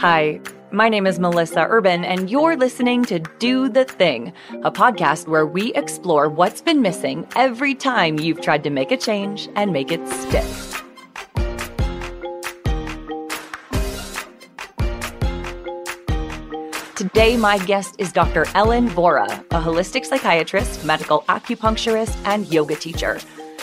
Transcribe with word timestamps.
Hi, 0.00 0.40
my 0.72 0.88
name 0.88 1.06
is 1.06 1.18
Melissa 1.18 1.66
Urban, 1.68 2.06
and 2.06 2.30
you're 2.30 2.56
listening 2.56 3.04
to 3.04 3.18
Do 3.38 3.68
the 3.68 3.84
Thing, 3.84 4.32
a 4.62 4.72
podcast 4.72 5.28
where 5.28 5.44
we 5.44 5.74
explore 5.74 6.26
what's 6.26 6.62
been 6.62 6.80
missing 6.80 7.26
every 7.36 7.74
time 7.74 8.18
you've 8.18 8.40
tried 8.40 8.64
to 8.64 8.70
make 8.70 8.92
a 8.92 8.96
change 8.96 9.50
and 9.56 9.74
make 9.74 9.92
it 9.92 10.00
stick. 10.08 10.46
Today, 16.96 17.36
my 17.36 17.58
guest 17.66 17.96
is 17.98 18.10
Dr. 18.10 18.46
Ellen 18.54 18.88
Vora, 18.88 19.28
a 19.50 19.60
holistic 19.60 20.06
psychiatrist, 20.06 20.82
medical 20.82 21.24
acupuncturist, 21.28 22.16
and 22.24 22.50
yoga 22.50 22.74
teacher. 22.74 23.20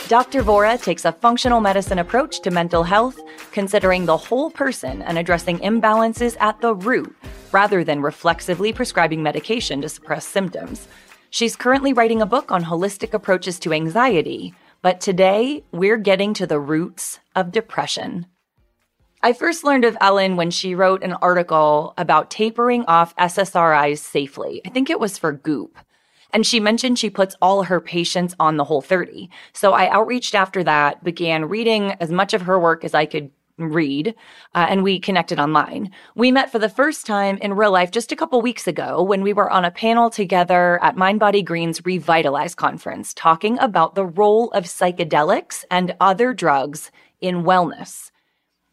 Dr. 0.08 0.42
Vora 0.42 0.82
takes 0.82 1.04
a 1.04 1.12
functional 1.12 1.60
medicine 1.60 1.98
approach 1.98 2.40
to 2.40 2.50
mental 2.50 2.82
health, 2.82 3.20
considering 3.52 4.06
the 4.06 4.16
whole 4.16 4.50
person 4.50 5.02
and 5.02 5.18
addressing 5.18 5.58
imbalances 5.58 6.34
at 6.40 6.58
the 6.62 6.74
root, 6.74 7.14
rather 7.52 7.84
than 7.84 8.00
reflexively 8.00 8.72
prescribing 8.72 9.22
medication 9.22 9.82
to 9.82 9.88
suppress 9.90 10.26
symptoms. 10.26 10.88
She's 11.28 11.56
currently 11.56 11.92
writing 11.92 12.22
a 12.22 12.26
book 12.26 12.50
on 12.50 12.64
holistic 12.64 13.12
approaches 13.12 13.58
to 13.58 13.74
anxiety, 13.74 14.54
but 14.80 15.02
today 15.02 15.62
we're 15.72 15.98
getting 15.98 16.32
to 16.34 16.46
the 16.46 16.58
roots 16.58 17.18
of 17.36 17.52
depression. 17.52 18.24
I 19.22 19.34
first 19.34 19.62
learned 19.62 19.84
of 19.84 19.98
Ellen 20.00 20.36
when 20.36 20.50
she 20.50 20.74
wrote 20.74 21.02
an 21.02 21.12
article 21.20 21.92
about 21.98 22.30
tapering 22.30 22.86
off 22.86 23.14
SSRIs 23.16 23.98
safely. 23.98 24.62
I 24.64 24.70
think 24.70 24.88
it 24.88 25.00
was 25.00 25.18
for 25.18 25.32
Goop. 25.32 25.76
And 26.32 26.46
she 26.46 26.60
mentioned 26.60 26.98
she 26.98 27.10
puts 27.10 27.34
all 27.40 27.62
her 27.64 27.80
patients 27.80 28.34
on 28.38 28.56
the 28.56 28.64
whole 28.64 28.82
30. 28.82 29.30
So 29.52 29.72
I 29.72 29.90
outreached 29.90 30.34
after 30.34 30.62
that, 30.64 31.02
began 31.02 31.46
reading 31.46 31.92
as 32.00 32.10
much 32.10 32.34
of 32.34 32.42
her 32.42 32.58
work 32.58 32.84
as 32.84 32.94
I 32.94 33.06
could 33.06 33.30
read, 33.58 34.14
uh, 34.54 34.66
and 34.68 34.82
we 34.82 34.98
connected 34.98 35.38
online. 35.38 35.90
We 36.14 36.30
met 36.30 36.50
for 36.50 36.58
the 36.58 36.68
first 36.68 37.06
time 37.06 37.38
in 37.38 37.54
real 37.54 37.72
life 37.72 37.90
just 37.90 38.12
a 38.12 38.16
couple 38.16 38.40
weeks 38.40 38.66
ago 38.66 39.02
when 39.02 39.22
we 39.22 39.32
were 39.32 39.50
on 39.50 39.64
a 39.64 39.70
panel 39.70 40.10
together 40.10 40.82
at 40.82 40.96
Mind 40.96 41.20
Body 41.20 41.42
Green's 41.42 41.84
Revitalize 41.84 42.54
conference 42.54 43.12
talking 43.12 43.58
about 43.58 43.94
the 43.94 44.06
role 44.06 44.50
of 44.52 44.64
psychedelics 44.64 45.64
and 45.70 45.96
other 46.00 46.32
drugs 46.32 46.90
in 47.20 47.42
wellness. 47.42 48.10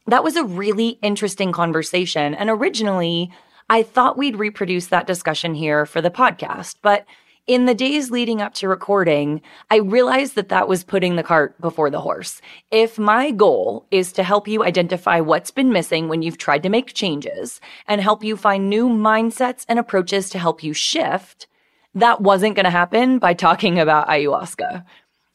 That 0.08 0.24
was 0.24 0.36
a 0.36 0.44
really 0.44 1.00
interesting 1.02 1.52
conversation. 1.52 2.36
And 2.36 2.50
originally, 2.50 3.32
I 3.70 3.82
thought 3.82 4.18
we'd 4.18 4.36
reproduce 4.36 4.88
that 4.88 5.08
discussion 5.08 5.56
here 5.56 5.88
for 5.88 6.00
the 6.00 6.12
podcast, 6.12 6.76
but 6.84 7.06
in 7.48 7.66
the 7.66 7.76
days 7.76 8.10
leading 8.10 8.42
up 8.42 8.56
to 8.56 8.68
recording, 8.68 9.42
I 9.70 9.78
realized 9.78 10.34
that 10.36 10.50
that 10.50 10.68
was 10.68 10.84
putting 10.84 11.16
the 11.16 11.24
cart 11.24 11.60
before 11.62 11.92
the 11.92 12.02
horse. 12.02 12.42
If 12.72 12.98
my 12.98 13.30
goal 13.30 13.86
is 13.92 14.12
to 14.14 14.24
help 14.24 14.48
you 14.48 14.64
identify 14.64 15.20
what's 15.20 15.52
been 15.52 15.72
missing 15.72 16.08
when 16.08 16.24
you've 16.24 16.40
tried 16.40 16.64
to 16.64 16.70
make 16.70 16.96
changes 16.96 17.62
and 17.88 18.02
help 18.02 18.24
you 18.24 18.36
find 18.36 18.68
new 18.68 18.90
mindsets 18.90 19.64
and 19.70 19.78
approaches 19.78 20.32
to 20.32 20.40
help 20.40 20.64
you 20.64 20.74
shift, 20.74 21.46
that 21.94 22.22
wasn't 22.22 22.56
going 22.56 22.66
to 22.66 22.72
happen 22.72 23.20
by 23.20 23.36
talking 23.36 23.78
about 23.78 24.08
ayahuasca. 24.08 24.84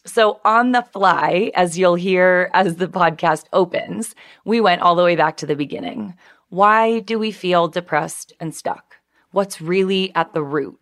So, 0.05 0.41
on 0.45 0.73
the 0.73 0.83
fly, 0.83 1.53
as 1.55 1.79
you'll 1.79 1.95
hear 1.95 2.51
as 2.55 2.77
the 2.77 2.89
podcast 2.89 3.45
opens, 3.53 4.17
we 4.45 4.61
went 4.61 4.83
all 4.83 4.97
the 4.97 5.05
way 5.05 5.15
back 5.15 5.37
to 5.39 5.47
the 5.47 5.55
beginning. 5.55 6.15
Why 6.49 7.01
do 7.01 7.19
we 7.19 7.31
feel 7.31 7.69
depressed 7.69 8.33
and 8.41 8.53
stuck? 8.55 8.97
What's 9.31 9.61
really 9.61 10.13
at 10.17 10.35
the 10.35 10.43
root? 10.43 10.81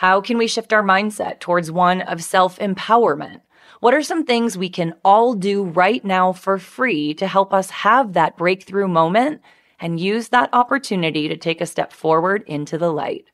How 0.00 0.22
can 0.22 0.38
we 0.38 0.46
shift 0.46 0.72
our 0.72 0.82
mindset 0.82 1.40
towards 1.40 1.70
one 1.70 2.00
of 2.00 2.24
self 2.24 2.58
empowerment? 2.58 3.42
What 3.80 3.92
are 3.92 4.02
some 4.02 4.24
things 4.24 4.56
we 4.56 4.70
can 4.70 4.94
all 5.04 5.34
do 5.34 5.62
right 5.62 6.02
now 6.02 6.32
for 6.32 6.56
free 6.56 7.12
to 7.12 7.26
help 7.26 7.52
us 7.52 7.68
have 7.68 8.14
that 8.14 8.38
breakthrough 8.38 8.88
moment 8.88 9.42
and 9.78 10.00
use 10.00 10.28
that 10.28 10.48
opportunity 10.54 11.28
to 11.28 11.36
take 11.36 11.60
a 11.60 11.66
step 11.66 11.92
forward 11.92 12.44
into 12.46 12.78
the 12.78 12.90
light? 12.90 13.26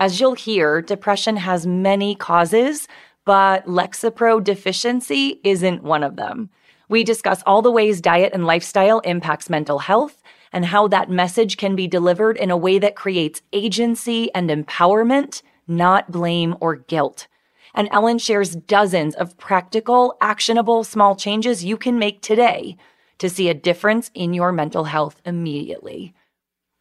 As 0.00 0.18
you'll 0.18 0.32
hear, 0.32 0.80
depression 0.80 1.36
has 1.36 1.66
many 1.66 2.14
causes, 2.14 2.88
but 3.26 3.66
Lexapro 3.66 4.42
deficiency 4.42 5.42
isn't 5.44 5.82
one 5.82 6.02
of 6.02 6.16
them. 6.16 6.48
We 6.88 7.04
discuss 7.04 7.42
all 7.44 7.60
the 7.60 7.70
ways 7.70 8.00
diet 8.00 8.32
and 8.32 8.46
lifestyle 8.46 9.00
impacts 9.00 9.50
mental 9.50 9.80
health 9.80 10.22
and 10.54 10.64
how 10.64 10.88
that 10.88 11.10
message 11.10 11.58
can 11.58 11.76
be 11.76 11.86
delivered 11.86 12.38
in 12.38 12.50
a 12.50 12.56
way 12.56 12.78
that 12.78 12.96
creates 12.96 13.42
agency 13.52 14.32
and 14.34 14.48
empowerment 14.48 15.42
not 15.66 16.10
blame 16.10 16.56
or 16.60 16.76
guilt. 16.76 17.26
And 17.74 17.88
Ellen 17.92 18.18
shares 18.18 18.56
dozens 18.56 19.14
of 19.14 19.36
practical, 19.36 20.16
actionable 20.20 20.84
small 20.84 21.14
changes 21.14 21.64
you 21.64 21.76
can 21.76 21.98
make 21.98 22.22
today 22.22 22.76
to 23.18 23.28
see 23.28 23.48
a 23.48 23.54
difference 23.54 24.10
in 24.14 24.34
your 24.34 24.52
mental 24.52 24.84
health 24.84 25.20
immediately. 25.24 26.14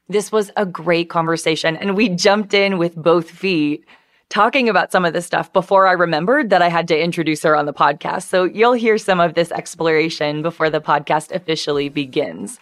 This 0.07 0.31
was 0.31 0.51
a 0.55 0.65
great 0.65 1.09
conversation, 1.09 1.75
and 1.75 1.95
we 1.97 2.09
jumped 2.09 2.53
in 2.53 2.77
with 2.77 2.95
both 2.95 3.29
feet 3.29 3.85
talking 4.29 4.69
about 4.69 4.91
some 4.91 5.05
of 5.05 5.13
this 5.13 5.25
stuff 5.25 5.51
before 5.53 5.87
I 5.87 5.93
remembered 5.93 6.49
that 6.49 6.61
I 6.61 6.69
had 6.69 6.87
to 6.89 6.99
introduce 6.99 7.43
her 7.43 7.55
on 7.55 7.65
the 7.65 7.73
podcast. 7.73 8.23
So 8.23 8.43
you'll 8.43 8.73
hear 8.73 8.97
some 8.97 9.19
of 9.19 9.33
this 9.33 9.51
exploration 9.51 10.41
before 10.41 10.69
the 10.69 10.81
podcast 10.81 11.31
officially 11.31 11.89
begins. 11.89 12.59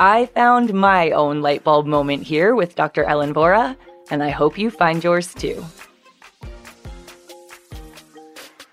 I 0.00 0.26
found 0.26 0.74
my 0.74 1.10
own 1.10 1.40
light 1.40 1.62
bulb 1.62 1.86
moment 1.86 2.24
here 2.24 2.54
with 2.54 2.74
Dr. 2.74 3.04
Ellen 3.04 3.32
Vora 3.32 3.76
and 4.10 4.22
I 4.22 4.30
hope 4.30 4.58
you 4.58 4.70
find 4.70 5.02
yours 5.02 5.32
too. 5.34 5.64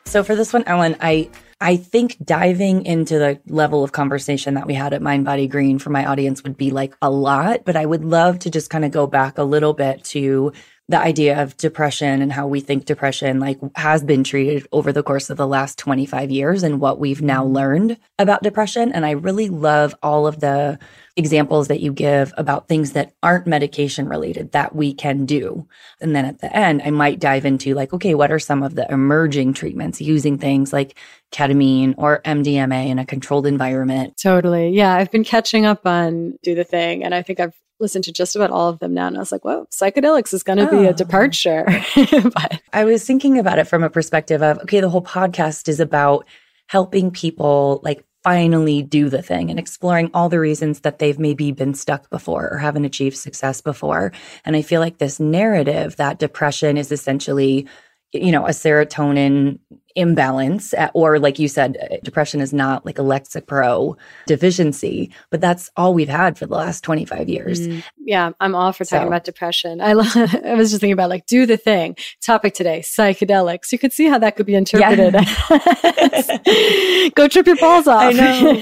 So 0.06 0.24
for 0.24 0.36
this 0.36 0.52
one, 0.52 0.64
Ellen, 0.66 0.98
I 1.00 1.30
I 1.62 1.78
think 1.78 2.18
diving 2.24 2.86
into 2.88 3.20
the 3.20 3.40
level 3.46 3.84
of 3.84 3.92
conversation 3.92 4.56
that 4.56 4.66
we 4.66 4.74
had 4.74 4.94
at 4.94 5.02
Mind 5.02 5.26
Body 5.26 5.48
Green 5.48 5.78
for 5.78 5.92
my 5.92 6.06
audience 6.06 6.44
would 6.44 6.58
be 6.58 6.72
like 6.72 6.96
a 7.04 7.12
lot, 7.12 7.66
but 7.66 7.76
I 7.76 7.86
would 7.86 8.04
love 8.04 8.40
to 8.40 8.50
just 8.50 8.72
kind 8.72 8.84
of 8.84 8.90
go 8.90 9.06
back 9.06 9.38
a 9.38 9.44
little 9.44 9.74
bit 9.74 10.04
to 10.06 10.54
the 10.92 11.00
idea 11.00 11.42
of 11.42 11.58
depression 11.58 12.22
and 12.22 12.32
how 12.32 12.46
we 12.46 12.60
think 12.60 12.86
depression 12.86 13.40
like 13.40 13.60
has 13.76 14.04
been 14.04 14.24
treated 14.24 14.68
over 14.72 14.92
the 14.92 15.04
course 15.04 15.30
of 15.30 15.38
the 15.38 15.48
last 15.48 15.78
25 15.80 16.30
years 16.30 16.64
and 16.64 16.80
what 16.80 17.00
we've 17.00 17.22
now 17.22 17.44
mm-hmm. 17.44 17.54
learned 17.54 17.98
about 18.20 18.44
depression 18.44 18.92
and 18.92 19.06
I 19.06 19.12
really 19.12 19.50
love 19.50 19.96
all 20.04 20.28
of 20.28 20.40
the 20.42 20.78
examples 21.18 21.68
that 21.68 21.82
you 21.82 21.92
give 21.92 22.34
about 22.38 22.68
things 22.68 22.94
that 22.94 23.14
aren't 23.22 23.48
medication 23.48 24.08
related 24.08 24.52
that 24.52 24.76
we 24.76 24.94
can 24.94 25.26
do. 25.26 25.68
And 26.00 26.16
then 26.16 26.26
at 26.26 26.40
the 26.40 26.56
end, 26.56 26.82
I 26.84 26.90
might 26.90 27.20
dive 27.20 27.46
into 27.46 27.74
like, 27.74 27.94
okay, 27.94 28.16
what 28.16 28.32
are 28.32 28.40
some 28.40 28.64
of 28.64 28.76
the 28.76 28.90
emerging 28.92 29.54
treatments 29.54 30.00
using 30.00 30.38
things 30.38 30.72
like 30.72 30.98
ketamine 31.32 31.96
or 31.98 32.22
MDMA 32.24 32.88
in 32.88 33.00
a 33.00 33.06
controlled 33.06 33.46
environment? 33.46 34.18
Totally. 34.22 34.70
Yeah. 34.70 34.96
I've 34.96 35.12
been 35.12 35.24
catching 35.24 35.66
up 35.66 35.86
on 35.86 36.38
Do 36.44 36.56
the 36.56 36.64
Thing, 36.64 37.04
and 37.04 37.14
I 37.14 37.22
think 37.22 37.40
I've 37.40 37.56
listened 37.82 38.04
to 38.06 38.14
just 38.14 38.36
about 38.36 38.52
all 38.52 38.70
of 38.70 38.80
them 38.80 38.94
now. 38.94 39.08
And 39.08 39.18
I 39.18 39.20
was 39.20 39.32
like, 39.32 39.44
whoa, 39.44 39.66
psychedelics 39.72 40.34
is 40.34 40.44
going 40.44 40.60
to 40.60 40.68
oh. 40.68 40.72
be 40.72 40.86
a 40.86 40.92
oh. 40.92 40.94
departure. 40.94 41.66
but 42.34 42.62
I 42.74 42.86
was 42.86 43.06
thinking 43.06 43.38
about 43.38 43.60
it 43.60 43.68
from 43.68 43.84
a 43.84 43.90
perspective 43.90 44.42
of, 44.42 44.60
okay, 44.60 44.80
the 44.80 44.90
whole 44.90 45.02
podcast 45.02 45.68
is 45.68 45.80
about 45.80 46.26
helping 46.68 47.12
people 47.12 47.82
like 47.84 48.06
finally 48.24 48.84
do 48.84 49.10
the 49.10 49.22
thing 49.22 49.50
and 49.50 49.60
exploring 49.60 50.10
all 50.14 50.30
the 50.30 50.40
reasons 50.40 50.82
that 50.82 51.00
they've 51.00 51.20
maybe 51.20 51.52
been 51.52 51.74
stuck 51.74 52.10
before 52.10 52.50
or 52.52 52.58
haven't 52.58 52.86
achieved 52.86 53.18
success 53.18 53.62
before. 53.62 54.12
And 54.46 54.56
I 54.56 54.62
feel 54.62 54.80
like 54.80 55.00
this 55.00 55.20
narrative 55.20 55.96
that 55.96 56.20
depression 56.20 56.78
is 56.78 56.92
essentially, 56.92 57.68
you 58.14 58.32
know, 58.32 58.46
a 58.46 58.52
serotonin 58.52 59.60
imbalance 59.96 60.74
or 60.94 61.20
like 61.20 61.40
you 61.40 61.48
said 61.48 62.00
depression 62.04 62.42
is 62.42 62.54
not 62.54 62.86
like 62.86 63.00
a 63.00 63.02
lexapro 63.02 63.96
deficiency 64.28 65.12
but 65.30 65.42
that's 65.42 65.70
all 65.76 65.94
we've 65.94 66.10
had 66.10 66.38
for 66.38 66.46
the 66.46 66.56
last 66.56 66.84
25 66.84 67.30
years 67.30 67.68
mm, 67.68 67.84
yeah 68.00 68.32
i'm 68.40 68.56
all 68.56 68.72
for 68.72 68.86
talking 68.86 69.04
so. 69.04 69.08
about 69.08 69.24
depression 69.24 69.82
i 69.82 69.94
love, 69.94 70.16
i 70.46 70.54
was 70.54 70.70
just 70.70 70.82
thinking 70.82 70.94
about 70.94 71.10
like 71.10 71.26
do 71.26 71.46
the 71.46 71.58
thing 71.58 71.96
topic 72.22 72.54
today 72.54 72.80
psychedelics 72.80 73.72
you 73.72 73.80
could 73.80 73.94
see 73.94 74.08
how 74.08 74.18
that 74.18 74.36
could 74.36 74.46
be 74.46 74.56
interpreted 74.56 75.14
yeah. 75.14 77.10
go 77.16 77.28
trip 77.28 77.48
your 77.48 77.58
balls 77.58 77.88
off 77.88 78.02
i 78.02 78.12
know 78.12 78.62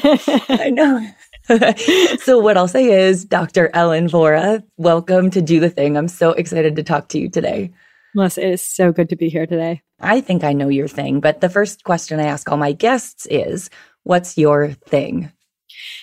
i 0.49 0.69
know 0.69 1.07
so 2.19 2.37
what 2.37 2.57
I'll 2.57 2.67
say 2.67 3.07
is, 3.07 3.25
Dr. 3.25 3.71
Ellen 3.73 4.07
Vora, 4.07 4.61
welcome 4.77 5.31
to 5.31 5.41
Do 5.41 5.59
the 5.59 5.69
Thing. 5.69 5.97
I'm 5.97 6.07
so 6.07 6.31
excited 6.33 6.75
to 6.75 6.83
talk 6.83 7.09
to 7.09 7.19
you 7.19 7.27
today. 7.27 7.71
Melissa, 8.15 8.45
it 8.45 8.51
is 8.51 8.61
so 8.61 8.91
good 8.91 9.09
to 9.09 9.15
be 9.15 9.29
here 9.29 9.45
today. 9.45 9.81
I 9.99 10.21
think 10.21 10.43
I 10.43 10.53
know 10.53 10.69
your 10.69 10.87
thing, 10.87 11.19
but 11.19 11.41
the 11.41 11.49
first 11.49 11.83
question 11.83 12.19
I 12.19 12.25
ask 12.25 12.49
all 12.49 12.57
my 12.57 12.71
guests 12.71 13.27
is 13.27 13.69
what's 14.03 14.37
your 14.37 14.71
thing? 14.71 15.31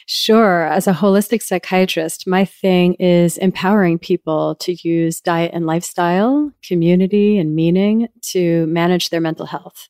Sure. 0.07 0.67
As 0.67 0.87
a 0.87 0.93
holistic 0.93 1.43
psychiatrist, 1.43 2.27
my 2.27 2.45
thing 2.45 2.95
is 2.95 3.37
empowering 3.39 3.99
people 3.99 4.55
to 4.57 4.77
use 4.89 5.21
diet 5.21 5.51
and 5.53 5.67
lifestyle, 5.67 6.53
community, 6.63 7.39
and 7.39 7.55
meaning 7.55 8.09
to 8.23 8.67
manage 8.67 9.11
their 9.11 9.21
mental 9.21 9.47
health. 9.47 9.89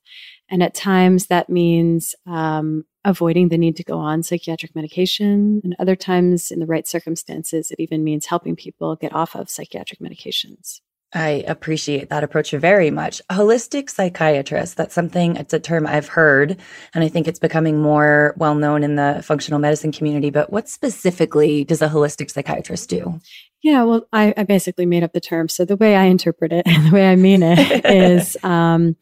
And 0.48 0.62
at 0.62 0.74
times 0.74 1.26
that 1.26 1.50
means 1.50 2.14
um, 2.26 2.84
avoiding 3.04 3.48
the 3.48 3.58
need 3.58 3.76
to 3.76 3.84
go 3.84 3.98
on 3.98 4.22
psychiatric 4.22 4.74
medication. 4.74 5.60
And 5.64 5.76
other 5.78 5.96
times, 5.96 6.50
in 6.50 6.60
the 6.60 6.66
right 6.66 6.86
circumstances, 6.86 7.70
it 7.70 7.80
even 7.80 8.04
means 8.04 8.26
helping 8.26 8.56
people 8.56 8.96
get 8.96 9.14
off 9.14 9.34
of 9.34 9.50
psychiatric 9.50 10.00
medications. 10.00 10.80
I 11.14 11.44
appreciate 11.46 12.10
that 12.10 12.24
approach 12.24 12.50
very 12.50 12.90
much. 12.90 13.22
Holistic 13.30 13.88
psychiatrist, 13.88 14.76
that's 14.76 14.94
something, 14.94 15.36
it's 15.36 15.54
a 15.54 15.60
term 15.60 15.86
I've 15.86 16.08
heard, 16.08 16.56
and 16.94 17.04
I 17.04 17.08
think 17.08 17.28
it's 17.28 17.38
becoming 17.38 17.80
more 17.80 18.34
well 18.36 18.54
known 18.54 18.82
in 18.82 18.96
the 18.96 19.22
functional 19.24 19.60
medicine 19.60 19.92
community. 19.92 20.30
But 20.30 20.50
what 20.50 20.68
specifically 20.68 21.64
does 21.64 21.80
a 21.80 21.88
holistic 21.88 22.30
psychiatrist 22.30 22.90
do? 22.90 23.20
Yeah, 23.62 23.82
well, 23.84 24.06
I, 24.12 24.32
I, 24.36 24.44
basically 24.44 24.86
made 24.86 25.02
up 25.02 25.12
the 25.12 25.20
term. 25.20 25.48
So 25.48 25.64
the 25.64 25.76
way 25.76 25.96
I 25.96 26.04
interpret 26.04 26.52
it 26.52 26.64
and 26.68 26.86
the 26.86 26.94
way 26.94 27.10
I 27.10 27.16
mean 27.16 27.42
it 27.42 27.84
is 27.84 28.36
um, 28.42 28.96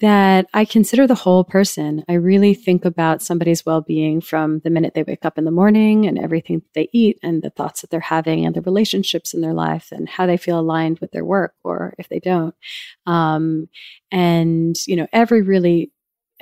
that 0.00 0.46
I 0.52 0.64
consider 0.64 1.06
the 1.06 1.14
whole 1.14 1.44
person. 1.44 2.04
I 2.08 2.14
really 2.14 2.54
think 2.54 2.84
about 2.84 3.22
somebody's 3.22 3.64
well 3.64 3.80
being 3.80 4.20
from 4.20 4.60
the 4.60 4.70
minute 4.70 4.94
they 4.94 5.04
wake 5.04 5.24
up 5.24 5.38
in 5.38 5.44
the 5.44 5.50
morning 5.50 6.06
and 6.06 6.18
everything 6.18 6.58
that 6.58 6.74
they 6.74 6.88
eat 6.92 7.18
and 7.22 7.42
the 7.42 7.50
thoughts 7.50 7.80
that 7.80 7.90
they're 7.90 8.00
having 8.00 8.44
and 8.44 8.54
the 8.54 8.62
relationships 8.62 9.32
in 9.32 9.40
their 9.40 9.54
life 9.54 9.88
and 9.90 10.08
how 10.08 10.26
they 10.26 10.36
feel 10.36 10.58
aligned 10.58 10.98
with 10.98 11.12
their 11.12 11.24
work 11.24 11.54
or 11.62 11.94
if 11.98 12.08
they 12.08 12.20
don't. 12.20 12.54
Um, 13.06 13.68
and, 14.10 14.76
you 14.86 14.96
know, 14.96 15.06
every 15.12 15.42
really 15.42 15.92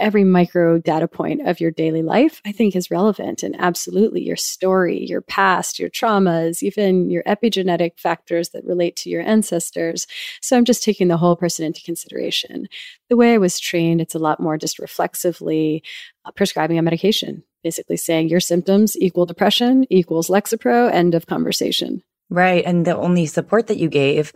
every 0.02 0.24
micro 0.24 0.78
data 0.78 1.08
point 1.08 1.46
of 1.46 1.60
your 1.60 1.70
daily 1.70 2.02
life, 2.02 2.42
I 2.44 2.52
think 2.52 2.74
is 2.74 2.90
relevant. 2.90 3.42
And 3.42 3.54
absolutely 3.58 4.22
your 4.22 4.36
story, 4.36 5.06
your 5.06 5.22
past, 5.22 5.78
your 5.78 5.88
traumas, 5.88 6.62
even 6.62 7.08
your 7.08 7.22
epigenetic 7.22 7.98
factors 7.98 8.50
that 8.50 8.64
relate 8.64 8.96
to 8.96 9.10
your 9.10 9.22
ancestors. 9.22 10.06
So 10.42 10.56
I'm 10.56 10.64
just 10.64 10.82
taking 10.82 11.08
the 11.08 11.16
whole 11.16 11.36
person 11.36 11.64
into 11.64 11.82
consideration. 11.82 12.68
The 13.08 13.16
way 13.16 13.34
I 13.34 13.38
was 13.38 13.60
trained, 13.60 14.00
it's 14.00 14.14
a 14.14 14.18
lot 14.18 14.40
more 14.40 14.58
just 14.58 14.78
reflexively 14.78 15.82
uh, 16.24 16.32
prescribing 16.32 16.78
a 16.78 16.82
medication, 16.82 17.44
basically 17.62 17.96
saying 17.96 18.28
your 18.28 18.40
symptoms 18.40 18.96
equal 18.98 19.26
depression 19.26 19.86
equals 19.88 20.28
Lexapro, 20.28 20.92
end 20.92 21.14
of 21.14 21.26
conversation. 21.26 22.02
Right. 22.28 22.64
And 22.64 22.86
the 22.86 22.96
only 22.96 23.26
support 23.26 23.68
that 23.68 23.76
you 23.78 23.88
gave 23.88 24.32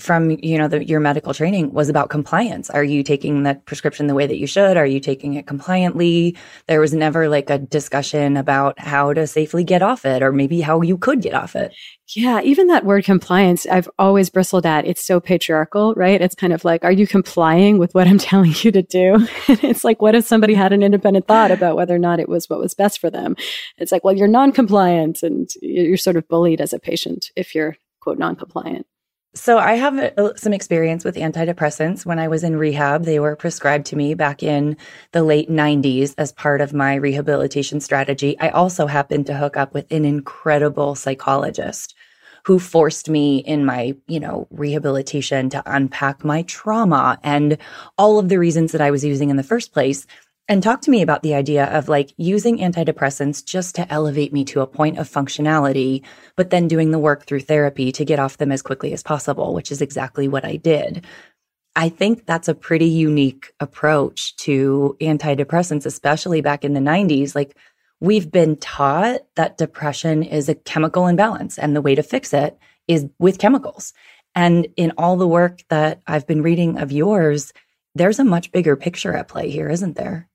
from 0.00 0.30
you 0.42 0.58
know 0.58 0.66
the, 0.66 0.84
your 0.84 0.98
medical 0.98 1.32
training 1.32 1.72
was 1.72 1.88
about 1.88 2.10
compliance. 2.10 2.68
Are 2.70 2.82
you 2.82 3.02
taking 3.02 3.44
the 3.44 3.54
prescription 3.54 4.08
the 4.08 4.14
way 4.14 4.26
that 4.26 4.38
you 4.38 4.46
should? 4.46 4.76
Are 4.76 4.86
you 4.86 4.98
taking 4.98 5.34
it 5.34 5.46
compliantly? 5.46 6.36
There 6.66 6.80
was 6.80 6.92
never 6.92 7.28
like 7.28 7.48
a 7.48 7.58
discussion 7.58 8.36
about 8.36 8.78
how 8.78 9.12
to 9.12 9.26
safely 9.26 9.62
get 9.62 9.82
off 9.82 10.04
it 10.04 10.22
or 10.22 10.32
maybe 10.32 10.60
how 10.60 10.80
you 10.80 10.98
could 10.98 11.22
get 11.22 11.34
off 11.34 11.54
it. 11.54 11.74
Yeah 12.14 12.40
even 12.42 12.68
that 12.68 12.84
word 12.84 13.04
compliance 13.04 13.66
i've 13.66 13.88
always 13.98 14.30
bristled 14.30 14.66
at. 14.66 14.86
It's 14.86 15.04
so 15.04 15.20
patriarchal 15.20 15.94
right? 15.94 16.20
It's 16.20 16.34
kind 16.34 16.52
of 16.52 16.64
like 16.64 16.84
are 16.84 16.92
you 16.92 17.06
complying 17.06 17.78
with 17.78 17.94
what 17.94 18.08
i'm 18.08 18.18
telling 18.30 18.54
you 18.62 18.72
to 18.72 18.82
do? 18.82 19.28
It's 19.48 19.84
like 19.84 20.02
what 20.02 20.14
if 20.14 20.26
somebody 20.26 20.54
had 20.54 20.72
an 20.72 20.82
independent 20.82 21.28
thought 21.28 21.52
about 21.52 21.76
whether 21.76 21.94
or 21.94 22.00
not 22.00 22.20
it 22.20 22.28
was 22.28 22.48
what 22.48 22.58
was 22.58 22.74
best 22.74 22.98
for 22.98 23.10
them? 23.10 23.36
It's 23.76 23.92
like 23.92 24.02
well 24.02 24.16
you're 24.16 24.26
non-compliant 24.26 25.22
and 25.22 25.48
you're 25.62 25.96
sort 25.96 26.16
of 26.16 26.26
bullied 26.26 26.60
as 26.60 26.72
a 26.72 26.80
patient 26.80 27.30
if 27.36 27.54
you're 27.54 27.76
quote 28.00 28.18
non-compliant 28.18 28.86
so 29.34 29.58
I 29.58 29.74
have 29.74 29.98
uh, 29.98 30.34
some 30.36 30.52
experience 30.52 31.04
with 31.04 31.16
antidepressants. 31.16 32.06
When 32.06 32.18
I 32.18 32.28
was 32.28 32.42
in 32.42 32.56
rehab, 32.56 33.04
they 33.04 33.20
were 33.20 33.36
prescribed 33.36 33.86
to 33.86 33.96
me 33.96 34.14
back 34.14 34.42
in 34.42 34.76
the 35.12 35.22
late 35.22 35.50
90s 35.50 36.14
as 36.18 36.32
part 36.32 36.60
of 36.60 36.72
my 36.72 36.94
rehabilitation 36.94 37.80
strategy. 37.80 38.38
I 38.40 38.48
also 38.48 38.86
happened 38.86 39.26
to 39.26 39.36
hook 39.36 39.56
up 39.56 39.74
with 39.74 39.90
an 39.92 40.04
incredible 40.04 40.94
psychologist 40.94 41.94
who 42.44 42.58
forced 42.58 43.10
me 43.10 43.38
in 43.38 43.66
my, 43.66 43.94
you 44.06 44.18
know, 44.18 44.46
rehabilitation 44.50 45.50
to 45.50 45.62
unpack 45.66 46.24
my 46.24 46.42
trauma 46.42 47.18
and 47.22 47.58
all 47.98 48.18
of 48.18 48.30
the 48.30 48.38
reasons 48.38 48.72
that 48.72 48.80
I 48.80 48.90
was 48.90 49.04
using 49.04 49.28
in 49.28 49.36
the 49.36 49.42
first 49.42 49.72
place 49.72 50.06
and 50.48 50.62
talk 50.62 50.80
to 50.82 50.90
me 50.90 51.02
about 51.02 51.22
the 51.22 51.34
idea 51.34 51.66
of 51.66 51.88
like 51.88 52.14
using 52.16 52.58
antidepressants 52.58 53.44
just 53.44 53.74
to 53.74 53.92
elevate 53.92 54.32
me 54.32 54.44
to 54.46 54.62
a 54.62 54.66
point 54.66 54.98
of 54.98 55.08
functionality, 55.08 56.02
but 56.36 56.48
then 56.48 56.68
doing 56.68 56.90
the 56.90 56.98
work 56.98 57.26
through 57.26 57.40
therapy 57.40 57.92
to 57.92 58.04
get 58.04 58.18
off 58.18 58.38
them 58.38 58.50
as 58.50 58.62
quickly 58.62 58.94
as 58.94 59.02
possible, 59.02 59.52
which 59.52 59.70
is 59.70 59.82
exactly 59.82 60.26
what 60.26 60.46
I 60.46 60.56
did. 60.56 61.04
I 61.76 61.90
think 61.90 62.26
that's 62.26 62.48
a 62.48 62.54
pretty 62.54 62.86
unique 62.86 63.52
approach 63.60 64.34
to 64.38 64.96
antidepressants, 65.00 65.86
especially 65.86 66.40
back 66.40 66.64
in 66.64 66.72
the 66.72 66.80
90s. 66.80 67.34
Like, 67.34 67.56
we've 68.00 68.30
been 68.30 68.56
taught 68.56 69.20
that 69.36 69.58
depression 69.58 70.22
is 70.22 70.48
a 70.48 70.54
chemical 70.54 71.06
imbalance, 71.06 71.58
and 71.58 71.76
the 71.76 71.82
way 71.82 71.94
to 71.94 72.02
fix 72.02 72.32
it 72.32 72.58
is 72.88 73.06
with 73.18 73.38
chemicals. 73.38 73.92
And 74.34 74.66
in 74.76 74.92
all 74.96 75.16
the 75.16 75.28
work 75.28 75.62
that 75.68 76.00
I've 76.06 76.26
been 76.26 76.42
reading 76.42 76.78
of 76.78 76.90
yours, 76.90 77.52
there's 77.94 78.18
a 78.18 78.24
much 78.24 78.50
bigger 78.50 78.74
picture 78.74 79.14
at 79.14 79.28
play 79.28 79.50
here, 79.50 79.68
isn't 79.68 79.94
there? 79.94 80.28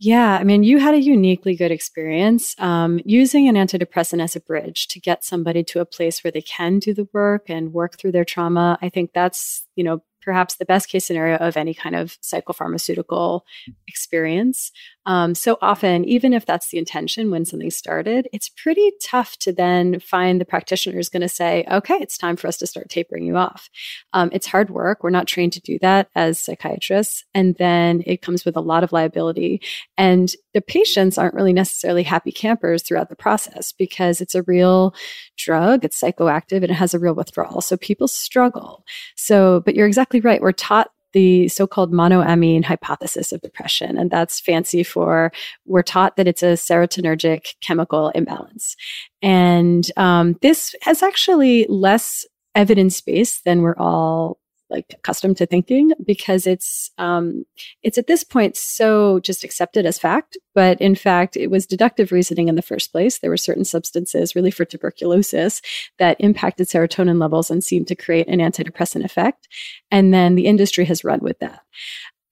Yeah, 0.00 0.38
I 0.38 0.44
mean, 0.44 0.62
you 0.62 0.78
had 0.78 0.94
a 0.94 1.00
uniquely 1.00 1.56
good 1.56 1.72
experience 1.72 2.54
um, 2.58 3.00
using 3.04 3.48
an 3.48 3.56
antidepressant 3.56 4.22
as 4.22 4.36
a 4.36 4.40
bridge 4.40 4.86
to 4.88 5.00
get 5.00 5.24
somebody 5.24 5.64
to 5.64 5.80
a 5.80 5.84
place 5.84 6.22
where 6.22 6.30
they 6.30 6.42
can 6.42 6.78
do 6.78 6.94
the 6.94 7.08
work 7.12 7.50
and 7.50 7.72
work 7.72 7.98
through 7.98 8.12
their 8.12 8.24
trauma. 8.24 8.78
I 8.80 8.90
think 8.90 9.12
that's, 9.12 9.66
you 9.74 9.82
know, 9.82 10.02
perhaps 10.22 10.56
the 10.56 10.64
best 10.64 10.88
case 10.88 11.06
scenario 11.06 11.36
of 11.36 11.56
any 11.56 11.74
kind 11.74 11.96
of 11.96 12.18
psychopharmaceutical 12.20 13.40
experience. 13.86 14.70
Um, 15.08 15.34
so 15.34 15.56
often, 15.62 16.04
even 16.04 16.34
if 16.34 16.44
that's 16.44 16.68
the 16.68 16.76
intention 16.76 17.30
when 17.30 17.46
something 17.46 17.70
started, 17.70 18.28
it's 18.30 18.50
pretty 18.50 18.92
tough 19.02 19.38
to 19.38 19.54
then 19.54 20.00
find 20.00 20.38
the 20.38 20.44
practitioner 20.44 20.94
who's 20.94 21.08
going 21.08 21.22
to 21.22 21.30
say, 21.30 21.64
okay, 21.70 21.94
it's 21.94 22.18
time 22.18 22.36
for 22.36 22.46
us 22.46 22.58
to 22.58 22.66
start 22.66 22.90
tapering 22.90 23.24
you 23.24 23.34
off. 23.38 23.70
Um, 24.12 24.28
it's 24.34 24.46
hard 24.46 24.68
work. 24.68 25.02
We're 25.02 25.08
not 25.08 25.26
trained 25.26 25.54
to 25.54 25.62
do 25.62 25.78
that 25.80 26.10
as 26.14 26.38
psychiatrists. 26.38 27.24
And 27.32 27.56
then 27.56 28.02
it 28.04 28.20
comes 28.20 28.44
with 28.44 28.54
a 28.54 28.60
lot 28.60 28.84
of 28.84 28.92
liability. 28.92 29.62
And 29.96 30.30
the 30.52 30.60
patients 30.60 31.16
aren't 31.16 31.34
really 31.34 31.54
necessarily 31.54 32.02
happy 32.02 32.30
campers 32.30 32.82
throughout 32.82 33.08
the 33.08 33.16
process 33.16 33.72
because 33.72 34.20
it's 34.20 34.34
a 34.34 34.42
real 34.42 34.94
drug, 35.38 35.86
it's 35.86 35.98
psychoactive, 35.98 36.56
and 36.56 36.70
it 36.70 36.74
has 36.74 36.92
a 36.92 36.98
real 36.98 37.14
withdrawal. 37.14 37.62
So 37.62 37.78
people 37.78 38.08
struggle. 38.08 38.84
So, 39.16 39.62
but 39.64 39.74
you're 39.74 39.86
exactly 39.86 40.20
right. 40.20 40.42
We're 40.42 40.52
taught 40.52 40.90
the 41.12 41.48
so-called 41.48 41.92
monoamine 41.92 42.64
hypothesis 42.64 43.32
of 43.32 43.40
depression. 43.40 43.96
And 43.96 44.10
that's 44.10 44.40
fancy 44.40 44.82
for 44.82 45.32
we're 45.64 45.82
taught 45.82 46.16
that 46.16 46.28
it's 46.28 46.42
a 46.42 46.54
serotonergic 46.54 47.54
chemical 47.60 48.10
imbalance. 48.10 48.76
And 49.22 49.90
um, 49.96 50.36
this 50.42 50.74
has 50.82 51.02
actually 51.02 51.66
less 51.68 52.24
evidence 52.54 53.00
base 53.00 53.40
than 53.40 53.62
we're 53.62 53.76
all 53.78 54.38
like 54.70 54.86
accustomed 54.94 55.36
to 55.36 55.46
thinking 55.46 55.92
because 56.04 56.46
it's 56.46 56.90
um, 56.98 57.44
it's 57.82 57.98
at 57.98 58.06
this 58.06 58.24
point 58.24 58.56
so 58.56 59.20
just 59.20 59.44
accepted 59.44 59.86
as 59.86 59.98
fact 59.98 60.36
but 60.54 60.80
in 60.80 60.94
fact 60.94 61.36
it 61.36 61.50
was 61.50 61.66
deductive 61.66 62.12
reasoning 62.12 62.48
in 62.48 62.54
the 62.54 62.62
first 62.62 62.92
place. 62.92 63.18
There 63.18 63.30
were 63.30 63.36
certain 63.36 63.64
substances 63.64 64.34
really 64.34 64.50
for 64.50 64.64
tuberculosis 64.64 65.62
that 65.98 66.16
impacted 66.20 66.68
serotonin 66.68 67.20
levels 67.20 67.50
and 67.50 67.62
seemed 67.62 67.88
to 67.88 67.96
create 67.96 68.28
an 68.28 68.40
antidepressant 68.40 69.04
effect 69.04 69.48
and 69.90 70.12
then 70.12 70.34
the 70.34 70.46
industry 70.46 70.84
has 70.84 71.04
run 71.04 71.20
with 71.20 71.38
that 71.38 71.60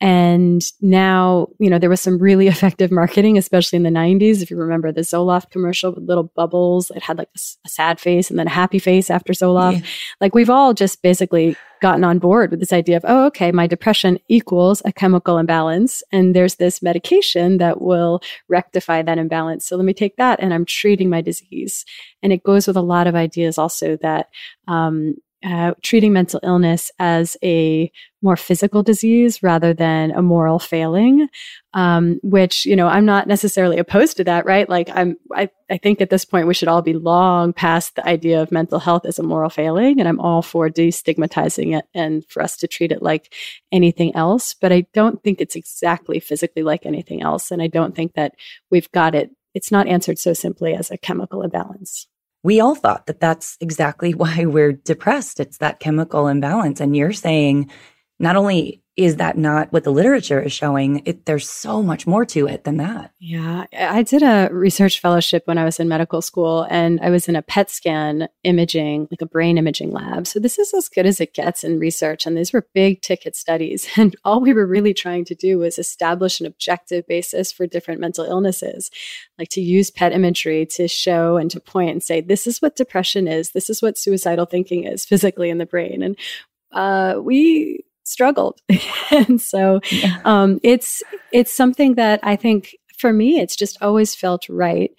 and 0.00 0.62
now, 0.82 1.48
you 1.58 1.70
know, 1.70 1.78
there 1.78 1.88
was 1.88 2.00
some 2.00 2.19
really 2.19 2.48
effective 2.48 2.90
marketing, 2.90 3.38
especially 3.38 3.76
in 3.76 3.82
the 3.82 3.90
90s. 3.90 4.43
If 4.43 4.50
you 4.50 4.56
remember 4.56 4.93
the 4.93 5.00
Zoloft 5.00 5.50
commercial 5.50 5.93
with 5.93 6.04
little 6.04 6.31
bubbles, 6.37 6.90
it 6.90 7.02
had 7.02 7.19
like 7.19 7.31
a, 7.34 7.40
a 7.65 7.69
sad 7.69 7.98
face 7.98 8.29
and 8.29 8.38
then 8.38 8.46
a 8.46 8.50
happy 8.50 8.79
face 8.79 9.10
after 9.10 9.32
Zoloft. 9.32 9.81
Yeah. 9.81 9.86
Like 10.20 10.34
we've 10.34 10.50
all 10.50 10.74
just 10.74 11.03
basically 11.03 11.56
gotten 11.81 12.05
on 12.05 12.19
board 12.19 12.50
with 12.50 12.60
this 12.60 12.72
idea 12.72 12.96
of, 12.96 13.05
oh, 13.06 13.26
okay, 13.26 13.53
my 13.53 13.67
depression 13.67 14.19
equals 14.29 14.82
a 14.84 14.93
chemical 14.93 15.38
imbalance. 15.38 16.03
And 16.12 16.34
there's 16.34 16.56
this 16.56 16.82
medication 16.82 17.58
that 17.58 17.81
will 17.81 18.20
rectify 18.48 19.03
that 19.03 19.19
imbalance. 19.19 19.67
So 19.67 19.76
let 19.76 19.84
me 19.84 19.94
take 19.94 20.17
that 20.17 20.41
and 20.41 20.53
I'm 20.53 20.65
treating 20.65 21.10
my 21.10 21.20
disease. 21.20 21.84
And 22.22 22.32
it 22.32 22.43
goes 22.43 22.67
with 22.67 22.76
a 22.76 22.82
lot 22.82 23.06
of 23.06 23.15
ideas 23.15 23.58
also 23.58 23.96
that, 24.03 24.29
um, 24.69 25.17
uh, 25.46 25.74
treating 25.81 26.12
mental 26.12 26.41
illness 26.43 26.91
as 26.98 27.36
a 27.41 27.91
more 28.20 28.36
physical 28.36 28.82
disease 28.82 29.44
rather 29.44 29.72
than 29.72 30.10
a 30.10 30.20
moral 30.20 30.58
failing, 30.58 31.29
um, 31.72 32.19
which 32.24 32.67
you 32.67 32.74
know 32.74 32.88
I'm 32.88 33.05
not 33.05 33.29
necessarily 33.29 33.79
opposed 33.79 34.17
to 34.17 34.24
that, 34.24 34.44
right? 34.44 34.69
Like 34.69 34.91
I'm, 34.93 35.17
I, 35.32 35.48
I 35.70 35.79
think 35.79 36.00
at 36.00 36.10
this 36.10 36.24
point 36.24 36.48
we 36.48 36.55
should 36.55 36.67
all 36.67 36.82
be 36.82 36.94
long 36.94 37.53
past 37.53 37.94
the 37.94 38.05
idea 38.08 38.43
of 38.43 38.50
mental 38.50 38.81
health 38.81 39.06
as 39.06 39.20
a 39.20 39.22
moral 39.22 39.50
failing, 39.50 40.00
and 40.00 40.08
I'm 40.08 40.19
all 40.19 40.43
for 40.43 40.69
destigmatizing 40.69 41.79
it 41.79 41.84
and 41.94 42.24
for 42.26 42.43
us 42.43 42.56
to 42.56 42.67
treat 42.67 42.91
it 42.91 43.00
like 43.03 43.32
anything 43.70 44.17
else. 44.17 44.53
But 44.53 44.72
I 44.72 44.86
don't 44.94 45.22
think 45.22 45.41
it's 45.41 45.55
exactly 45.55 46.19
physically 46.19 46.65
like 46.65 46.84
anything 46.84 47.22
else, 47.22 47.53
and 47.53 47.62
I 47.62 47.69
don't 47.69 47.94
think 47.94 48.15
that 48.15 48.34
we've 48.72 48.91
got 48.91 49.15
it. 49.15 49.31
It's 49.55 49.70
not 49.70 49.86
answered 49.86 50.19
so 50.19 50.32
simply 50.32 50.74
as 50.74 50.91
a 50.91 50.98
chemical 50.98 51.43
imbalance 51.43 52.08
we 52.46 52.60
all 52.60 52.76
thought 52.76 53.06
that 53.06 53.19
that's 53.19 53.56
exactly 53.60 54.15
why 54.22 54.44
we're 54.46 54.72
depressed. 54.72 55.41
It's 55.41 55.58
that 55.58 55.81
chemical 55.81 56.29
imbalance. 56.29 56.81
And 56.81 56.96
you're 56.96 57.12
saying 57.12 57.70
not 58.20 58.36
only 58.36 58.82
is 58.96 59.17
that 59.17 59.36
not 59.36 59.72
what 59.72 59.84
the 59.84 59.93
literature 59.93 60.41
is 60.41 60.53
showing? 60.53 61.03
It, 61.05 61.26
there's 61.26 61.48
so 61.48 61.82
much 61.82 62.06
more 62.06 62.24
to 62.26 62.46
it 62.46 62.65
than 62.65 62.79
that. 62.79 63.12
Yeah. 63.20 63.67
I 63.76 64.03
did 64.03 64.22
a 64.22 64.48
research 64.50 65.00
fellowship 65.00 65.43
when 65.46 65.58
I 65.58 65.65
was 65.65 65.79
in 65.79 65.86
medical 65.86 66.22
school 66.22 66.67
and 66.70 66.98
I 67.03 67.10
was 67.10 67.29
in 67.29 67.36
a 67.36 67.43
PET 67.43 67.69
scan 67.69 68.29
imaging, 68.43 69.08
like 69.10 69.20
a 69.20 69.26
brain 69.26 69.58
imaging 69.58 69.93
lab. 69.93 70.26
So 70.26 70.41
this 70.41 70.58
is 70.58 70.72
as 70.72 70.88
good 70.88 71.05
as 71.05 71.20
it 71.20 71.34
gets 71.34 71.62
in 71.62 71.79
research. 71.79 72.24
And 72.24 72.38
these 72.38 72.55
were 72.55 72.69
big 72.72 73.03
ticket 73.03 73.36
studies. 73.36 73.86
And 74.06 74.15
all 74.24 74.41
we 74.41 74.53
were 74.53 74.67
really 74.67 74.94
trying 74.94 75.24
to 75.24 75.34
do 75.34 75.58
was 75.58 75.79
establish 75.79 76.38
an 76.38 76.46
objective 76.46 77.06
basis 77.08 77.50
for 77.50 77.67
different 77.67 78.00
mental 78.00 78.24
illnesses, 78.24 78.91
like 79.38 79.48
to 79.50 79.60
use 79.60 79.91
PET 79.91 80.12
imagery 80.12 80.65
to 80.67 80.86
show 80.86 81.38
and 81.38 81.50
to 81.50 81.58
point 81.58 81.91
and 81.91 82.03
say, 82.03 82.20
this 82.20 82.46
is 82.46 82.62
what 82.62 82.76
depression 82.76 83.26
is. 83.26 83.50
This 83.50 83.69
is 83.69 83.82
what 83.82 83.98
suicidal 83.98 84.46
thinking 84.46 84.84
is 84.84 85.05
physically 85.05 85.50
in 85.50 85.58
the 85.58 85.67
brain. 85.67 86.03
And 86.03 86.17
uh, 86.72 87.20
we 87.20 87.84
struggled. 88.06 88.60
and 89.10 89.41
so 89.41 89.81
yeah. 89.91 90.20
um, 90.25 90.58
it's 90.63 91.03
it's 91.32 91.53
something 91.53 91.96
that 91.96 92.20
I 92.22 92.36
think 92.36 92.77
for 92.96 93.13
me, 93.13 93.41
it's 93.41 93.56
just 93.56 93.77
always 93.82 94.15
felt 94.15 94.48
right 94.48 94.91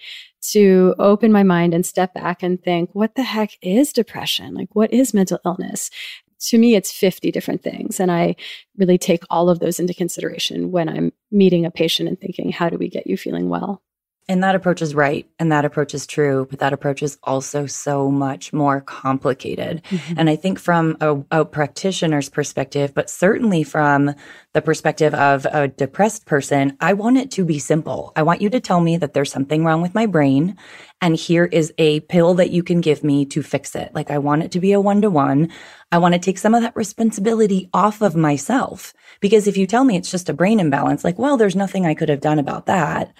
to 0.51 0.95
open 0.99 1.31
my 1.31 1.43
mind 1.43 1.73
and 1.73 1.85
step 1.85 2.13
back 2.13 2.43
and 2.43 2.61
think, 2.61 2.89
what 2.93 3.15
the 3.15 3.23
heck 3.23 3.51
is 3.61 3.91
depression? 3.91 4.53
Like, 4.53 4.69
what 4.73 4.93
is 4.93 5.13
mental 5.13 5.39
illness? 5.45 5.89
To 6.49 6.57
me, 6.57 6.75
it's 6.75 6.91
50 6.91 7.31
different 7.31 7.63
things. 7.63 7.99
And 7.99 8.11
I 8.11 8.35
really 8.77 8.99
take 8.99 9.23
all 9.29 9.49
of 9.49 9.59
those 9.59 9.79
into 9.79 9.93
consideration 9.93 10.71
when 10.71 10.87
I'm 10.87 11.11
meeting 11.31 11.65
a 11.65 11.71
patient 11.71 12.07
and 12.07 12.19
thinking, 12.19 12.51
how 12.51 12.69
do 12.69 12.77
we 12.77 12.87
get 12.87 13.07
you 13.07 13.17
feeling 13.17 13.49
well? 13.49 13.81
And 14.29 14.43
that 14.43 14.55
approach 14.55 14.81
is 14.81 14.93
right. 14.93 15.25
And 15.39 15.51
that 15.53 15.63
approach 15.63 15.93
is 15.93 16.05
true. 16.05 16.47
But 16.49 16.59
that 16.59 16.73
approach 16.73 17.01
is 17.01 17.17
also 17.23 17.65
so 17.65 18.11
much 18.11 18.51
more 18.51 18.81
complicated. 18.81 19.81
Mm-hmm. 19.89 20.13
And 20.17 20.29
I 20.29 20.35
think 20.35 20.59
from 20.59 20.97
a, 20.99 21.23
a, 21.31 21.45
practitioner's 21.45 22.27
perspective, 22.27 22.93
but 22.93 23.09
certainly 23.09 23.63
from 23.63 24.13
the 24.51 24.61
perspective 24.61 25.13
of 25.13 25.45
a 25.45 25.69
depressed 25.69 26.25
person, 26.25 26.75
I 26.81 26.91
want 26.91 27.17
it 27.17 27.31
to 27.31 27.45
be 27.45 27.57
simple. 27.57 28.11
I 28.17 28.23
want 28.23 28.41
you 28.41 28.49
to 28.49 28.59
tell 28.59 28.81
me 28.81 28.97
that 28.97 29.13
there's 29.13 29.31
something 29.31 29.63
wrong 29.63 29.81
with 29.81 29.95
my 29.95 30.05
brain. 30.05 30.57
And 30.99 31.15
here 31.15 31.45
is 31.45 31.73
a 31.77 32.01
pill 32.01 32.33
that 32.33 32.49
you 32.49 32.63
can 32.63 32.81
give 32.81 33.05
me 33.05 33.25
to 33.27 33.41
fix 33.41 33.75
it. 33.75 33.95
Like 33.95 34.11
I 34.11 34.17
want 34.17 34.43
it 34.43 34.51
to 34.51 34.59
be 34.59 34.73
a 34.73 34.81
one 34.81 35.01
to 35.03 35.09
one. 35.09 35.51
I 35.89 35.99
want 35.99 36.15
to 36.15 36.19
take 36.19 36.37
some 36.37 36.53
of 36.53 36.63
that 36.63 36.75
responsibility 36.75 37.69
off 37.73 38.01
of 38.01 38.15
myself. 38.15 38.93
Because 39.21 39.47
if 39.47 39.55
you 39.55 39.65
tell 39.65 39.85
me 39.85 39.95
it's 39.95 40.11
just 40.11 40.27
a 40.27 40.33
brain 40.33 40.59
imbalance, 40.59 41.05
like, 41.05 41.17
well, 41.17 41.37
there's 41.37 41.55
nothing 41.55 41.85
I 41.85 41.93
could 41.93 42.09
have 42.09 42.19
done 42.19 42.39
about 42.39 42.65
that 42.65 43.13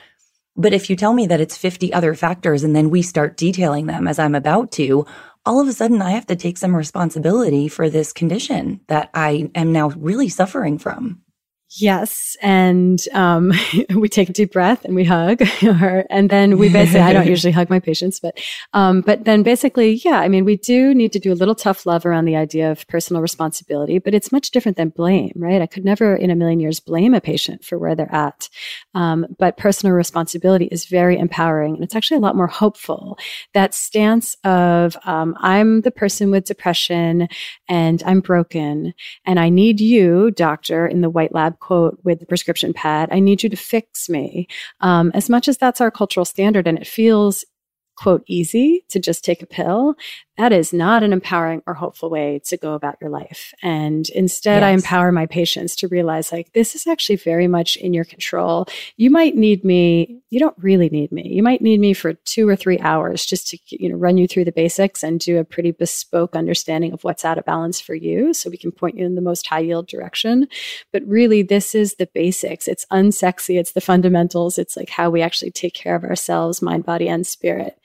but 0.57 0.73
if 0.73 0.89
you 0.89 0.95
tell 0.95 1.13
me 1.13 1.27
that 1.27 1.39
it's 1.39 1.55
50 1.55 1.93
other 1.93 2.15
factors 2.15 2.63
and 2.63 2.75
then 2.75 2.89
we 2.89 3.01
start 3.01 3.37
detailing 3.37 3.85
them 3.85 4.07
as 4.07 4.19
I'm 4.19 4.35
about 4.35 4.71
to, 4.73 5.05
all 5.45 5.61
of 5.61 5.67
a 5.67 5.73
sudden 5.73 6.01
I 6.01 6.11
have 6.11 6.25
to 6.27 6.35
take 6.35 6.57
some 6.57 6.75
responsibility 6.75 7.67
for 7.67 7.89
this 7.89 8.11
condition 8.11 8.81
that 8.87 9.09
I 9.13 9.49
am 9.55 9.71
now 9.71 9.89
really 9.89 10.29
suffering 10.29 10.77
from. 10.77 11.21
Yes. 11.71 12.37
And 12.41 13.03
um, 13.13 13.51
we 13.93 14.07
take 14.07 14.29
a 14.29 14.33
deep 14.33 14.53
breath 14.53 14.85
and 14.85 14.95
we 14.95 15.03
hug. 15.03 15.41
Her. 15.61 16.05
And 16.09 16.29
then 16.29 16.57
we 16.57 16.69
basically, 16.69 17.01
I 17.01 17.11
don't 17.11 17.27
usually 17.35 17.51
hug 17.51 17.69
my 17.69 17.79
patients, 17.79 18.19
but, 18.19 18.39
um, 18.73 19.01
but 19.01 19.25
then 19.25 19.43
basically, 19.43 19.99
yeah, 20.05 20.19
I 20.19 20.29
mean, 20.29 20.45
we 20.45 20.55
do 20.55 20.93
need 20.93 21.11
to 21.13 21.19
do 21.19 21.33
a 21.33 21.35
little 21.35 21.55
tough 21.55 21.85
love 21.85 22.05
around 22.05 22.25
the 22.25 22.37
idea 22.37 22.71
of 22.71 22.87
personal 22.87 23.21
responsibility, 23.21 23.99
but 23.99 24.13
it's 24.13 24.31
much 24.31 24.51
different 24.51 24.77
than 24.77 24.89
blame, 24.89 25.33
right? 25.35 25.61
I 25.61 25.67
could 25.67 25.83
never 25.83 26.15
in 26.15 26.29
a 26.29 26.35
million 26.35 26.61
years 26.61 26.79
blame 26.79 27.13
a 27.13 27.19
patient 27.19 27.65
for 27.65 27.77
where 27.77 27.95
they're 27.95 28.13
at. 28.13 28.47
Um, 28.93 29.25
but 29.37 29.57
personal 29.57 29.93
responsibility 29.93 30.65
is 30.65 30.85
very 30.85 31.19
empowering 31.19 31.75
and 31.75 31.83
it's 31.83 31.95
actually 31.95 32.17
a 32.17 32.21
lot 32.21 32.35
more 32.37 32.47
hopeful. 32.47 33.17
That 33.53 33.73
stance 33.73 34.37
of, 34.45 34.95
um, 35.03 35.35
I'm 35.39 35.81
the 35.81 35.91
person 35.91 36.31
with 36.31 36.45
depression 36.45 37.27
and 37.67 38.01
I'm 38.05 38.21
broken 38.21 38.93
and 39.25 39.39
I 39.39 39.49
need 39.49 39.81
you, 39.81 40.31
doctor, 40.31 40.87
in 40.87 41.01
the 41.01 41.09
white 41.09 41.33
lab 41.33 41.56
quote 41.59 41.99
with 42.03 42.19
the 42.19 42.25
prescription 42.25 42.73
pad, 42.73 43.09
I 43.11 43.19
need 43.19 43.43
you 43.43 43.49
to 43.49 43.55
fix 43.55 44.09
me. 44.09 44.47
Um, 44.81 45.11
as 45.13 45.29
much 45.29 45.47
as 45.47 45.57
that's 45.57 45.81
our 45.81 45.91
cultural 45.91 46.25
standard 46.25 46.67
and 46.67 46.77
it 46.77 46.87
feels 46.87 47.45
quote 47.97 48.23
easy 48.27 48.85
to 48.89 48.99
just 48.99 49.25
take 49.25 49.41
a 49.41 49.47
pill 49.47 49.95
that 50.37 50.53
is 50.53 50.71
not 50.71 51.03
an 51.03 51.13
empowering 51.13 51.63
or 51.65 51.73
hopeful 51.73 52.09
way 52.09 52.39
to 52.45 52.57
go 52.57 52.73
about 52.73 52.97
your 53.01 53.09
life. 53.09 53.53
And 53.63 54.07
instead 54.09 54.61
yes. 54.61 54.67
i 54.67 54.69
empower 54.69 55.11
my 55.11 55.25
patients 55.25 55.75
to 55.77 55.87
realize 55.87 56.31
like 56.31 56.53
this 56.53 56.75
is 56.75 56.87
actually 56.87 57.15
very 57.17 57.47
much 57.47 57.75
in 57.77 57.93
your 57.93 58.05
control. 58.05 58.67
You 58.97 59.09
might 59.09 59.35
need 59.35 59.63
me 59.63 60.21
you 60.29 60.39
don't 60.39 60.57
really 60.57 60.89
need 60.89 61.11
me. 61.11 61.27
You 61.27 61.41
might 61.41 61.61
need 61.61 61.79
me 61.79 61.93
for 61.93 62.13
two 62.13 62.49
or 62.49 62.55
three 62.55 62.79
hours 62.79 63.25
just 63.25 63.47
to 63.49 63.57
you 63.69 63.89
know 63.89 63.95
run 63.95 64.17
you 64.17 64.27
through 64.27 64.45
the 64.45 64.51
basics 64.51 65.03
and 65.03 65.19
do 65.19 65.37
a 65.37 65.45
pretty 65.45 65.71
bespoke 65.71 66.35
understanding 66.35 66.91
of 66.93 67.03
what's 67.03 67.25
out 67.25 67.37
of 67.37 67.45
balance 67.45 67.79
for 67.79 67.95
you 67.95 68.33
so 68.33 68.49
we 68.49 68.57
can 68.57 68.71
point 68.71 68.97
you 68.97 69.05
in 69.05 69.15
the 69.15 69.21
most 69.21 69.47
high 69.47 69.59
yield 69.59 69.87
direction. 69.87 70.47
But 70.91 71.03
really 71.07 71.41
this 71.41 71.73
is 71.73 71.95
the 71.95 72.09
basics. 72.13 72.67
It's 72.67 72.85
unsexy. 72.91 73.59
It's 73.59 73.71
the 73.71 73.81
fundamentals. 73.81 74.57
It's 74.57 74.75
like 74.75 74.89
how 74.89 75.09
we 75.09 75.21
actually 75.21 75.51
take 75.51 75.73
care 75.73 75.95
of 75.95 76.03
ourselves 76.03 76.61
mind 76.61 76.85
body 76.85 77.07
and 77.07 77.25
spirit 77.25 77.79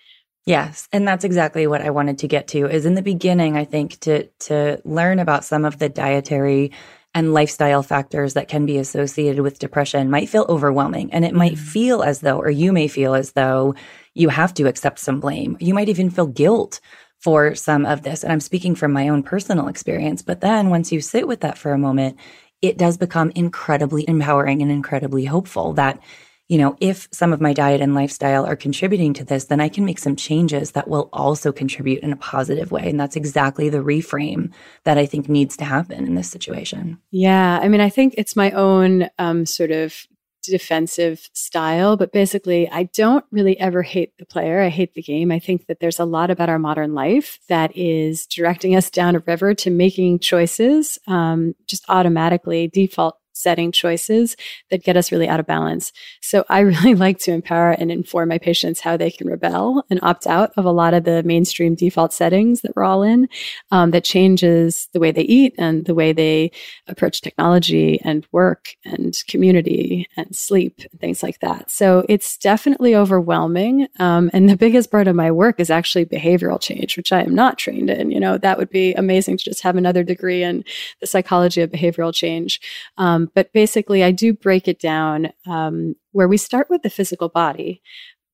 Yes, 0.44 0.88
and 0.92 1.06
that's 1.06 1.24
exactly 1.24 1.68
what 1.68 1.82
I 1.82 1.90
wanted 1.90 2.18
to 2.18 2.28
get 2.28 2.48
to. 2.48 2.66
Is 2.66 2.84
in 2.84 2.94
the 2.94 3.02
beginning, 3.02 3.56
I 3.56 3.64
think 3.64 4.00
to 4.00 4.26
to 4.40 4.80
learn 4.84 5.18
about 5.18 5.44
some 5.44 5.64
of 5.64 5.78
the 5.78 5.88
dietary 5.88 6.72
and 7.14 7.34
lifestyle 7.34 7.82
factors 7.82 8.34
that 8.34 8.48
can 8.48 8.66
be 8.66 8.78
associated 8.78 9.42
with 9.42 9.58
depression 9.58 10.10
might 10.10 10.28
feel 10.28 10.46
overwhelming 10.48 11.12
and 11.12 11.24
it 11.24 11.34
might 11.34 11.52
mm-hmm. 11.52 11.64
feel 11.64 12.02
as 12.02 12.20
though 12.20 12.38
or 12.38 12.50
you 12.50 12.72
may 12.72 12.88
feel 12.88 13.14
as 13.14 13.32
though 13.32 13.74
you 14.14 14.30
have 14.30 14.54
to 14.54 14.66
accept 14.66 14.98
some 14.98 15.20
blame. 15.20 15.56
You 15.60 15.74
might 15.74 15.90
even 15.90 16.10
feel 16.10 16.26
guilt 16.26 16.80
for 17.18 17.54
some 17.54 17.86
of 17.86 18.02
this. 18.02 18.24
And 18.24 18.32
I'm 18.32 18.40
speaking 18.40 18.74
from 18.74 18.92
my 18.92 19.08
own 19.08 19.22
personal 19.22 19.68
experience, 19.68 20.22
but 20.22 20.40
then 20.40 20.70
once 20.70 20.90
you 20.90 21.00
sit 21.00 21.28
with 21.28 21.40
that 21.40 21.58
for 21.58 21.72
a 21.72 21.78
moment, 21.78 22.18
it 22.62 22.78
does 22.78 22.96
become 22.96 23.30
incredibly 23.34 24.08
empowering 24.08 24.62
and 24.62 24.70
incredibly 24.70 25.24
hopeful 25.24 25.74
that 25.74 26.00
you 26.48 26.58
know, 26.58 26.76
if 26.80 27.08
some 27.12 27.32
of 27.32 27.40
my 27.40 27.52
diet 27.52 27.80
and 27.80 27.94
lifestyle 27.94 28.44
are 28.44 28.56
contributing 28.56 29.14
to 29.14 29.24
this, 29.24 29.44
then 29.44 29.60
I 29.60 29.68
can 29.68 29.84
make 29.84 29.98
some 29.98 30.16
changes 30.16 30.72
that 30.72 30.88
will 30.88 31.08
also 31.12 31.52
contribute 31.52 32.02
in 32.02 32.12
a 32.12 32.16
positive 32.16 32.70
way. 32.70 32.88
And 32.88 33.00
that's 33.00 33.16
exactly 33.16 33.68
the 33.68 33.78
reframe 33.78 34.52
that 34.84 34.98
I 34.98 35.06
think 35.06 35.28
needs 35.28 35.56
to 35.58 35.64
happen 35.64 36.06
in 36.06 36.14
this 36.14 36.30
situation. 36.30 36.98
Yeah. 37.10 37.58
I 37.62 37.68
mean, 37.68 37.80
I 37.80 37.88
think 37.88 38.14
it's 38.18 38.36
my 38.36 38.50
own 38.50 39.08
um, 39.18 39.46
sort 39.46 39.70
of 39.70 40.06
defensive 40.42 41.30
style, 41.32 41.96
but 41.96 42.12
basically, 42.12 42.68
I 42.68 42.84
don't 42.84 43.24
really 43.30 43.58
ever 43.58 43.82
hate 43.82 44.12
the 44.18 44.26
player. 44.26 44.60
I 44.60 44.68
hate 44.68 44.94
the 44.94 45.02
game. 45.02 45.30
I 45.30 45.38
think 45.38 45.66
that 45.66 45.80
there's 45.80 46.00
a 46.00 46.04
lot 46.04 46.30
about 46.30 46.48
our 46.48 46.58
modern 46.58 46.94
life 46.94 47.38
that 47.48 47.74
is 47.76 48.26
directing 48.26 48.76
us 48.76 48.90
down 48.90 49.16
a 49.16 49.20
river 49.20 49.54
to 49.54 49.70
making 49.70 50.18
choices 50.18 50.98
um, 51.06 51.54
just 51.66 51.84
automatically, 51.88 52.68
default 52.68 53.16
setting 53.42 53.72
choices 53.72 54.36
that 54.70 54.84
get 54.84 54.96
us 54.96 55.12
really 55.12 55.28
out 55.28 55.40
of 55.40 55.46
balance. 55.46 55.92
So 56.20 56.44
I 56.48 56.60
really 56.72 56.94
like 56.94 57.18
to 57.20 57.32
empower 57.32 57.72
and 57.72 57.90
inform 57.90 58.28
my 58.28 58.38
patients 58.38 58.80
how 58.80 58.96
they 58.96 59.10
can 59.10 59.28
rebel 59.28 59.84
and 59.90 60.00
opt 60.02 60.26
out 60.26 60.52
of 60.56 60.64
a 60.64 60.70
lot 60.70 60.94
of 60.94 61.04
the 61.04 61.22
mainstream 61.22 61.74
default 61.74 62.12
settings 62.12 62.62
that 62.62 62.74
we're 62.76 62.84
all 62.84 63.02
in 63.02 63.28
um, 63.70 63.90
that 63.90 64.04
changes 64.04 64.88
the 64.92 65.00
way 65.00 65.10
they 65.10 65.22
eat 65.22 65.54
and 65.58 65.84
the 65.86 65.94
way 65.94 66.12
they 66.12 66.50
approach 66.86 67.20
technology 67.20 68.00
and 68.04 68.26
work 68.32 68.76
and 68.84 69.16
community 69.28 70.08
and 70.16 70.34
sleep 70.34 70.80
and 70.90 71.00
things 71.00 71.22
like 71.22 71.40
that. 71.40 71.70
So 71.70 72.04
it's 72.08 72.36
definitely 72.36 72.94
overwhelming. 72.94 73.88
Um, 73.98 74.30
and 74.32 74.48
the 74.48 74.56
biggest 74.56 74.90
part 74.90 75.08
of 75.08 75.16
my 75.16 75.30
work 75.30 75.58
is 75.58 75.70
actually 75.70 76.04
behavioral 76.04 76.60
change, 76.60 76.96
which 76.96 77.12
I 77.12 77.22
am 77.22 77.34
not 77.34 77.58
trained 77.58 77.90
in. 77.90 78.10
You 78.10 78.20
know, 78.20 78.38
that 78.38 78.58
would 78.58 78.70
be 78.70 78.94
amazing 78.94 79.38
to 79.38 79.44
just 79.44 79.62
have 79.62 79.76
another 79.76 80.04
degree 80.04 80.42
in 80.42 80.64
the 81.00 81.06
psychology 81.06 81.60
of 81.60 81.70
behavioral 81.70 82.14
change. 82.14 82.60
Um, 82.98 83.30
but 83.34 83.52
basically, 83.52 84.04
I 84.04 84.10
do 84.10 84.32
break 84.32 84.68
it 84.68 84.78
down 84.78 85.32
um, 85.46 85.94
where 86.12 86.28
we 86.28 86.36
start 86.36 86.68
with 86.70 86.82
the 86.82 86.90
physical 86.90 87.28
body 87.28 87.82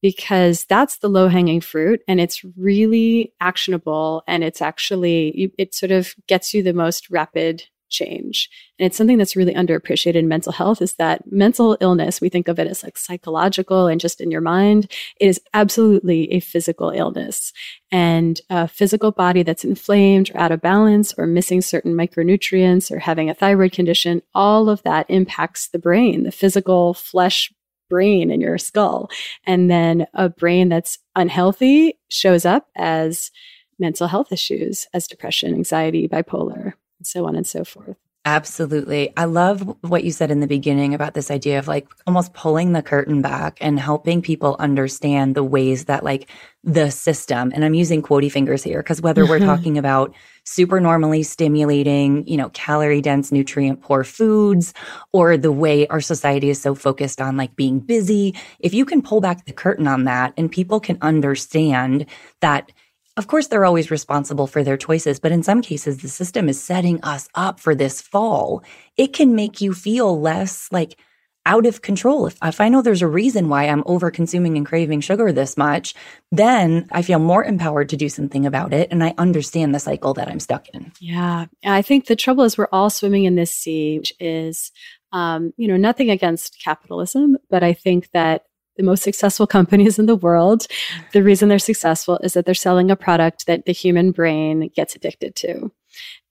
because 0.00 0.64
that's 0.64 0.98
the 0.98 1.08
low 1.08 1.28
hanging 1.28 1.60
fruit 1.60 2.00
and 2.06 2.20
it's 2.20 2.44
really 2.56 3.32
actionable 3.40 4.22
and 4.28 4.44
it's 4.44 4.62
actually, 4.62 5.52
it 5.58 5.74
sort 5.74 5.90
of 5.90 6.14
gets 6.28 6.54
you 6.54 6.62
the 6.62 6.72
most 6.72 7.10
rapid 7.10 7.64
change. 7.88 8.49
And 8.78 8.87
it's 8.87 8.97
something 8.97 9.18
that's 9.18 9.37
really 9.37 9.54
underappreciated 9.54 10.14
in 10.14 10.28
mental 10.28 10.52
health 10.52 10.80
is 10.80 10.95
that 10.95 11.30
mental 11.30 11.76
illness, 11.80 12.21
we 12.21 12.28
think 12.28 12.49
of 12.49 12.59
it 12.59 12.66
as 12.66 12.83
like 12.83 12.97
psychological 12.97 13.87
and 13.87 14.00
just 14.00 14.21
in 14.21 14.30
your 14.30 14.40
mind. 14.40 14.90
It 15.21 15.26
is 15.26 15.40
absolutely 15.54 16.33
a 16.33 16.40
physical 16.40 16.90
illness 16.90 17.52
and 17.90 18.40
a 18.50 18.68
physical 18.68 19.11
body 19.11 19.42
that's 19.42 19.64
inflamed 19.64 20.30
or 20.30 20.38
out 20.38 20.52
of 20.52 20.61
balance 20.61 21.14
or 21.16 21.26
missing 21.26 21.61
certain 21.61 21.95
micronutrients 21.95 22.90
or 22.90 22.99
having 22.99 23.30
a 23.30 23.35
thyroid 23.35 23.73
condition. 23.73 24.23
All 24.35 24.68
of 24.68 24.83
that 24.83 25.07
impacts 25.09 25.68
the 25.68 25.78
brain, 25.78 26.23
the 26.25 26.33
physical 26.33 26.95
flesh 26.95 27.52
brain 27.88 28.30
in 28.30 28.40
your 28.40 28.59
skull. 28.59 29.11
And 29.47 29.71
then 29.71 30.07
a 30.14 30.28
brain 30.28 30.68
that's 30.68 30.99
unhealthy 31.16 31.99
shows 32.09 32.45
up 32.45 32.68
as 32.76 33.30
mental 33.78 34.09
health 34.09 34.33
issues, 34.33 34.87
as 34.92 35.07
depression, 35.07 35.54
anxiety, 35.54 36.09
bipolar 36.09 36.75
so 37.08 37.26
on 37.26 37.36
and 37.36 37.46
so 37.46 37.64
forth. 37.64 37.96
Absolutely. 38.28 39.10
I 39.16 39.24
love 39.24 39.74
what 39.80 40.04
you 40.04 40.12
said 40.12 40.30
in 40.30 40.40
the 40.40 40.46
beginning 40.46 40.92
about 40.92 41.14
this 41.14 41.30
idea 41.30 41.58
of 41.58 41.66
like 41.66 41.88
almost 42.06 42.34
pulling 42.34 42.72
the 42.72 42.82
curtain 42.82 43.22
back 43.22 43.56
and 43.58 43.80
helping 43.80 44.20
people 44.20 44.54
understand 44.58 45.34
the 45.34 45.42
ways 45.42 45.86
that 45.86 46.04
like 46.04 46.28
the 46.62 46.90
system, 46.90 47.50
and 47.54 47.64
I'm 47.64 47.72
using 47.72 48.02
quotey 48.02 48.30
fingers 48.30 48.62
here 48.62 48.82
because 48.82 49.00
whether 49.00 49.24
we're 49.24 49.38
talking 49.52 49.78
about 49.78 50.14
super 50.44 50.78
normally 50.78 51.22
stimulating, 51.22 52.26
you 52.26 52.36
know, 52.36 52.50
calorie 52.50 53.00
dense, 53.00 53.32
nutrient 53.32 53.80
poor 53.80 54.04
foods 54.04 54.74
or 55.12 55.38
the 55.38 55.52
way 55.52 55.86
our 55.86 56.02
society 56.02 56.50
is 56.50 56.60
so 56.60 56.74
focused 56.74 57.22
on 57.22 57.38
like 57.38 57.56
being 57.56 57.80
busy, 57.80 58.34
if 58.58 58.74
you 58.74 58.84
can 58.84 59.00
pull 59.00 59.22
back 59.22 59.46
the 59.46 59.52
curtain 59.54 59.88
on 59.88 60.04
that 60.04 60.34
and 60.36 60.52
people 60.52 60.80
can 60.80 60.98
understand 61.00 62.04
that 62.40 62.72
of 63.18 63.26
course, 63.26 63.48
they're 63.48 63.64
always 63.64 63.90
responsible 63.90 64.46
for 64.46 64.62
their 64.62 64.76
choices, 64.76 65.18
but 65.18 65.32
in 65.32 65.42
some 65.42 65.60
cases, 65.60 65.98
the 65.98 66.08
system 66.08 66.48
is 66.48 66.62
setting 66.62 67.02
us 67.02 67.28
up 67.34 67.58
for 67.58 67.75
this 67.75 68.00
fall. 68.00 68.62
It 68.96 69.12
can 69.12 69.34
make 69.34 69.60
you 69.60 69.75
feel 69.75 70.20
less 70.20 70.68
like 70.70 70.96
out 71.44 71.66
of 71.66 71.82
control. 71.82 72.26
If, 72.26 72.37
if 72.42 72.60
I 72.60 72.68
know 72.68 72.80
there's 72.80 73.02
a 73.02 73.08
reason 73.08 73.48
why 73.48 73.64
I'm 73.64 73.82
over 73.87 74.10
consuming 74.10 74.56
and 74.56 74.66
craving 74.66 75.00
sugar 75.00 75.32
this 75.32 75.56
much, 75.56 75.94
then 76.30 76.87
I 76.92 77.02
feel 77.02 77.18
more 77.18 77.42
empowered 77.42 77.88
to 77.88 77.96
do 77.96 78.08
something 78.08 78.46
about 78.46 78.72
it. 78.72 78.88
And 78.92 79.02
I 79.02 79.14
understand 79.18 79.75
the 79.75 79.80
cycle 79.80 80.14
that 80.14 80.28
I'm 80.28 80.40
stuck 80.40 80.68
in. 80.68 80.92
Yeah. 81.00 81.46
I 81.64 81.82
think 81.82 82.06
the 82.06 82.16
trouble 82.16 82.44
is 82.44 82.56
we're 82.56 82.68
all 82.70 82.90
swimming 82.90 83.25
in 83.25 83.34
this 83.34 83.50
sea, 83.50 83.98
which 83.98 84.12
is, 84.20 84.70
um, 85.10 85.52
you 85.56 85.66
know, 85.66 85.78
nothing 85.78 86.10
against 86.10 86.62
capitalism, 86.62 87.38
but 87.50 87.64
I 87.64 87.72
think 87.72 88.10
that 88.12 88.44
the 88.78 88.85
most 88.85 89.02
successful 89.02 89.47
companies 89.47 89.99
in 89.99 90.06
the 90.06 90.16
world, 90.16 90.66
the 91.12 91.23
reason 91.23 91.50
they're 91.50 91.58
successful 91.58 92.18
is 92.23 92.32
that 92.32 92.47
they're 92.47 92.54
selling 92.54 92.90
a 92.90 92.97
product 92.97 93.44
that 93.47 93.66
the 93.66 93.73
human 93.73 94.12
brain 94.12 94.70
gets 94.75 94.97
addicted 94.97 95.35
to. 95.37 95.70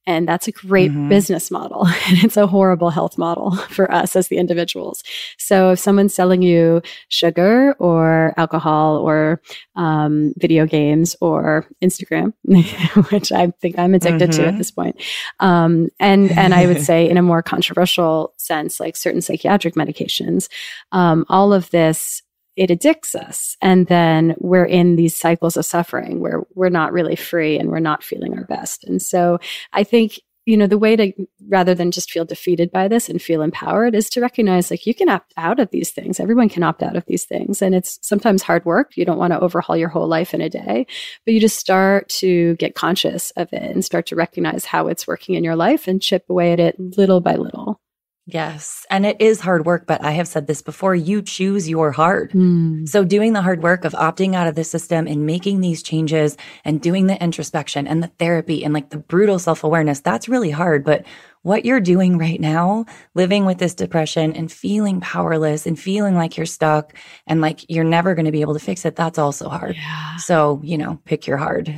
And 0.08 0.26
that's 0.26 0.48
a 0.48 0.54
great 0.54 0.90
mm-hmm. 0.90 1.10
business 1.10 1.52
model. 1.52 1.86
And 2.08 2.24
it's 2.24 2.38
a 2.38 2.48
horrible 2.48 2.90
health 2.90 3.18
model 3.18 3.56
for 3.70 3.92
us 3.92 4.16
as 4.16 4.30
the 4.30 4.38
individuals. 4.38 5.04
So 5.38 5.72
if 5.72 5.80
someone's 5.80 6.14
selling 6.14 6.42
you 6.42 6.82
sugar 7.10 7.76
or 7.80 8.34
alcohol 8.38 8.96
or 8.98 9.42
um, 9.76 10.34
video 10.38 10.66
games 10.66 11.18
or 11.20 11.68
Instagram, 11.84 12.32
which 13.12 13.34
I 13.34 13.52
think 13.62 13.78
I'm 13.78 13.94
addicted 13.94 14.30
mm-hmm. 14.30 14.42
to 14.42 14.44
at 14.44 14.50
mm-hmm. 14.52 14.58
this 14.58 14.72
point, 14.72 15.02
um, 15.42 15.90
and 16.00 16.32
and 16.32 16.54
I 16.54 16.66
would 16.66 16.82
say 16.82 17.10
in 17.10 17.18
a 17.18 17.22
more 17.22 17.44
controversial 17.44 18.34
sense, 18.38 18.80
like 18.80 18.96
certain 18.96 19.22
psychiatric 19.22 19.76
medications, 19.76 20.48
um, 20.94 21.26
all 21.28 21.52
of 21.52 21.70
this 21.72 22.24
it 22.58 22.72
addicts 22.72 23.16
us. 23.16 23.56
And 23.62 23.86
then 23.88 24.36
we're 24.40 24.66
in 24.66 24.96
these 24.96 25.16
cycles 25.16 25.56
of 25.56 25.66
suffering 25.66 26.20
where 26.20 26.42
we're 26.56 26.70
not 26.70 26.92
really 26.92 27.16
free 27.16 27.58
and 27.58 27.70
we're 27.70 27.80
not 27.80 28.04
feeling 28.04 28.38
our 28.38 28.46
best. 28.46 28.84
And 28.84 29.02
so 29.02 29.40
I 29.74 29.84
think, 29.84 30.20
you 30.48 30.58
know, 30.58 30.66
the 30.66 30.78
way 30.78 30.96
to, 30.96 31.12
rather 31.50 31.76
than 31.76 31.92
just 31.92 32.10
feel 32.10 32.26
defeated 32.26 32.72
by 32.72 32.88
this 32.88 33.10
and 33.10 33.22
feel 33.22 33.42
empowered 33.42 33.94
is 33.94 34.10
to 34.10 34.22
recognize 34.22 34.72
like 34.72 34.88
you 34.88 34.96
can 34.96 35.10
opt 35.10 35.34
out 35.38 35.60
of 35.60 35.70
these 35.70 35.92
things. 35.92 36.20
Everyone 36.20 36.50
can 36.50 36.64
opt 36.64 36.82
out 36.82 36.96
of 36.96 37.06
these 37.06 37.26
things. 37.26 37.62
And 37.62 37.76
it's 37.76 38.00
sometimes 38.02 38.42
hard 38.42 38.66
work. 38.66 38.98
You 38.98 39.06
don't 39.06 39.20
want 39.20 39.34
to 39.34 39.40
overhaul 39.40 39.78
your 39.78 39.90
whole 39.90 40.08
life 40.08 40.34
in 40.34 40.42
a 40.42 40.50
day, 40.50 40.88
but 41.26 41.34
you 41.34 41.40
just 41.40 41.60
start 41.60 42.10
to 42.10 42.56
get 42.56 42.76
conscious 42.76 43.32
of 43.32 43.50
it 43.52 43.72
and 43.72 43.86
start 43.86 44.08
to 44.08 44.16
recognize 44.16 44.66
how 44.66 44.88
it's 44.88 45.06
working 45.06 45.36
in 45.36 45.44
your 45.44 45.56
life 45.56 45.88
and 45.88 46.02
chip 46.02 46.26
away 46.30 46.54
at 46.54 46.60
it 46.60 46.80
little 46.80 47.22
by 47.22 47.36
little. 47.36 47.80
Yes. 48.30 48.86
And 48.90 49.06
it 49.06 49.22
is 49.22 49.40
hard 49.40 49.66
work, 49.66 49.88
but 49.88 50.04
I 50.04 50.12
have 50.12 50.28
said 50.28 50.48
this 50.48 50.62
before 50.62 50.94
you 50.94 51.22
choose 51.22 51.70
your 51.70 51.94
hard. 51.94 52.32
Mm. 52.32 52.88
So, 52.88 53.06
doing 53.06 53.32
the 53.32 53.42
hard 53.42 53.64
work 53.64 53.86
of 53.86 53.94
opting 53.94 54.36
out 54.36 54.48
of 54.48 54.56
the 54.56 54.66
system 54.66 55.08
and 55.08 55.26
making 55.26 55.62
these 55.62 55.82
changes 55.82 56.36
and 56.66 56.82
doing 56.82 57.08
the 57.08 57.22
introspection 57.24 57.88
and 57.88 58.04
the 58.04 58.12
therapy 58.20 58.66
and 58.66 58.74
like 58.74 58.90
the 58.90 58.98
brutal 58.98 59.40
self 59.40 59.64
awareness, 59.64 60.02
that's 60.02 60.28
really 60.28 60.52
hard. 60.52 60.84
But 60.84 61.06
what 61.44 61.64
you're 61.64 61.80
doing 61.80 62.18
right 62.18 62.42
now, 62.42 62.86
living 63.16 63.46
with 63.46 63.60
this 63.60 63.74
depression 63.74 64.34
and 64.34 64.52
feeling 64.52 65.00
powerless 65.00 65.66
and 65.66 65.80
feeling 65.80 66.16
like 66.16 66.36
you're 66.36 66.46
stuck 66.46 66.94
and 67.28 67.40
like 67.40 67.62
you're 67.70 67.86
never 67.86 68.14
going 68.14 68.26
to 68.26 68.34
be 68.34 68.42
able 68.42 68.56
to 68.56 68.60
fix 68.60 68.84
it, 68.84 68.98
that's 68.98 69.18
also 69.18 69.48
hard. 69.48 69.78
Yeah. 69.78 70.18
So, 70.18 70.60
you 70.66 70.78
know, 70.78 71.00
pick 71.06 71.28
your 71.28 71.38
hard. 71.38 71.74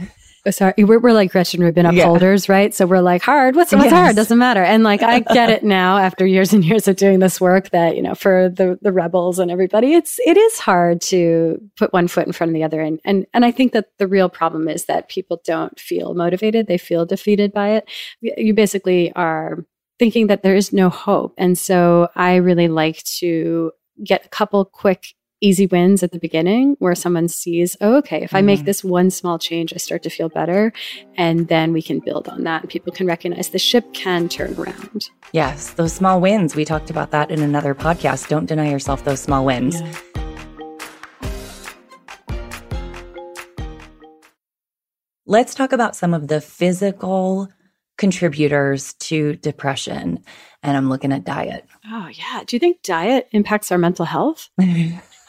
Oh, 0.45 0.51
sorry, 0.51 0.73
we're, 0.77 0.99
we're 0.99 1.11
like 1.11 1.31
Gretchen 1.31 1.61
Rubin 1.61 1.85
upholders, 1.85 2.47
yeah. 2.47 2.55
right? 2.55 2.73
So 2.73 2.85
we're 2.85 3.01
like 3.01 3.21
hard. 3.21 3.55
What's 3.55 3.73
what's 3.73 3.85
yes. 3.85 3.93
hard? 3.93 4.15
Doesn't 4.15 4.37
matter. 4.37 4.63
And 4.63 4.83
like 4.83 5.03
I 5.03 5.19
get 5.19 5.49
it 5.49 5.63
now 5.63 5.97
after 5.97 6.25
years 6.25 6.53
and 6.53 6.63
years 6.63 6.87
of 6.87 6.95
doing 6.95 7.19
this 7.19 7.41
work 7.41 7.71
that 7.71 7.97
you 7.97 8.01
know 8.01 8.15
for 8.15 8.49
the 8.49 8.79
the 8.81 8.93
rebels 8.93 9.39
and 9.39 9.51
everybody, 9.51 9.93
it's 9.93 10.17
it 10.25 10.37
is 10.37 10.59
hard 10.59 11.01
to 11.01 11.61
put 11.77 11.91
one 11.91 12.07
foot 12.07 12.25
in 12.25 12.31
front 12.31 12.51
of 12.51 12.53
the 12.53 12.63
other. 12.63 12.79
And 12.79 13.01
and 13.03 13.25
and 13.33 13.43
I 13.43 13.51
think 13.51 13.73
that 13.73 13.89
the 13.97 14.07
real 14.07 14.29
problem 14.29 14.69
is 14.69 14.85
that 14.85 15.09
people 15.09 15.41
don't 15.43 15.77
feel 15.77 16.13
motivated; 16.13 16.67
they 16.67 16.77
feel 16.77 17.05
defeated 17.05 17.51
by 17.51 17.71
it. 17.71 17.89
You 18.21 18.53
basically 18.53 19.11
are 19.13 19.65
thinking 19.97 20.27
that 20.27 20.43
there 20.43 20.55
is 20.55 20.71
no 20.71 20.89
hope, 20.89 21.33
and 21.37 21.57
so 21.57 22.07
I 22.15 22.35
really 22.35 22.69
like 22.69 23.03
to 23.19 23.71
get 24.01 24.25
a 24.25 24.29
couple 24.29 24.63
quick 24.63 25.07
easy 25.41 25.65
wins 25.65 26.03
at 26.03 26.11
the 26.11 26.19
beginning 26.19 26.75
where 26.79 26.95
someone 26.95 27.27
sees, 27.27 27.77
oh, 27.81 27.97
okay, 27.97 28.21
if 28.21 28.33
I 28.33 28.41
make 28.41 28.59
mm-hmm. 28.59 28.65
this 28.65 28.83
one 28.83 29.09
small 29.09 29.39
change, 29.39 29.73
I 29.73 29.77
start 29.77 30.03
to 30.03 30.09
feel 30.09 30.29
better. 30.29 30.73
And 31.15 31.47
then 31.47 31.73
we 31.73 31.81
can 31.81 31.99
build 31.99 32.27
on 32.27 32.43
that. 32.43 32.61
And 32.61 32.69
people 32.69 32.91
can 32.91 33.07
recognize 33.07 33.49
the 33.49 33.59
ship 33.59 33.93
can 33.93 34.29
turn 34.29 34.55
around. 34.59 35.09
Yes, 35.31 35.71
those 35.71 35.93
small 35.93 36.19
wins. 36.19 36.55
We 36.55 36.65
talked 36.65 36.89
about 36.89 37.11
that 37.11 37.31
in 37.31 37.41
another 37.41 37.73
podcast. 37.75 38.27
Don't 38.27 38.45
deny 38.45 38.69
yourself 38.69 39.03
those 39.03 39.21
small 39.21 39.45
wins. 39.45 39.79
Yeah. 39.79 39.95
Let's 45.25 45.53
talk 45.53 45.73
about 45.73 45.95
some 45.95 46.15
of 46.15 46.27
the 46.27 46.41
physical 46.41 47.49
contributors 47.99 48.93
to 48.95 49.35
depression. 49.35 50.23
And 50.63 50.75
I'm 50.75 50.89
looking 50.89 51.11
at 51.11 51.23
diet. 51.23 51.65
Oh, 51.85 52.09
yeah. 52.11 52.43
Do 52.47 52.55
you 52.55 52.59
think 52.59 52.81
diet 52.81 53.27
impacts 53.31 53.71
our 53.71 53.77
mental 53.77 54.05
health? 54.05 54.49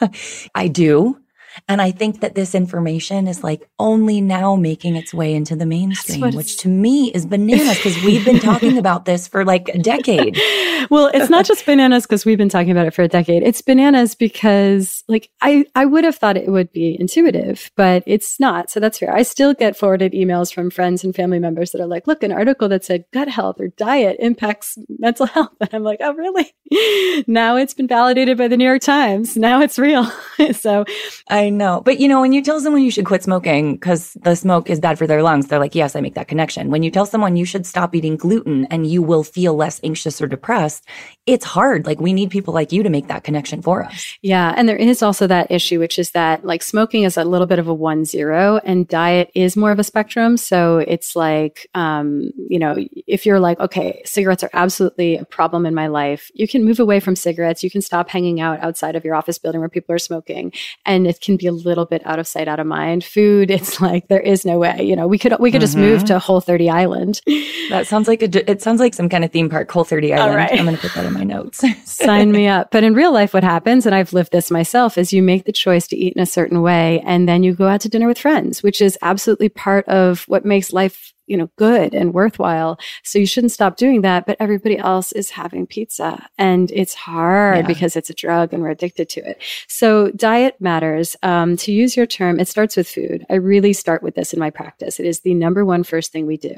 I 0.55 0.67
do. 0.67 1.20
And 1.67 1.81
I 1.81 1.91
think 1.91 2.21
that 2.21 2.35
this 2.35 2.55
information 2.55 3.27
is 3.27 3.43
like 3.43 3.67
only 3.79 4.21
now 4.21 4.55
making 4.55 4.95
its 4.95 5.13
way 5.13 5.33
into 5.33 5.55
the 5.55 5.65
mainstream, 5.65 6.33
which 6.35 6.57
to 6.57 6.69
me 6.69 7.11
is 7.11 7.25
bananas 7.25 7.77
because 7.77 8.01
we've 8.03 8.25
been 8.25 8.39
talking 8.39 8.77
about 8.79 9.05
this 9.05 9.27
for 9.27 9.43
like 9.45 9.69
a 9.69 9.77
decade. 9.77 10.39
well, 10.89 11.09
it's 11.13 11.29
not 11.29 11.45
just 11.45 11.65
bananas 11.65 12.03
because 12.03 12.25
we've 12.25 12.37
been 12.37 12.49
talking 12.49 12.71
about 12.71 12.87
it 12.87 12.93
for 12.93 13.03
a 13.03 13.07
decade. 13.07 13.43
It's 13.43 13.61
bananas 13.61 14.15
because 14.15 15.03
like 15.07 15.29
I, 15.41 15.65
I 15.75 15.85
would 15.85 16.03
have 16.03 16.15
thought 16.15 16.37
it 16.37 16.49
would 16.49 16.71
be 16.71 16.97
intuitive, 16.99 17.71
but 17.75 18.03
it's 18.05 18.39
not. 18.39 18.69
So 18.69 18.79
that's 18.79 18.99
fair. 18.99 19.13
I 19.13 19.23
still 19.23 19.53
get 19.53 19.77
forwarded 19.77 20.13
emails 20.13 20.53
from 20.53 20.69
friends 20.69 21.03
and 21.03 21.15
family 21.15 21.39
members 21.39 21.71
that 21.71 21.81
are 21.81 21.87
like, 21.87 22.07
look, 22.07 22.23
an 22.23 22.31
article 22.31 22.69
that 22.69 22.85
said 22.85 23.05
gut 23.13 23.27
health 23.27 23.59
or 23.59 23.67
diet 23.69 24.17
impacts 24.19 24.77
mental 24.99 25.25
health. 25.25 25.51
And 25.59 25.69
I'm 25.73 25.83
like, 25.83 25.99
oh, 26.01 26.13
really? 26.13 26.53
now 27.27 27.57
it's 27.57 27.73
been 27.73 27.87
validated 27.87 28.37
by 28.37 28.47
the 28.47 28.57
New 28.57 28.65
York 28.65 28.81
Times. 28.81 29.35
Now 29.35 29.61
it's 29.61 29.77
real. 29.77 30.05
so 30.53 30.85
I 31.29 31.40
I 31.41 31.49
know. 31.49 31.81
But 31.83 31.99
you 31.99 32.07
know, 32.07 32.21
when 32.21 32.33
you 32.33 32.43
tell 32.43 32.59
someone 32.59 32.83
you 32.83 32.91
should 32.91 33.05
quit 33.05 33.23
smoking 33.23 33.73
because 33.73 34.13
the 34.21 34.35
smoke 34.35 34.69
is 34.69 34.79
bad 34.79 34.99
for 34.99 35.07
their 35.07 35.23
lungs, 35.23 35.47
they're 35.47 35.59
like, 35.59 35.73
yes, 35.73 35.95
I 35.95 36.01
make 36.01 36.13
that 36.13 36.27
connection. 36.27 36.69
When 36.69 36.83
you 36.83 36.91
tell 36.91 37.07
someone 37.07 37.35
you 37.35 37.45
should 37.45 37.65
stop 37.65 37.95
eating 37.95 38.15
gluten 38.15 38.67
and 38.69 38.85
you 38.85 39.01
will 39.01 39.23
feel 39.23 39.55
less 39.55 39.79
anxious 39.83 40.21
or 40.21 40.27
depressed, 40.27 40.85
it's 41.25 41.43
hard. 41.43 41.87
Like 41.87 41.99
we 41.99 42.13
need 42.13 42.29
people 42.29 42.53
like 42.53 42.71
you 42.71 42.83
to 42.83 42.89
make 42.89 43.07
that 43.07 43.23
connection 43.23 43.63
for 43.63 43.83
us. 43.83 44.17
Yeah. 44.21 44.53
And 44.55 44.69
there 44.69 44.75
is 44.75 45.01
also 45.01 45.25
that 45.27 45.49
issue, 45.49 45.79
which 45.79 45.97
is 45.97 46.11
that 46.11 46.45
like 46.45 46.61
smoking 46.61 47.03
is 47.03 47.17
a 47.17 47.23
little 47.23 47.47
bit 47.47 47.57
of 47.57 47.67
a 47.67 47.73
one 47.73 48.05
zero 48.05 48.59
and 48.63 48.87
diet 48.87 49.31
is 49.33 49.57
more 49.57 49.71
of 49.71 49.79
a 49.79 49.83
spectrum. 49.83 50.37
So 50.37 50.77
it's 50.77 51.15
like, 51.15 51.67
um, 51.73 52.31
you 52.49 52.59
know, 52.59 52.77
if 53.07 53.25
you're 53.25 53.39
like, 53.39 53.59
okay, 53.59 54.03
cigarettes 54.05 54.43
are 54.43 54.51
absolutely 54.53 55.17
a 55.17 55.25
problem 55.25 55.65
in 55.65 55.73
my 55.73 55.87
life, 55.87 56.29
you 56.35 56.47
can 56.47 56.63
move 56.63 56.79
away 56.79 56.99
from 56.99 57.15
cigarettes. 57.15 57.63
You 57.63 57.71
can 57.71 57.81
stop 57.81 58.09
hanging 58.09 58.39
out 58.39 58.59
outside 58.59 58.95
of 58.95 59.03
your 59.03 59.15
office 59.15 59.39
building 59.39 59.59
where 59.59 59.69
people 59.69 59.95
are 59.95 59.99
smoking 59.99 60.53
and 60.85 61.07
it 61.07 61.19
can 61.19 61.30
can 61.31 61.37
be 61.37 61.47
a 61.47 61.51
little 61.51 61.85
bit 61.85 62.05
out 62.05 62.19
of 62.19 62.27
sight, 62.27 62.47
out 62.47 62.59
of 62.59 62.67
mind. 62.67 63.03
Food, 63.03 63.49
it's 63.51 63.81
like 63.81 64.07
there 64.07 64.19
is 64.19 64.45
no 64.45 64.57
way. 64.57 64.83
You 64.83 64.95
know, 64.95 65.07
we 65.07 65.17
could 65.17 65.33
we 65.39 65.51
could 65.51 65.61
mm-hmm. 65.61 65.63
just 65.63 65.77
move 65.77 66.03
to 66.05 66.19
Whole 66.19 66.41
30 66.41 66.69
Island. 66.69 67.21
That 67.69 67.87
sounds 67.87 68.07
like 68.07 68.21
a 68.21 68.51
it 68.51 68.61
sounds 68.61 68.79
like 68.79 68.93
some 68.93 69.09
kind 69.09 69.23
of 69.23 69.31
theme 69.31 69.49
park, 69.49 69.71
Whole 69.71 69.83
30 69.83 70.13
Island. 70.13 70.35
Right. 70.35 70.51
I'm 70.51 70.65
going 70.65 70.75
to 70.75 70.81
put 70.81 70.93
that 70.95 71.05
in 71.05 71.13
my 71.13 71.23
notes. 71.23 71.63
Sign 71.85 72.31
me 72.31 72.47
up. 72.47 72.71
But 72.71 72.83
in 72.83 72.93
real 72.93 73.13
life, 73.13 73.33
what 73.33 73.43
happens, 73.43 73.85
and 73.85 73.95
I've 73.95 74.13
lived 74.13 74.31
this 74.31 74.51
myself, 74.51 74.97
is 74.97 75.13
you 75.13 75.21
make 75.21 75.45
the 75.45 75.51
choice 75.51 75.87
to 75.87 75.97
eat 75.97 76.13
in 76.13 76.21
a 76.21 76.25
certain 76.25 76.61
way, 76.61 77.01
and 77.05 77.27
then 77.27 77.43
you 77.43 77.53
go 77.53 77.67
out 77.67 77.81
to 77.81 77.89
dinner 77.89 78.07
with 78.07 78.17
friends, 78.17 78.63
which 78.63 78.81
is 78.81 78.97
absolutely 79.01 79.49
part 79.49 79.87
of 79.87 80.23
what 80.27 80.45
makes 80.45 80.73
life 80.73 81.13
you 81.31 81.37
know, 81.37 81.49
good 81.55 81.93
and 81.93 82.13
worthwhile. 82.13 82.77
So 83.03 83.17
you 83.17 83.25
shouldn't 83.25 83.53
stop 83.53 83.77
doing 83.77 84.01
that. 84.01 84.25
But 84.25 84.35
everybody 84.41 84.77
else 84.77 85.13
is 85.13 85.29
having 85.29 85.65
pizza 85.65 86.27
and 86.37 86.69
it's 86.71 86.93
hard 86.93 87.59
yeah. 87.59 87.67
because 87.67 87.95
it's 87.95 88.09
a 88.09 88.13
drug 88.13 88.51
and 88.51 88.61
we're 88.61 88.71
addicted 88.71 89.07
to 89.09 89.21
it. 89.21 89.41
So 89.69 90.11
diet 90.11 90.59
matters. 90.59 91.15
Um, 91.23 91.55
to 91.57 91.71
use 91.71 91.95
your 91.95 92.05
term, 92.05 92.37
it 92.37 92.49
starts 92.49 92.75
with 92.75 92.89
food. 92.89 93.25
I 93.29 93.35
really 93.35 93.71
start 93.71 94.03
with 94.03 94.15
this 94.15 94.33
in 94.33 94.39
my 94.39 94.49
practice. 94.49 94.99
It 94.99 95.05
is 95.05 95.21
the 95.21 95.33
number 95.33 95.63
one 95.63 95.83
first 95.83 96.11
thing 96.11 96.25
we 96.25 96.35
do. 96.35 96.55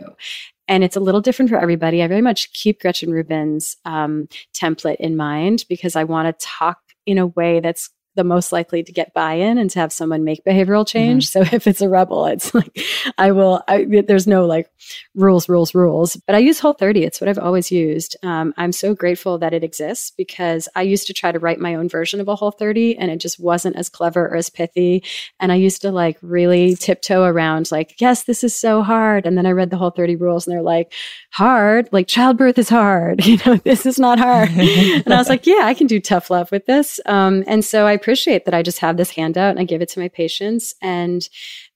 And 0.67 0.83
it's 0.83 0.95
a 0.95 1.01
little 1.01 1.21
different 1.21 1.51
for 1.51 1.59
everybody. 1.59 2.01
I 2.01 2.07
very 2.07 2.21
much 2.21 2.51
keep 2.53 2.81
Gretchen 2.81 3.11
Rubin's 3.11 3.77
um, 3.85 4.27
template 4.55 4.95
in 4.95 5.15
mind 5.15 5.65
because 5.69 5.95
I 5.95 6.03
want 6.03 6.27
to 6.27 6.45
talk 6.45 6.79
in 7.05 7.19
a 7.19 7.27
way 7.27 7.59
that's 7.59 7.91
the 8.15 8.23
most 8.23 8.51
likely 8.51 8.83
to 8.83 8.91
get 8.91 9.13
buy-in 9.13 9.57
and 9.57 9.69
to 9.71 9.79
have 9.79 9.91
someone 9.91 10.23
make 10.23 10.43
behavioral 10.45 10.87
change. 10.87 11.29
Mm-hmm. 11.29 11.43
So 11.45 11.49
if 11.55 11.67
it's 11.67 11.81
a 11.81 11.89
rebel, 11.89 12.25
it's 12.25 12.53
like 12.53 12.77
I 13.17 13.31
will. 13.31 13.61
I, 13.67 14.03
there's 14.07 14.27
no 14.27 14.45
like 14.45 14.69
rules, 15.15 15.47
rules, 15.47 15.75
rules. 15.75 16.15
But 16.27 16.35
I 16.35 16.39
use 16.39 16.59
Whole 16.59 16.73
30. 16.73 17.03
It's 17.03 17.21
what 17.21 17.29
I've 17.29 17.39
always 17.39 17.71
used. 17.71 18.15
Um, 18.23 18.53
I'm 18.57 18.71
so 18.71 18.93
grateful 18.93 19.37
that 19.39 19.53
it 19.53 19.63
exists 19.63 20.11
because 20.15 20.67
I 20.75 20.81
used 20.81 21.07
to 21.07 21.13
try 21.13 21.31
to 21.31 21.39
write 21.39 21.59
my 21.59 21.75
own 21.75 21.89
version 21.89 22.19
of 22.19 22.27
a 22.27 22.35
Whole 22.35 22.51
30, 22.51 22.97
and 22.97 23.11
it 23.11 23.17
just 23.17 23.39
wasn't 23.39 23.75
as 23.75 23.89
clever 23.89 24.27
or 24.27 24.35
as 24.35 24.49
pithy. 24.49 25.03
And 25.39 25.51
I 25.51 25.55
used 25.55 25.81
to 25.81 25.91
like 25.91 26.17
really 26.21 26.75
tiptoe 26.75 27.23
around, 27.23 27.71
like, 27.71 27.99
yes, 27.99 28.23
this 28.23 28.43
is 28.43 28.55
so 28.55 28.81
hard. 28.81 29.25
And 29.25 29.37
then 29.37 29.45
I 29.45 29.51
read 29.51 29.69
the 29.69 29.77
Whole 29.77 29.91
30 29.91 30.15
rules, 30.15 30.47
and 30.47 30.53
they're 30.53 30.61
like, 30.61 30.93
hard, 31.31 31.89
like 31.91 32.07
childbirth 32.07 32.57
is 32.57 32.69
hard. 32.69 33.21
You 33.33 33.39
know, 33.47 33.55
this 33.55 33.87
is 33.87 33.97
not 33.97 34.19
hard. 34.19 34.49
and 34.51 35.11
I 35.11 35.17
was 35.17 35.27
like, 35.27 35.47
yeah, 35.47 35.61
I 35.63 35.73
can 35.73 35.87
do 35.87 35.99
tough 35.99 36.29
love 36.29 36.51
with 36.51 36.67
this. 36.67 36.99
Um, 37.07 37.43
and 37.47 37.65
so 37.65 37.87
I 37.87 37.97
appreciate 38.03 38.43
that 38.43 38.53
I 38.53 38.61
just 38.61 38.79
have 38.79 38.97
this 38.97 39.11
handout 39.11 39.51
and 39.51 39.59
I 39.59 39.63
give 39.63 39.81
it 39.81 39.89
to 39.89 39.99
my 39.99 40.09
patients 40.09 40.75
and 40.81 41.27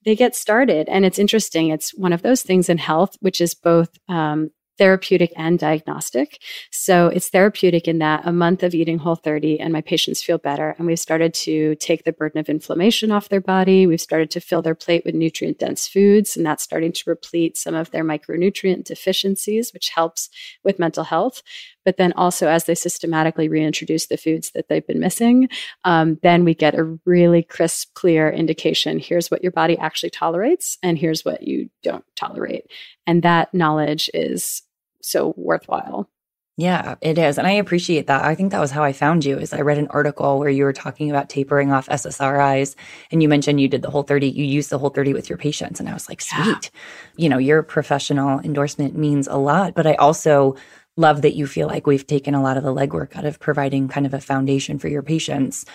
they 0.03 0.15
get 0.15 0.35
started. 0.35 0.89
And 0.89 1.05
it's 1.05 1.19
interesting. 1.19 1.69
It's 1.69 1.91
one 1.95 2.11
of 2.11 2.21
those 2.21 2.43
things 2.43 2.67
in 2.67 2.77
health, 2.77 3.15
which 3.21 3.39
is 3.39 3.55
both 3.55 3.97
um, 4.09 4.51
therapeutic 4.77 5.31
and 5.35 5.57
diagnostic. 5.57 6.41
So 6.69 7.07
it's 7.07 7.29
therapeutic 7.29 7.87
in 7.87 7.99
that 7.99 8.21
a 8.25 8.31
month 8.31 8.61
of 8.61 8.75
eating 8.75 8.99
whole 8.99 9.15
30 9.15 9.59
and 9.59 9.73
my 9.73 9.81
patients 9.81 10.21
feel 10.21 10.37
better. 10.37 10.75
And 10.77 10.85
we've 10.85 10.99
started 10.99 11.33
to 11.35 11.75
take 11.75 12.03
the 12.03 12.13
burden 12.13 12.39
of 12.39 12.49
inflammation 12.49 13.11
off 13.11 13.29
their 13.29 13.41
body. 13.41 13.87
We've 13.87 14.01
started 14.01 14.29
to 14.31 14.41
fill 14.41 14.61
their 14.61 14.75
plate 14.75 15.03
with 15.05 15.15
nutrient 15.15 15.59
dense 15.59 15.87
foods, 15.87 16.37
and 16.37 16.45
that's 16.45 16.63
starting 16.63 16.91
to 16.91 17.03
replete 17.09 17.57
some 17.57 17.73
of 17.73 17.91
their 17.91 18.03
micronutrient 18.03 18.83
deficiencies, 18.83 19.73
which 19.73 19.89
helps 19.89 20.29
with 20.63 20.79
mental 20.79 21.05
health. 21.05 21.41
But 21.87 21.95
then 21.95 22.11
also, 22.17 22.49
as 22.49 22.65
they 22.65 22.75
systematically 22.75 23.47
reintroduce 23.47 24.07
the 24.07 24.17
foods 24.17 24.51
that 24.51 24.67
they've 24.67 24.85
been 24.85 24.99
missing, 24.99 25.47
um, 25.85 26.19
then 26.21 26.43
we 26.43 26.53
get 26.53 26.75
a 26.75 26.83
really 27.05 27.41
crisp, 27.41 27.93
clear 27.93 28.29
indication 28.29 28.99
here's 28.99 29.31
what 29.31 29.41
your 29.41 29.53
body 29.53 29.77
actually 29.77 30.09
tolerates, 30.09 30.77
and 30.83 30.97
here's 30.97 31.23
what 31.23 31.47
you 31.47 31.69
don't 31.83 32.03
tolerate. 32.17 32.65
And 33.05 33.23
that 33.23 33.53
knowledge 33.53 34.09
is 34.13 34.63
so 35.01 35.33
worthwhile. 35.37 36.09
Yeah, 36.57 36.95
it 36.99 37.17
is. 37.17 37.37
And 37.37 37.47
I 37.47 37.51
appreciate 37.51 38.07
that. 38.07 38.25
I 38.25 38.35
think 38.35 38.51
that 38.51 38.59
was 38.59 38.71
how 38.71 38.83
I 38.83 38.91
found 38.91 39.23
you 39.23 39.37
is 39.37 39.53
I 39.53 39.61
read 39.61 39.77
an 39.77 39.87
article 39.87 40.39
where 40.39 40.49
you 40.49 40.65
were 40.65 40.73
talking 40.73 41.09
about 41.09 41.29
tapering 41.29 41.71
off 41.71 41.87
SSRIs 41.87 42.75
and 43.11 43.21
you 43.21 43.29
mentioned 43.29 43.61
you 43.61 43.69
did 43.69 43.81
the 43.81 43.91
whole 43.91 44.03
30, 44.03 44.27
you 44.27 44.43
used 44.43 44.71
the 44.71 44.79
whole 44.79 44.89
30 44.89 45.13
with 45.13 45.29
your 45.29 45.37
patients. 45.37 45.79
And 45.79 45.87
I 45.87 45.93
was 45.93 46.09
like, 46.09 46.19
sweet. 46.19 46.45
Yeah. 46.45 46.59
You 47.15 47.29
know, 47.29 47.37
your 47.37 47.63
professional 47.63 48.41
endorsement 48.41 48.97
means 48.97 49.27
a 49.27 49.37
lot. 49.37 49.73
But 49.73 49.87
I 49.87 49.93
also 49.93 50.57
love 50.97 51.21
that 51.21 51.35
you 51.35 51.47
feel 51.47 51.67
like 51.67 51.87
we've 51.87 52.07
taken 52.07 52.33
a 52.33 52.41
lot 52.41 52.57
of 52.57 52.63
the 52.63 52.73
legwork 52.73 53.15
out 53.15 53.25
of 53.25 53.39
providing 53.39 53.87
kind 53.87 54.05
of 54.05 54.13
a 54.13 54.19
foundation 54.19 54.79
for 54.79 54.87
your 54.87 55.03
patients 55.03 55.65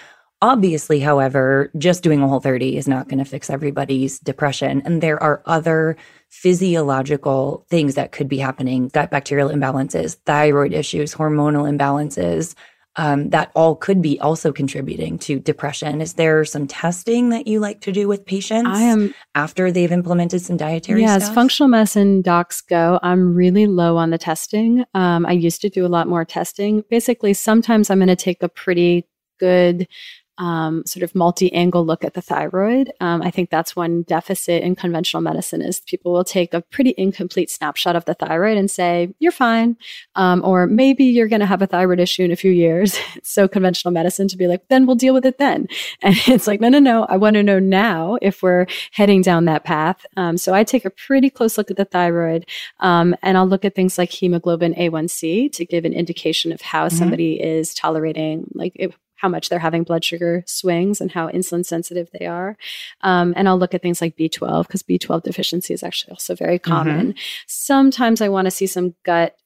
Obviously, 0.42 0.98
however, 0.98 1.70
just 1.78 2.02
doing 2.02 2.20
a 2.20 2.26
whole 2.26 2.40
30 2.40 2.76
is 2.76 2.88
not 2.88 3.06
going 3.06 3.20
to 3.20 3.24
fix 3.24 3.48
everybody's 3.48 4.18
depression. 4.18 4.82
And 4.84 5.00
there 5.00 5.22
are 5.22 5.40
other 5.46 5.96
physiological 6.30 7.64
things 7.70 7.94
that 7.94 8.10
could 8.10 8.28
be 8.28 8.38
happening 8.38 8.88
gut 8.88 9.08
bacterial 9.08 9.50
imbalances, 9.50 10.16
thyroid 10.26 10.72
issues, 10.72 11.14
hormonal 11.14 11.70
imbalances. 11.70 12.56
Um, 12.96 13.30
that 13.30 13.50
all 13.54 13.74
could 13.74 14.02
be 14.02 14.20
also 14.20 14.52
contributing 14.52 15.18
to 15.20 15.40
depression. 15.40 16.02
Is 16.02 16.12
there 16.12 16.44
some 16.44 16.66
testing 16.66 17.30
that 17.30 17.46
you 17.46 17.58
like 17.58 17.80
to 17.82 17.92
do 17.92 18.06
with 18.06 18.26
patients 18.26 18.68
I 18.68 18.82
am, 18.82 19.14
after 19.34 19.72
they've 19.72 19.90
implemented 19.90 20.42
some 20.42 20.58
dietary 20.58 21.00
yeah, 21.00 21.16
stuff? 21.16 21.30
as 21.30 21.34
functional 21.34 21.68
medicine 21.68 22.20
docs 22.20 22.60
go, 22.60 23.00
I'm 23.02 23.34
really 23.34 23.66
low 23.66 23.96
on 23.96 24.10
the 24.10 24.18
testing. 24.18 24.84
Um, 24.92 25.24
I 25.24 25.32
used 25.32 25.62
to 25.62 25.70
do 25.70 25.86
a 25.86 25.88
lot 25.88 26.06
more 26.06 26.26
testing. 26.26 26.84
Basically, 26.90 27.32
sometimes 27.32 27.88
I'm 27.88 27.98
going 27.98 28.08
to 28.08 28.16
take 28.16 28.42
a 28.42 28.48
pretty 28.48 29.06
good 29.40 29.88
um, 30.38 30.82
sort 30.86 31.02
of 31.02 31.14
multi-angle 31.14 31.84
look 31.84 32.04
at 32.04 32.14
the 32.14 32.22
thyroid. 32.22 32.90
Um, 33.00 33.22
I 33.22 33.30
think 33.30 33.50
that's 33.50 33.76
one 33.76 34.02
deficit 34.02 34.62
in 34.62 34.74
conventional 34.74 35.20
medicine 35.20 35.60
is 35.62 35.80
people 35.80 36.12
will 36.12 36.24
take 36.24 36.54
a 36.54 36.62
pretty 36.62 36.94
incomplete 36.96 37.50
snapshot 37.50 37.96
of 37.96 38.04
the 38.06 38.14
thyroid 38.14 38.56
and 38.56 38.70
say 38.70 39.14
you're 39.18 39.32
fine, 39.32 39.76
um, 40.14 40.42
or 40.44 40.66
maybe 40.66 41.04
you're 41.04 41.28
going 41.28 41.40
to 41.40 41.46
have 41.46 41.62
a 41.62 41.66
thyroid 41.66 42.00
issue 42.00 42.24
in 42.24 42.32
a 42.32 42.36
few 42.36 42.50
years. 42.50 42.98
so 43.22 43.46
conventional 43.46 43.92
medicine 43.92 44.28
to 44.28 44.36
be 44.36 44.46
like, 44.46 44.66
then 44.68 44.86
we'll 44.86 44.96
deal 44.96 45.14
with 45.14 45.26
it 45.26 45.38
then. 45.38 45.66
And 46.04 46.16
it's 46.26 46.48
like, 46.48 46.60
no, 46.60 46.68
no, 46.68 46.80
no. 46.80 47.04
I 47.04 47.16
want 47.16 47.34
to 47.34 47.42
know 47.42 47.60
now 47.60 48.18
if 48.20 48.42
we're 48.42 48.66
heading 48.90 49.22
down 49.22 49.44
that 49.44 49.62
path. 49.62 50.04
Um, 50.16 50.36
so 50.36 50.52
I 50.52 50.64
take 50.64 50.84
a 50.84 50.90
pretty 50.90 51.30
close 51.30 51.56
look 51.56 51.70
at 51.70 51.76
the 51.76 51.84
thyroid, 51.84 52.48
um, 52.80 53.14
and 53.22 53.38
I'll 53.38 53.46
look 53.46 53.64
at 53.64 53.74
things 53.74 53.98
like 53.98 54.10
hemoglobin 54.10 54.74
A1C 54.74 55.52
to 55.52 55.64
give 55.64 55.84
an 55.84 55.92
indication 55.92 56.50
of 56.52 56.60
how 56.60 56.88
mm-hmm. 56.88 56.96
somebody 56.96 57.40
is 57.40 57.72
tolerating 57.74 58.46
like 58.54 58.76
how 59.22 59.28
much 59.28 59.48
they're 59.48 59.60
having 59.60 59.84
blood 59.84 60.04
sugar 60.04 60.42
swings 60.46 61.00
and 61.00 61.12
how 61.12 61.28
insulin 61.28 61.64
sensitive 61.64 62.10
they 62.12 62.26
are. 62.26 62.56
Um, 63.02 63.32
and 63.36 63.48
I'll 63.48 63.58
look 63.58 63.72
at 63.72 63.80
things 63.80 64.00
like 64.00 64.16
B12 64.16 64.66
because 64.66 64.82
B12 64.82 65.22
deficiency 65.22 65.72
is 65.72 65.84
actually 65.84 66.10
also 66.10 66.34
very 66.34 66.58
mm-hmm. 66.58 66.70
common. 66.70 67.06
Mm-hmm. 67.08 67.18
Sometimes 67.46 68.20
I 68.20 68.28
want 68.28 68.46
to 68.46 68.50
see 68.50 68.66
some 68.66 68.96
gut 69.04 69.36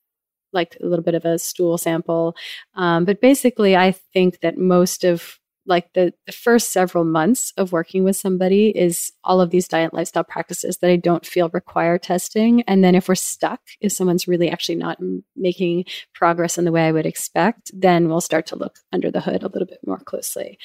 like 0.53 0.79
a 0.83 0.87
little 0.87 1.05
bit 1.05 1.15
of 1.15 1.27
a 1.27 1.39
stool 1.39 1.77
sample. 1.77 2.35
Um, 2.75 3.05
but 3.05 3.21
basically, 3.21 3.77
I 3.77 3.93
think 3.93 4.41
that 4.41 4.57
most 4.57 5.05
of 5.05 5.39
like 5.67 5.93
the, 5.95 6.13
the 6.27 6.33
first 6.33 6.73
several 6.73 7.05
months 7.05 7.53
of 7.57 7.73
working 7.73 8.05
with 8.05 8.17
somebody 8.17 8.69
is 8.69 9.13
all 9.25 9.41
of 9.41 9.51
these 9.51 9.69
diet 9.69 9.93
lifestyle 9.93 10.25
practices 10.25 10.79
that 10.79 10.91
I 10.91 10.97
don't 10.97 11.27
feel 11.27 11.49
require 11.53 11.99
testing. 11.99 12.63
And 12.63 12.83
then 12.83 12.95
if 12.95 13.09
we're 13.09 13.15
stuck, 13.15 13.61
if 13.81 13.93
someone's 13.93 14.29
really 14.29 14.51
actually 14.51 14.77
not 14.77 14.99
making 15.35 15.85
progress 16.15 16.59
in 16.59 16.65
the 16.65 16.73
way 16.73 16.87
I 16.87 16.93
would 16.93 17.07
expect, 17.07 17.71
then 17.75 18.09
we'll 18.09 18.21
start 18.21 18.47
to 18.47 18.57
look 18.57 18.79
under 18.93 19.11
the 19.11 19.21
hood 19.21 19.43
a 19.43 19.49
little 19.49 19.67
bit 19.67 19.81
more 19.87 19.99
closely. 19.99 20.59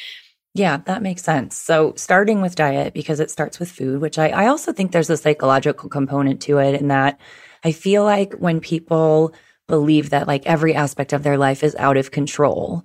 Yeah, 0.54 0.78
that 0.86 1.02
makes 1.02 1.24
sense. 1.24 1.56
So, 1.56 1.94
starting 1.96 2.42
with 2.42 2.56
diet, 2.56 2.94
because 2.94 3.22
it 3.22 3.32
starts 3.32 3.58
with 3.58 3.72
food, 3.72 4.02
which 4.02 4.20
I, 4.20 4.30
I 4.30 4.48
also 4.48 4.74
think 4.74 4.92
there's 4.92 5.10
a 5.10 5.16
psychological 5.16 5.88
component 5.88 6.42
to 6.42 6.58
it, 6.58 6.76
in 6.76 6.90
that 6.90 7.20
I 7.64 7.72
feel 7.72 8.04
like 8.04 8.34
when 8.34 8.60
people 8.60 9.34
believe 9.68 10.10
that 10.10 10.28
like 10.28 10.46
every 10.46 10.76
aspect 10.76 11.14
of 11.14 11.24
their 11.24 11.38
life 11.38 11.64
is 11.64 11.76
out 11.76 11.96
of 11.96 12.12
control, 12.12 12.84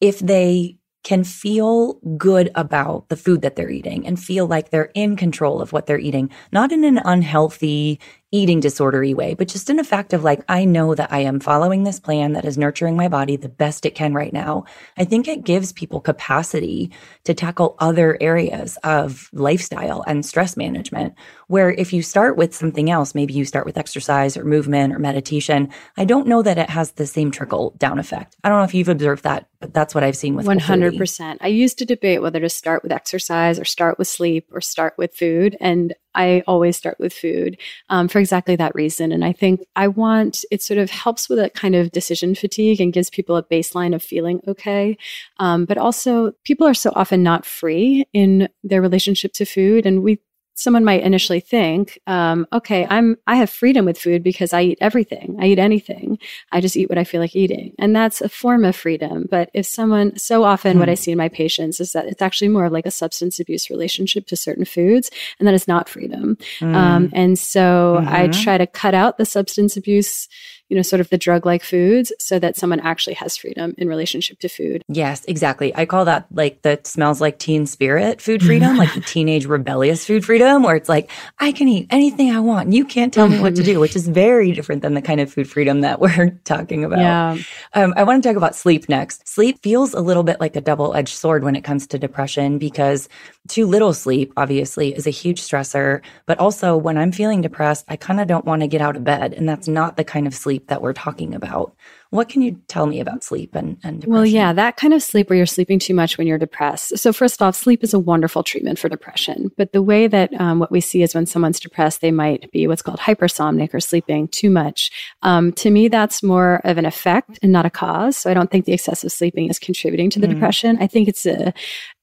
if 0.00 0.20
they 0.20 0.78
can 1.08 1.24
feel 1.24 1.94
good 2.18 2.50
about 2.54 3.08
the 3.08 3.16
food 3.16 3.40
that 3.40 3.56
they're 3.56 3.70
eating 3.70 4.06
and 4.06 4.22
feel 4.22 4.46
like 4.46 4.68
they're 4.68 4.90
in 4.94 5.16
control 5.16 5.62
of 5.62 5.72
what 5.72 5.86
they're 5.86 5.98
eating, 5.98 6.28
not 6.52 6.70
in 6.70 6.84
an 6.84 7.00
unhealthy, 7.02 7.98
eating 8.30 8.60
disordery 8.60 9.14
way, 9.14 9.34
but 9.34 9.48
just 9.48 9.70
in 9.70 9.78
a 9.78 9.84
fact 9.84 10.12
of 10.12 10.22
like, 10.22 10.42
I 10.48 10.66
know 10.66 10.94
that 10.94 11.12
I 11.12 11.20
am 11.20 11.40
following 11.40 11.84
this 11.84 11.98
plan 11.98 12.34
that 12.34 12.44
is 12.44 12.58
nurturing 12.58 12.96
my 12.96 13.08
body 13.08 13.36
the 13.36 13.48
best 13.48 13.86
it 13.86 13.94
can 13.94 14.12
right 14.12 14.32
now. 14.32 14.64
I 14.98 15.04
think 15.04 15.26
it 15.26 15.44
gives 15.44 15.72
people 15.72 16.00
capacity 16.00 16.90
to 17.24 17.32
tackle 17.32 17.76
other 17.78 18.18
areas 18.20 18.76
of 18.84 19.30
lifestyle 19.32 20.04
and 20.06 20.26
stress 20.26 20.56
management. 20.56 21.14
Where 21.46 21.70
if 21.70 21.94
you 21.94 22.02
start 22.02 22.36
with 22.36 22.54
something 22.54 22.90
else, 22.90 23.14
maybe 23.14 23.32
you 23.32 23.46
start 23.46 23.64
with 23.64 23.78
exercise 23.78 24.36
or 24.36 24.44
movement 24.44 24.92
or 24.92 24.98
meditation, 24.98 25.70
I 25.96 26.04
don't 26.04 26.26
know 26.26 26.42
that 26.42 26.58
it 26.58 26.68
has 26.68 26.92
the 26.92 27.06
same 27.06 27.30
trickle 27.30 27.74
down 27.78 27.98
effect. 27.98 28.36
I 28.44 28.50
don't 28.50 28.58
know 28.58 28.64
if 28.64 28.74
you've 28.74 28.90
observed 28.90 29.24
that, 29.24 29.48
but 29.60 29.72
that's 29.72 29.94
what 29.94 30.04
I've 30.04 30.16
seen 30.16 30.34
with 30.34 30.44
100%. 30.44 31.38
I 31.40 31.46
used 31.48 31.78
to 31.78 31.86
debate 31.86 32.20
whether 32.20 32.40
to 32.40 32.50
start 32.50 32.82
with 32.82 32.92
exercise 32.92 33.58
or 33.58 33.64
start 33.64 33.98
with 33.98 34.08
sleep 34.08 34.48
or 34.52 34.60
start 34.60 34.94
with 34.98 35.14
food. 35.14 35.56
And 35.60 35.94
I 36.18 36.42
always 36.46 36.76
start 36.76 36.98
with 36.98 37.12
food 37.12 37.56
um, 37.88 38.08
for 38.08 38.18
exactly 38.18 38.56
that 38.56 38.74
reason. 38.74 39.12
And 39.12 39.24
I 39.24 39.32
think 39.32 39.60
I 39.76 39.86
want 39.88 40.44
it 40.50 40.62
sort 40.62 40.78
of 40.78 40.90
helps 40.90 41.28
with 41.28 41.38
a 41.38 41.48
kind 41.50 41.74
of 41.76 41.92
decision 41.92 42.34
fatigue 42.34 42.80
and 42.80 42.92
gives 42.92 43.08
people 43.08 43.36
a 43.36 43.44
baseline 43.44 43.94
of 43.94 44.02
feeling 44.02 44.40
okay. 44.46 44.98
Um, 45.38 45.64
but 45.64 45.78
also, 45.78 46.32
people 46.44 46.66
are 46.66 46.74
so 46.74 46.92
often 46.94 47.22
not 47.22 47.46
free 47.46 48.04
in 48.12 48.48
their 48.64 48.82
relationship 48.82 49.32
to 49.34 49.46
food. 49.46 49.86
And 49.86 50.02
we 50.02 50.18
someone 50.58 50.84
might 50.84 51.04
initially 51.04 51.38
think, 51.38 52.00
um, 52.08 52.44
okay, 52.52 52.84
I'm 52.90 53.16
I 53.28 53.36
have 53.36 53.48
freedom 53.48 53.84
with 53.84 53.96
food 53.96 54.24
because 54.24 54.52
I 54.52 54.62
eat 54.62 54.78
everything. 54.80 55.36
I 55.40 55.46
eat 55.46 55.58
anything. 55.60 56.18
I 56.50 56.60
just 56.60 56.76
eat 56.76 56.88
what 56.88 56.98
I 56.98 57.04
feel 57.04 57.20
like 57.20 57.36
eating, 57.36 57.74
and 57.78 57.94
that's 57.94 58.20
a 58.20 58.28
form 58.28 58.64
of 58.64 58.74
freedom. 58.74 59.28
But 59.30 59.50
if 59.54 59.66
someone, 59.66 60.18
so 60.18 60.42
often, 60.42 60.76
mm. 60.76 60.80
what 60.80 60.88
I 60.88 60.92
hmm. 60.92 60.96
see 60.96 61.12
in 61.12 61.18
my 61.18 61.28
patients 61.28 61.78
is 61.78 61.92
that 61.92 62.06
it's 62.06 62.20
actually 62.20 62.48
more 62.48 62.64
of 62.64 62.72
like 62.72 62.86
a 62.86 62.90
substance 62.90 63.38
abuse 63.38 63.70
relationship 63.70 64.26
to 64.26 64.36
certain 64.36 64.64
foods, 64.64 65.12
and 65.38 65.46
that 65.46 65.54
is 65.54 65.68
not 65.68 65.88
freedom. 65.88 66.36
Mm. 66.58 66.74
Um, 66.74 67.10
and 67.12 67.38
so 67.38 67.98
mm-hmm. 68.00 68.08
I 68.08 68.26
try 68.26 68.58
to 68.58 68.66
cut 68.66 68.94
out 68.94 69.16
the 69.16 69.26
substance 69.26 69.76
abuse 69.76 70.28
you 70.68 70.76
know, 70.76 70.82
sort 70.82 71.00
of 71.00 71.08
the 71.10 71.18
drug 71.18 71.46
like 71.46 71.62
foods 71.62 72.12
so 72.18 72.38
that 72.38 72.56
someone 72.56 72.80
actually 72.80 73.14
has 73.14 73.36
freedom 73.36 73.74
in 73.78 73.88
relationship 73.88 74.38
to 74.40 74.48
food. 74.48 74.82
Yes, 74.88 75.24
exactly. 75.24 75.74
I 75.74 75.86
call 75.86 76.04
that 76.04 76.26
like 76.30 76.62
the 76.62 76.80
smells 76.84 77.20
like 77.20 77.38
teen 77.38 77.66
spirit 77.66 78.20
food 78.20 78.42
freedom, 78.42 78.76
like 78.76 78.92
the 78.94 79.00
teenage 79.06 79.46
rebellious 79.46 80.04
food 80.04 80.24
freedom, 80.24 80.62
where 80.62 80.76
it's 80.76 80.88
like, 80.88 81.10
I 81.38 81.52
can 81.52 81.68
eat 81.68 81.86
anything 81.90 82.30
I 82.30 82.40
want. 82.40 82.72
You 82.72 82.84
can't 82.84 83.12
tell 83.12 83.28
me 83.28 83.40
what 83.40 83.56
to 83.56 83.62
do, 83.62 83.80
which 83.80 83.96
is 83.96 84.08
very 84.08 84.52
different 84.52 84.82
than 84.82 84.94
the 84.94 85.02
kind 85.02 85.20
of 85.20 85.32
food 85.32 85.48
freedom 85.48 85.80
that 85.80 86.00
we're 86.00 86.38
talking 86.44 86.84
about. 86.84 86.98
Yeah. 86.98 87.38
Um, 87.74 87.94
I 87.96 88.02
want 88.04 88.22
to 88.22 88.28
talk 88.28 88.36
about 88.36 88.54
sleep 88.54 88.88
next. 88.88 89.26
Sleep 89.26 89.62
feels 89.62 89.94
a 89.94 90.00
little 90.00 90.22
bit 90.22 90.40
like 90.40 90.56
a 90.56 90.60
double 90.60 90.94
edged 90.94 91.16
sword 91.16 91.44
when 91.44 91.56
it 91.56 91.64
comes 91.64 91.86
to 91.88 91.98
depression 91.98 92.58
because 92.58 93.08
too 93.48 93.66
little 93.66 93.92
sleep, 93.92 94.32
obviously, 94.36 94.94
is 94.94 95.06
a 95.06 95.10
huge 95.10 95.40
stressor. 95.40 96.00
But 96.26 96.38
also, 96.38 96.76
when 96.76 96.98
I'm 96.98 97.12
feeling 97.12 97.40
depressed, 97.40 97.84
I 97.88 97.96
kind 97.96 98.20
of 98.20 98.28
don't 98.28 98.44
want 98.44 98.62
to 98.62 98.68
get 98.68 98.80
out 98.80 98.96
of 98.96 99.04
bed. 99.04 99.32
And 99.34 99.48
that's 99.48 99.68
not 99.68 99.96
the 99.96 100.04
kind 100.04 100.26
of 100.26 100.34
sleep 100.34 100.68
that 100.68 100.82
we're 100.82 100.92
talking 100.92 101.34
about. 101.34 101.74
What 102.10 102.30
can 102.30 102.40
you 102.40 102.58
tell 102.68 102.86
me 102.86 103.00
about 103.00 103.22
sleep 103.22 103.54
and, 103.54 103.76
and 103.84 104.00
depression? 104.00 104.12
Well, 104.12 104.24
yeah, 104.24 104.54
that 104.54 104.78
kind 104.78 104.94
of 104.94 105.02
sleep 105.02 105.28
where 105.28 105.36
you're 105.36 105.44
sleeping 105.44 105.78
too 105.78 105.92
much 105.92 106.16
when 106.16 106.26
you're 106.26 106.38
depressed. 106.38 106.96
So, 106.96 107.12
first 107.12 107.42
off, 107.42 107.54
sleep 107.54 107.84
is 107.84 107.92
a 107.92 107.98
wonderful 107.98 108.42
treatment 108.42 108.78
for 108.78 108.88
depression. 108.88 109.50
But 109.58 109.72
the 109.72 109.82
way 109.82 110.06
that 110.06 110.32
um, 110.40 110.58
what 110.58 110.72
we 110.72 110.80
see 110.80 111.02
is 111.02 111.14
when 111.14 111.26
someone's 111.26 111.60
depressed, 111.60 112.00
they 112.00 112.10
might 112.10 112.50
be 112.50 112.66
what's 112.66 112.80
called 112.80 112.98
hypersomnic 112.98 113.74
or 113.74 113.80
sleeping 113.80 114.28
too 114.28 114.48
much. 114.48 114.90
Um, 115.20 115.52
to 115.54 115.70
me, 115.70 115.88
that's 115.88 116.22
more 116.22 116.62
of 116.64 116.78
an 116.78 116.86
effect 116.86 117.38
and 117.42 117.52
not 117.52 117.66
a 117.66 117.70
cause. 117.70 118.16
So, 118.16 118.30
I 118.30 118.34
don't 118.34 118.50
think 118.50 118.64
the 118.64 118.72
excessive 118.72 119.12
sleeping 119.12 119.50
is 119.50 119.58
contributing 119.58 120.08
to 120.10 120.18
the 120.18 120.26
mm. 120.26 120.32
depression. 120.32 120.78
I 120.80 120.86
think 120.86 121.08
it's 121.08 121.26
a, 121.26 121.52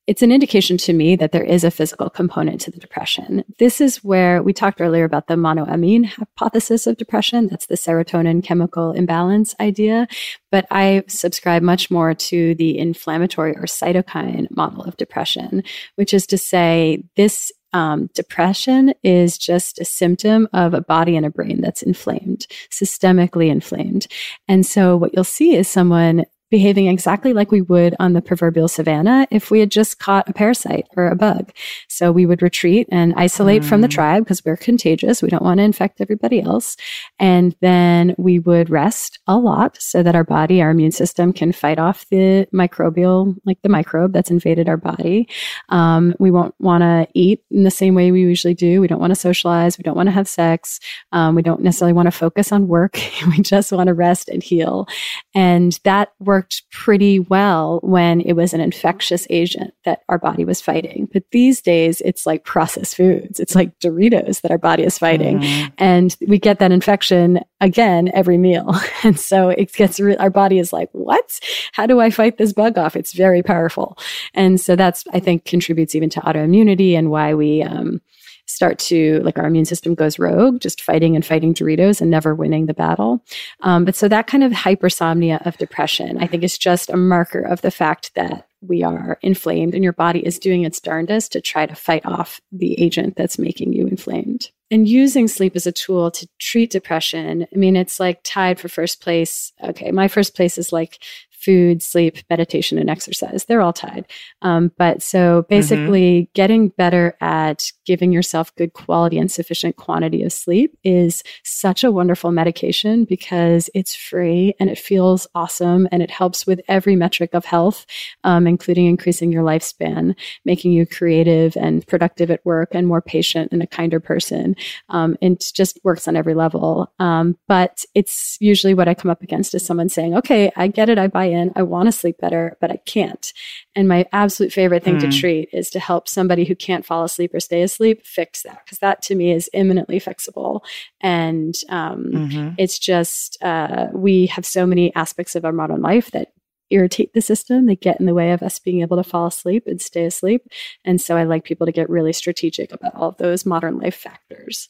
it's 0.07 0.21
an 0.21 0.31
indication 0.31 0.77
to 0.77 0.93
me 0.93 1.15
that 1.15 1.31
there 1.31 1.43
is 1.43 1.63
a 1.63 1.71
physical 1.71 2.09
component 2.09 2.61
to 2.61 2.71
the 2.71 2.79
depression. 2.79 3.43
This 3.57 3.81
is 3.81 4.03
where 4.03 4.43
we 4.43 4.53
talked 4.53 4.79
earlier 4.79 5.03
about 5.03 5.27
the 5.27 5.35
monoamine 5.35 6.05
hypothesis 6.05 6.85
of 6.85 6.97
depression. 6.97 7.47
That's 7.47 7.65
the 7.65 7.75
serotonin 7.75 8.43
chemical 8.43 8.91
imbalance 8.91 9.55
idea. 9.59 10.07
But 10.51 10.67
I 10.69 11.03
subscribe 11.07 11.63
much 11.63 11.89
more 11.89 12.13
to 12.13 12.55
the 12.55 12.77
inflammatory 12.77 13.55
or 13.55 13.63
cytokine 13.63 14.47
model 14.55 14.83
of 14.83 14.97
depression, 14.97 15.63
which 15.95 16.13
is 16.13 16.27
to 16.27 16.37
say 16.37 17.03
this 17.15 17.51
um, 17.73 18.09
depression 18.13 18.93
is 19.03 19.37
just 19.37 19.81
a 19.81 19.85
symptom 19.85 20.47
of 20.53 20.73
a 20.73 20.81
body 20.81 21.17
and 21.17 21.25
a 21.25 21.29
brain 21.29 21.59
that's 21.59 21.81
inflamed, 21.81 22.47
systemically 22.71 23.49
inflamed. 23.49 24.07
And 24.47 24.65
so 24.65 24.95
what 24.95 25.13
you'll 25.13 25.25
see 25.25 25.55
is 25.55 25.67
someone 25.67 26.25
behaving 26.51 26.87
exactly 26.87 27.33
like 27.33 27.51
we 27.51 27.61
would 27.61 27.95
on 27.99 28.13
the 28.13 28.21
proverbial 28.21 28.67
savannah 28.67 29.27
if 29.31 29.49
we 29.49 29.59
had 29.59 29.71
just 29.71 29.99
caught 29.99 30.29
a 30.29 30.33
parasite 30.33 30.87
or 30.95 31.07
a 31.07 31.15
bug. 31.15 31.51
So 31.89 32.11
we 32.11 32.25
would 32.25 32.41
retreat 32.41 32.87
and 32.91 33.13
isolate 33.15 33.63
mm. 33.63 33.65
from 33.65 33.81
the 33.81 33.87
mm. 33.87 33.91
tribe 33.91 34.23
because 34.23 34.45
we're 34.45 34.57
contagious. 34.57 35.21
We 35.21 35.29
don't 35.29 35.43
want 35.43 35.57
to 35.57 35.63
infect 35.63 36.01
everybody 36.01 36.41
else. 36.41 36.77
And 37.19 37.55
then 37.61 38.15
we 38.17 38.39
would 38.39 38.69
rest 38.69 39.19
a 39.27 39.37
lot 39.37 39.77
so 39.81 40.03
that 40.03 40.15
our 40.15 40.23
body, 40.23 40.61
our 40.61 40.69
immune 40.69 40.91
system 40.91 41.33
can 41.33 41.51
fight 41.51 41.79
off 41.79 42.05
the 42.09 42.47
microbial, 42.53 43.35
like 43.45 43.61
the 43.61 43.69
microbe 43.69 44.13
that's 44.13 44.31
invaded 44.31 44.69
our 44.69 44.77
body. 44.77 45.27
Um, 45.69 46.13
we 46.19 46.31
won't 46.31 46.53
want 46.59 46.83
to 46.83 47.07
eat 47.13 47.43
in 47.49 47.63
the 47.63 47.71
same 47.71 47.95
way 47.95 48.11
we 48.11 48.21
usually 48.21 48.53
do. 48.53 48.81
We 48.81 48.87
don't 48.87 49.01
want 49.01 49.11
to 49.11 49.19
socialize. 49.19 49.77
We 49.77 49.83
don't 49.83 49.95
want 49.95 50.07
to 50.07 50.13
have 50.13 50.27
sex. 50.27 50.79
Um, 51.11 51.35
we 51.35 51.41
don't 51.41 51.61
necessarily 51.61 51.93
want 51.93 52.07
to 52.07 52.11
focus 52.11 52.51
on 52.51 52.67
work. 52.67 52.99
we 53.27 53.41
just 53.41 53.71
want 53.71 53.87
to 53.87 53.93
rest 53.93 54.29
and 54.29 54.43
heal. 54.43 54.87
And 55.33 55.79
that 55.83 56.13
works 56.19 56.34
worked 56.35 56.63
pretty 56.69 57.17
well 57.17 57.79
when 57.81 58.19
it 58.19 58.33
was 58.33 58.53
an 58.53 58.59
infectious 58.59 59.25
agent 59.29 59.73
that 59.85 60.01
our 60.09 60.19
body 60.19 60.43
was 60.43 60.59
fighting. 60.59 61.07
But 61.13 61.23
these 61.31 61.61
days, 61.61 62.01
it's 62.01 62.25
like 62.25 62.43
processed 62.43 62.97
foods. 62.97 63.39
It's 63.39 63.55
like 63.55 63.79
Doritos 63.79 64.41
that 64.41 64.51
our 64.51 64.57
body 64.57 64.83
is 64.83 64.97
fighting. 64.97 65.39
Mm. 65.39 65.71
And 65.77 66.17
we 66.27 66.37
get 66.37 66.59
that 66.59 66.73
infection 66.73 67.39
again 67.61 68.11
every 68.13 68.37
meal. 68.37 68.75
And 69.03 69.19
so 69.19 69.49
it 69.49 69.71
gets, 69.71 69.99
re- 69.99 70.15
our 70.17 70.31
body 70.31 70.57
is 70.57 70.73
like, 70.73 70.89
what? 70.93 71.39
How 71.73 71.85
do 71.85 71.99
I 71.99 72.09
fight 72.09 72.37
this 72.37 72.53
bug 72.53 72.77
off? 72.77 72.95
It's 72.95 73.13
very 73.13 73.43
powerful. 73.43 73.99
And 74.33 74.59
so 74.59 74.75
that's, 74.75 75.03
I 75.13 75.19
think, 75.19 75.45
contributes 75.45 75.93
even 75.93 76.09
to 76.11 76.21
autoimmunity 76.21 76.97
and 76.97 77.11
why 77.11 77.35
we, 77.35 77.61
um, 77.61 78.01
start 78.45 78.79
to 78.79 79.19
like 79.23 79.37
our 79.37 79.45
immune 79.45 79.65
system 79.65 79.95
goes 79.95 80.19
rogue, 80.19 80.59
just 80.59 80.81
fighting 80.81 81.15
and 81.15 81.25
fighting 81.25 81.53
Doritos 81.53 82.01
and 82.01 82.11
never 82.11 82.35
winning 82.35 82.65
the 82.65 82.73
battle. 82.73 83.23
Um, 83.61 83.85
but 83.85 83.95
so 83.95 84.07
that 84.07 84.27
kind 84.27 84.43
of 84.43 84.51
hypersomnia 84.51 85.45
of 85.45 85.57
depression, 85.57 86.17
I 86.19 86.27
think, 86.27 86.43
is 86.43 86.57
just 86.57 86.89
a 86.89 86.97
marker 86.97 87.41
of 87.41 87.61
the 87.61 87.71
fact 87.71 88.11
that 88.15 88.47
we 88.61 88.83
are 88.83 89.19
inflamed 89.21 89.73
and 89.73 89.83
your 89.83 89.93
body 89.93 90.25
is 90.25 90.39
doing 90.39 90.63
its 90.63 90.79
darndest 90.79 91.31
to 91.33 91.41
try 91.41 91.65
to 91.65 91.75
fight 91.75 92.05
off 92.05 92.41
the 92.51 92.79
agent 92.81 93.15
that's 93.15 93.37
making 93.37 93.73
you 93.73 93.87
inflamed. 93.87 94.49
And 94.71 94.87
using 94.87 95.27
sleep 95.27 95.55
as 95.55 95.67
a 95.67 95.71
tool 95.71 96.09
to 96.11 96.27
treat 96.39 96.71
depression, 96.71 97.45
I 97.53 97.57
mean, 97.57 97.75
it's 97.75 97.99
like 97.99 98.21
tied 98.23 98.59
for 98.59 98.67
first 98.67 99.01
place. 99.01 99.53
Okay, 99.63 99.91
my 99.91 100.07
first 100.07 100.35
place 100.35 100.57
is 100.57 100.73
like 100.73 100.99
food, 101.45 101.83
sleep, 101.83 102.17
meditation, 102.29 102.79
and 102.79 102.89
exercise. 102.89 103.45
They're 103.45 103.61
all 103.61 103.73
tied. 103.73 104.05
Um, 104.41 104.71
but 104.77 105.03
so 105.03 105.41
mm-hmm. 105.41 105.47
basically, 105.49 106.21
mm-hmm. 106.21 106.31
getting 106.33 106.69
better 106.69 107.15
at 107.21 107.71
giving 107.85 108.11
yourself 108.11 108.53
good 108.55 108.73
quality 108.73 109.19
and 109.19 109.31
sufficient 109.31 109.75
quantity 109.75 110.23
of 110.23 110.33
sleep 110.33 110.75
is 110.83 111.23
such 111.43 111.83
a 111.83 111.91
wonderful 111.91 112.31
medication 112.31 113.05
because 113.05 113.69
it's 113.75 113.95
free 113.95 114.55
and 114.59 114.69
it 114.69 114.79
feels 114.79 115.27
awesome 115.35 115.87
and 115.91 116.01
it 116.01 116.09
helps 116.09 116.47
with 116.47 116.59
every 116.67 116.95
metric 116.95 117.33
of 117.33 117.45
health, 117.45 117.85
um, 118.23 118.47
including 118.47 118.87
increasing 118.87 119.31
your 119.31 119.43
lifespan, 119.43 120.15
making 120.45 120.71
you 120.71 120.85
creative 120.85 121.55
and 121.55 121.85
productive 121.85 122.31
at 122.31 122.43
work 122.45 122.69
and 122.73 122.87
more 122.87 123.01
patient 123.01 123.51
and 123.51 123.61
a 123.61 123.67
kinder 123.67 123.99
person. 123.99 124.55
Um, 124.89 125.15
it 125.21 125.51
just 125.53 125.79
works 125.83 126.07
on 126.07 126.15
every 126.15 126.33
level. 126.33 126.91
Um, 126.99 127.37
but 127.47 127.85
it's 127.93 128.37
usually 128.39 128.73
what 128.73 128.87
I 128.87 128.93
come 128.93 129.11
up 129.11 129.21
against 129.21 129.53
is 129.53 129.65
someone 129.65 129.89
saying, 129.89 130.15
okay, 130.17 130.51
I 130.55 130.67
get 130.67 130.89
it. 130.89 130.97
I 130.97 131.07
buy 131.07 131.25
in. 131.35 131.51
I 131.55 131.61
want 131.61 131.85
to 131.87 131.91
sleep 131.91 132.17
better, 132.19 132.57
but 132.59 132.71
I 132.71 132.77
can't. 132.77 133.31
And 133.75 133.87
my 133.87 134.05
absolute 134.11 134.51
favorite 134.51 134.83
thing 134.83 134.97
mm. 134.97 135.01
to 135.01 135.11
treat 135.11 135.49
is 135.53 135.69
to 135.69 135.79
help 135.79 136.07
somebody 136.07 136.45
who 136.45 136.55
can't 136.55 136.85
fall 136.85 137.03
asleep 137.03 137.33
or 137.33 137.39
stay 137.39 137.61
asleep 137.61 138.05
fix 138.05 138.41
that, 138.41 138.61
because 138.65 138.79
that 138.79 139.03
to 139.03 139.15
me 139.15 139.31
is 139.31 139.49
imminently 139.53 139.99
fixable. 139.99 140.61
And 141.01 141.53
um, 141.69 142.05
mm-hmm. 142.05 142.49
it's 142.57 142.79
just, 142.79 143.37
uh, 143.43 143.87
we 143.93 144.25
have 144.27 144.45
so 144.45 144.65
many 144.65 144.95
aspects 144.95 145.35
of 145.35 145.45
our 145.45 145.51
modern 145.51 145.81
life 145.81 146.09
that 146.11 146.29
irritate 146.71 147.13
the 147.13 147.21
system. 147.21 147.67
They 147.67 147.75
get 147.75 147.99
in 147.99 148.07
the 148.07 148.15
way 148.15 148.31
of 148.31 148.41
us 148.41 148.57
being 148.57 148.81
able 148.81 148.97
to 148.97 149.03
fall 149.03 149.27
asleep 149.27 149.67
and 149.67 149.79
stay 149.79 150.05
asleep. 150.05 150.47
And 150.83 150.99
so 150.99 151.15
I 151.15 151.23
like 151.23 151.43
people 151.43 151.67
to 151.67 151.71
get 151.71 151.89
really 151.91 152.13
strategic 152.13 152.71
about 152.71 152.95
all 152.95 153.09
of 153.09 153.17
those 153.17 153.45
modern 153.45 153.77
life 153.77 153.95
factors. 153.95 154.69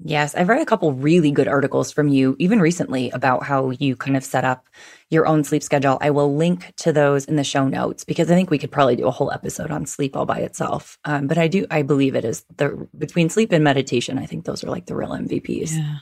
Yes, 0.00 0.34
I've 0.34 0.48
read 0.48 0.60
a 0.60 0.66
couple 0.66 0.92
really 0.92 1.30
good 1.30 1.46
articles 1.46 1.92
from 1.92 2.08
you, 2.08 2.34
even 2.38 2.60
recently, 2.60 3.10
about 3.10 3.44
how 3.44 3.70
you 3.70 3.94
kind 3.94 4.16
of 4.16 4.24
set 4.24 4.44
up 4.44 4.68
your 5.08 5.26
own 5.26 5.44
sleep 5.44 5.62
schedule. 5.62 5.98
I 6.00 6.10
will 6.10 6.34
link 6.34 6.72
to 6.78 6.92
those 6.92 7.24
in 7.26 7.36
the 7.36 7.44
show 7.44 7.68
notes 7.68 8.04
because 8.04 8.30
I 8.30 8.34
think 8.34 8.50
we 8.50 8.58
could 8.58 8.72
probably 8.72 8.96
do 8.96 9.06
a 9.06 9.12
whole 9.12 9.30
episode 9.30 9.70
on 9.70 9.86
sleep 9.86 10.16
all 10.16 10.26
by 10.26 10.38
itself. 10.38 10.98
Um, 11.04 11.26
but 11.28 11.38
I 11.38 11.46
do, 11.46 11.66
I 11.70 11.82
believe 11.82 12.16
it 12.16 12.24
is 12.24 12.44
the 12.56 12.88
between 12.98 13.30
sleep 13.30 13.52
and 13.52 13.62
meditation. 13.62 14.18
I 14.18 14.26
think 14.26 14.44
those 14.44 14.64
are 14.64 14.70
like 14.70 14.86
the 14.86 14.96
real 14.96 15.10
MVPs. 15.10 15.72
Yeah. 15.72 15.98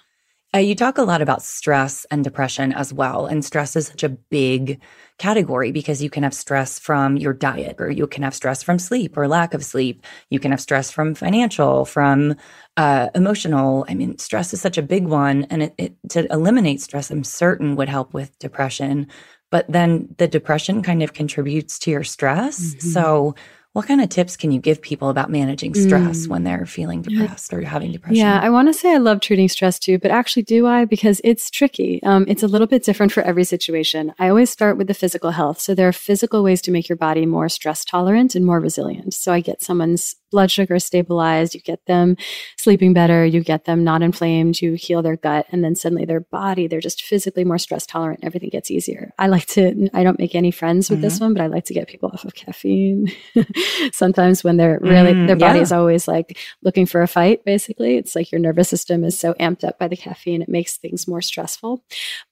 Uh, 0.54 0.58
you 0.58 0.74
talk 0.74 0.98
a 0.98 1.02
lot 1.02 1.22
about 1.22 1.42
stress 1.42 2.04
and 2.10 2.22
depression 2.22 2.74
as 2.74 2.92
well. 2.92 3.24
And 3.24 3.42
stress 3.42 3.74
is 3.74 3.86
such 3.86 4.02
a 4.02 4.10
big 4.10 4.80
category 5.16 5.72
because 5.72 6.02
you 6.02 6.10
can 6.10 6.24
have 6.24 6.34
stress 6.34 6.78
from 6.78 7.16
your 7.16 7.32
diet, 7.32 7.76
or 7.78 7.90
you 7.90 8.06
can 8.06 8.22
have 8.22 8.34
stress 8.34 8.62
from 8.62 8.78
sleep 8.78 9.16
or 9.16 9.28
lack 9.28 9.54
of 9.54 9.64
sleep. 9.64 10.04
You 10.28 10.38
can 10.38 10.50
have 10.50 10.60
stress 10.60 10.90
from 10.90 11.14
financial, 11.14 11.86
from 11.86 12.34
uh, 12.76 13.08
emotional. 13.14 13.86
I 13.88 13.94
mean, 13.94 14.18
stress 14.18 14.52
is 14.52 14.60
such 14.60 14.76
a 14.76 14.82
big 14.82 15.06
one. 15.06 15.44
And 15.44 15.62
it, 15.62 15.74
it, 15.78 15.96
to 16.10 16.30
eliminate 16.30 16.82
stress, 16.82 17.10
I'm 17.10 17.24
certain 17.24 17.74
would 17.76 17.88
help 17.88 18.12
with 18.12 18.38
depression. 18.38 19.06
But 19.50 19.66
then 19.70 20.14
the 20.18 20.28
depression 20.28 20.82
kind 20.82 21.02
of 21.02 21.14
contributes 21.14 21.78
to 21.80 21.90
your 21.90 22.04
stress. 22.04 22.60
Mm-hmm. 22.60 22.88
So, 22.88 23.34
what 23.72 23.86
kind 23.86 24.02
of 24.02 24.10
tips 24.10 24.36
can 24.36 24.52
you 24.52 24.60
give 24.60 24.82
people 24.82 25.08
about 25.08 25.30
managing 25.30 25.72
stress 25.72 26.26
mm. 26.26 26.28
when 26.28 26.44
they're 26.44 26.66
feeling 26.66 27.00
depressed 27.00 27.54
or 27.54 27.62
having 27.62 27.90
depression? 27.90 28.16
Yeah, 28.16 28.38
I 28.38 28.50
want 28.50 28.68
to 28.68 28.74
say 28.74 28.92
I 28.92 28.98
love 28.98 29.20
treating 29.20 29.48
stress 29.48 29.78
too, 29.78 29.98
but 29.98 30.10
actually, 30.10 30.42
do 30.42 30.66
I? 30.66 30.84
Because 30.84 31.22
it's 31.24 31.50
tricky. 31.50 32.02
Um, 32.02 32.26
it's 32.28 32.42
a 32.42 32.48
little 32.48 32.66
bit 32.66 32.84
different 32.84 33.12
for 33.12 33.22
every 33.22 33.44
situation. 33.44 34.12
I 34.18 34.28
always 34.28 34.50
start 34.50 34.76
with 34.76 34.88
the 34.88 34.94
physical 34.94 35.30
health. 35.30 35.58
So, 35.58 35.74
there 35.74 35.88
are 35.88 35.92
physical 35.92 36.42
ways 36.42 36.60
to 36.62 36.70
make 36.70 36.88
your 36.88 36.96
body 36.96 37.24
more 37.24 37.48
stress 37.48 37.82
tolerant 37.84 38.34
and 38.34 38.44
more 38.44 38.60
resilient. 38.60 39.14
So, 39.14 39.32
I 39.32 39.40
get 39.40 39.62
someone's 39.62 40.16
blood 40.32 40.50
sugar 40.50 40.78
stabilized, 40.80 41.54
you 41.54 41.60
get 41.60 41.86
them 41.86 42.16
sleeping 42.56 42.92
better, 42.92 43.24
you 43.24 43.40
get 43.40 43.66
them 43.66 43.84
not 43.84 44.02
inflamed, 44.02 44.60
you 44.60 44.72
heal 44.72 45.02
their 45.02 45.16
gut, 45.16 45.46
and 45.52 45.62
then 45.62 45.76
suddenly 45.76 46.04
their 46.04 46.20
body, 46.20 46.66
they're 46.66 46.80
just 46.80 47.04
physically 47.04 47.44
more 47.44 47.58
stress 47.58 47.86
tolerant. 47.86 48.20
Everything 48.24 48.48
gets 48.48 48.70
easier. 48.70 49.12
I 49.18 49.28
like 49.28 49.46
to, 49.48 49.88
I 49.94 50.02
don't 50.02 50.18
make 50.18 50.34
any 50.34 50.50
friends 50.50 50.90
with 50.90 50.98
mm-hmm. 50.98 51.04
this 51.04 51.20
one, 51.20 51.34
but 51.34 51.42
I 51.42 51.46
like 51.46 51.66
to 51.66 51.74
get 51.74 51.86
people 51.86 52.10
off 52.12 52.24
of 52.24 52.34
caffeine. 52.34 53.12
Sometimes 53.92 54.42
when 54.42 54.56
they're 54.56 54.80
really, 54.82 55.12
mm, 55.12 55.26
their 55.26 55.36
body 55.36 55.58
yeah. 55.58 55.62
is 55.62 55.72
always 55.72 56.08
like 56.08 56.38
looking 56.62 56.86
for 56.86 57.02
a 57.02 57.08
fight, 57.08 57.44
basically. 57.44 57.96
It's 57.96 58.16
like 58.16 58.32
your 58.32 58.40
nervous 58.40 58.68
system 58.68 59.04
is 59.04 59.18
so 59.18 59.34
amped 59.34 59.62
up 59.62 59.78
by 59.78 59.86
the 59.86 59.96
caffeine, 59.96 60.42
it 60.42 60.48
makes 60.48 60.78
things 60.78 61.06
more 61.06 61.22
stressful. 61.22 61.84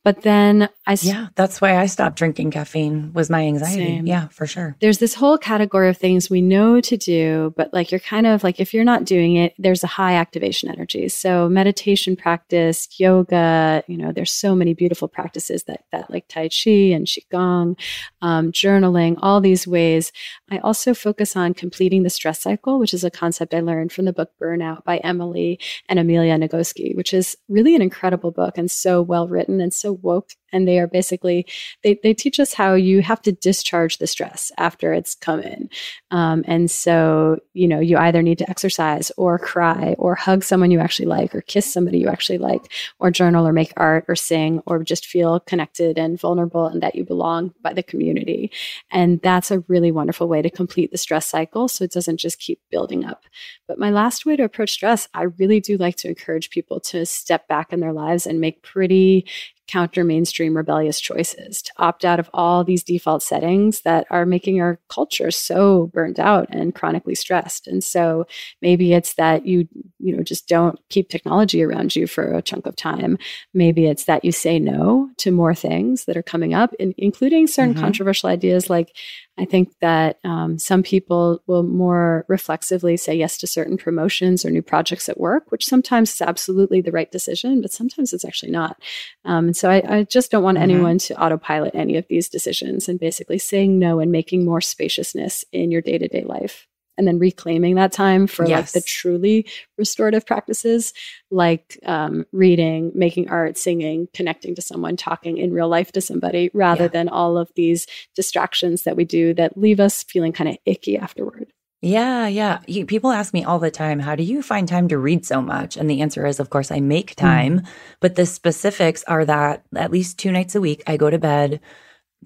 But 0.02 0.22
then 0.22 0.68
I, 0.86 0.96
yeah, 1.02 1.28
that's 1.36 1.60
why 1.60 1.76
I 1.76 1.86
stopped 1.86 2.16
drinking 2.16 2.50
caffeine 2.52 3.12
was 3.12 3.28
my 3.28 3.46
anxiety. 3.46 3.84
Same. 3.84 4.06
Yeah, 4.06 4.28
for 4.28 4.46
sure. 4.46 4.76
There's 4.80 4.98
this 4.98 5.14
whole 5.14 5.38
category 5.38 5.88
of 5.88 5.98
things 5.98 6.30
we 6.30 6.40
know 6.40 6.80
to 6.80 6.96
do, 6.96 7.52
but 7.56 7.72
like 7.74 7.89
you're 7.90 8.00
kind 8.00 8.26
of 8.26 8.42
like, 8.42 8.60
if 8.60 8.72
you're 8.72 8.84
not 8.84 9.04
doing 9.04 9.36
it, 9.36 9.54
there's 9.58 9.84
a 9.84 9.88
high 9.88 10.14
activation 10.14 10.68
energy. 10.68 11.08
So 11.08 11.48
meditation 11.48 12.16
practice, 12.16 12.88
yoga, 12.98 13.82
you 13.86 13.96
know, 13.96 14.12
there's 14.12 14.32
so 14.32 14.54
many 14.54 14.74
beautiful 14.74 15.08
practices 15.08 15.64
that, 15.64 15.84
that 15.92 16.10
like 16.10 16.26
Tai 16.28 16.48
Chi 16.48 16.92
and 16.94 17.06
Qigong, 17.06 17.78
um, 18.22 18.52
journaling, 18.52 19.16
all 19.20 19.40
these 19.40 19.66
ways. 19.66 20.12
I 20.50 20.58
also 20.58 20.94
focus 20.94 21.36
on 21.36 21.54
completing 21.54 22.02
the 22.02 22.10
stress 22.10 22.40
cycle, 22.40 22.78
which 22.78 22.92
is 22.92 23.04
a 23.04 23.10
concept 23.10 23.54
I 23.54 23.60
learned 23.60 23.92
from 23.92 24.04
the 24.04 24.12
book 24.12 24.30
Burnout 24.40 24.84
by 24.84 24.98
Emily 24.98 25.60
and 25.88 25.98
Amelia 25.98 26.36
Nagoski, 26.36 26.96
which 26.96 27.14
is 27.14 27.36
really 27.48 27.76
an 27.76 27.82
incredible 27.82 28.32
book 28.32 28.58
and 28.58 28.70
so 28.70 29.00
well 29.00 29.28
written 29.28 29.60
and 29.60 29.72
so 29.72 29.92
woke. 29.92 30.30
And 30.52 30.66
they 30.66 30.80
are 30.80 30.88
basically 30.88 31.46
they, 31.84 32.00
they 32.02 32.12
teach 32.12 32.40
us 32.40 32.54
how 32.54 32.74
you 32.74 33.02
have 33.02 33.22
to 33.22 33.30
discharge 33.30 33.98
the 33.98 34.08
stress 34.08 34.50
after 34.58 34.92
it's 34.92 35.14
come 35.14 35.40
in. 35.40 35.70
Um, 36.10 36.44
and 36.48 36.68
so 36.68 37.38
you 37.52 37.68
know 37.68 37.78
you 37.78 37.96
either 37.96 38.20
need 38.20 38.38
to 38.38 38.50
exercise 38.50 39.12
or 39.16 39.38
cry 39.38 39.94
or 39.98 40.16
hug 40.16 40.42
someone 40.42 40.72
you 40.72 40.80
actually 40.80 41.06
like 41.06 41.36
or 41.36 41.40
kiss 41.42 41.72
somebody 41.72 41.98
you 41.98 42.08
actually 42.08 42.38
like 42.38 42.72
or 42.98 43.12
journal 43.12 43.46
or 43.46 43.52
make 43.52 43.72
art 43.76 44.04
or 44.08 44.16
sing 44.16 44.60
or 44.66 44.82
just 44.82 45.06
feel 45.06 45.38
connected 45.38 45.98
and 45.98 46.20
vulnerable 46.20 46.66
and 46.66 46.82
that 46.82 46.96
you 46.96 47.04
belong 47.04 47.54
by 47.62 47.72
the 47.72 47.82
community. 47.84 48.50
And 48.90 49.20
that's 49.22 49.52
a 49.52 49.60
really 49.68 49.92
wonderful 49.92 50.26
way 50.26 50.39
to 50.42 50.50
complete 50.50 50.90
the 50.90 50.98
stress 50.98 51.26
cycle 51.26 51.68
so 51.68 51.84
it 51.84 51.92
doesn't 51.92 52.18
just 52.18 52.38
keep 52.38 52.60
building 52.70 53.04
up. 53.04 53.24
But 53.66 53.78
my 53.78 53.90
last 53.90 54.26
way 54.26 54.36
to 54.36 54.44
approach 54.44 54.70
stress 54.70 55.08
i 55.14 55.22
really 55.22 55.60
do 55.60 55.76
like 55.76 55.96
to 55.96 56.08
encourage 56.08 56.50
people 56.50 56.80
to 56.80 57.04
step 57.06 57.46
back 57.48 57.72
in 57.72 57.80
their 57.80 57.92
lives 57.92 58.26
and 58.26 58.40
make 58.40 58.62
pretty 58.62 59.26
counter 59.70 60.04
mainstream 60.04 60.56
rebellious 60.56 61.00
choices, 61.00 61.62
to 61.62 61.72
opt 61.76 62.04
out 62.04 62.20
of 62.20 62.30
all 62.32 62.64
these 62.64 62.82
default 62.82 63.22
settings 63.22 63.82
that 63.82 64.06
are 64.10 64.26
making 64.26 64.60
our 64.60 64.78
culture 64.88 65.30
so 65.30 65.90
burned 65.94 66.18
out 66.18 66.46
and 66.50 66.74
chronically 66.74 67.14
stressed. 67.14 67.66
And 67.66 67.82
so 67.84 68.26
maybe 68.60 68.92
it's 68.92 69.14
that 69.14 69.46
you 69.46 69.68
you 69.98 70.16
know, 70.16 70.22
just 70.22 70.48
don't 70.48 70.78
keep 70.88 71.08
technology 71.08 71.62
around 71.62 71.94
you 71.94 72.06
for 72.06 72.32
a 72.32 72.42
chunk 72.42 72.66
of 72.66 72.74
time. 72.74 73.18
Maybe 73.52 73.86
it's 73.86 74.04
that 74.04 74.24
you 74.24 74.32
say 74.32 74.58
no 74.58 75.10
to 75.18 75.30
more 75.30 75.54
things 75.54 76.06
that 76.06 76.16
are 76.16 76.22
coming 76.22 76.54
up, 76.54 76.72
in, 76.78 76.94
including 76.96 77.46
certain 77.46 77.74
mm-hmm. 77.74 77.82
controversial 77.82 78.30
ideas. 78.30 78.70
Like, 78.70 78.96
I 79.38 79.44
think 79.44 79.72
that 79.80 80.18
um, 80.24 80.58
some 80.58 80.82
people 80.82 81.42
will 81.46 81.62
more 81.62 82.24
reflexively 82.28 82.96
say 82.96 83.14
yes 83.14 83.38
to 83.38 83.46
certain 83.46 83.76
promotions 83.76 84.44
or 84.44 84.50
new 84.50 84.62
projects 84.62 85.08
at 85.08 85.20
work, 85.20 85.50
which 85.50 85.66
sometimes 85.66 86.12
is 86.12 86.20
absolutely 86.20 86.80
the 86.80 86.92
right 86.92 87.10
decision, 87.10 87.62
but 87.62 87.72
sometimes 87.72 88.12
it's 88.12 88.24
actually 88.24 88.52
not. 88.52 88.76
Um, 89.24 89.46
and 89.46 89.56
so 89.60 89.70
I, 89.70 89.98
I, 89.98 90.04
just 90.04 90.30
don't 90.30 90.42
want 90.42 90.56
mm-hmm. 90.56 90.70
anyone 90.70 90.98
to 90.98 91.22
autopilot 91.22 91.74
any 91.74 91.96
of 91.96 92.06
these 92.08 92.28
decisions 92.28 92.88
and 92.88 92.98
basically 92.98 93.38
saying 93.38 93.78
no 93.78 94.00
and 94.00 94.10
making 94.10 94.44
more 94.44 94.62
spaciousness 94.62 95.44
in 95.52 95.70
your 95.70 95.82
day 95.82 95.98
to 95.98 96.08
day 96.08 96.22
life 96.22 96.66
and 96.96 97.06
then 97.06 97.18
reclaiming 97.18 97.76
that 97.76 97.92
time 97.92 98.26
for 98.26 98.46
yes. 98.46 98.58
like 98.58 98.72
the 98.72 98.80
truly 98.86 99.46
restorative 99.78 100.26
practices 100.26 100.94
like 101.30 101.78
um, 101.84 102.24
reading 102.32 102.90
making 102.94 103.28
art 103.28 103.58
singing 103.58 104.08
connecting 104.14 104.54
to 104.54 104.62
someone 104.62 104.96
talking 104.96 105.36
in 105.36 105.52
real 105.52 105.68
life 105.68 105.92
to 105.92 106.00
somebody 106.00 106.50
rather 106.54 106.84
yeah. 106.84 106.88
than 106.88 107.08
all 107.08 107.36
of 107.36 107.50
these 107.54 107.86
distractions 108.16 108.82
that 108.84 108.96
we 108.96 109.04
do 109.04 109.34
that 109.34 109.58
leave 109.58 109.78
us 109.78 110.02
feeling 110.04 110.32
kind 110.32 110.48
of 110.48 110.56
icky 110.64 110.96
afterward 110.96 111.49
yeah, 111.82 112.26
yeah. 112.26 112.60
You, 112.66 112.84
people 112.84 113.10
ask 113.10 113.32
me 113.32 113.42
all 113.42 113.58
the 113.58 113.70
time, 113.70 114.00
how 114.00 114.14
do 114.14 114.22
you 114.22 114.42
find 114.42 114.68
time 114.68 114.88
to 114.88 114.98
read 114.98 115.24
so 115.24 115.40
much? 115.40 115.76
And 115.76 115.88
the 115.88 116.02
answer 116.02 116.26
is, 116.26 116.38
of 116.38 116.50
course, 116.50 116.70
I 116.70 116.80
make 116.80 117.14
time. 117.16 117.60
Mm. 117.60 117.66
But 118.00 118.16
the 118.16 118.26
specifics 118.26 119.02
are 119.04 119.24
that 119.24 119.64
at 119.74 119.90
least 119.90 120.18
two 120.18 120.30
nights 120.30 120.54
a 120.54 120.60
week, 120.60 120.82
I 120.86 120.98
go 120.98 121.08
to 121.08 121.18
bed 121.18 121.60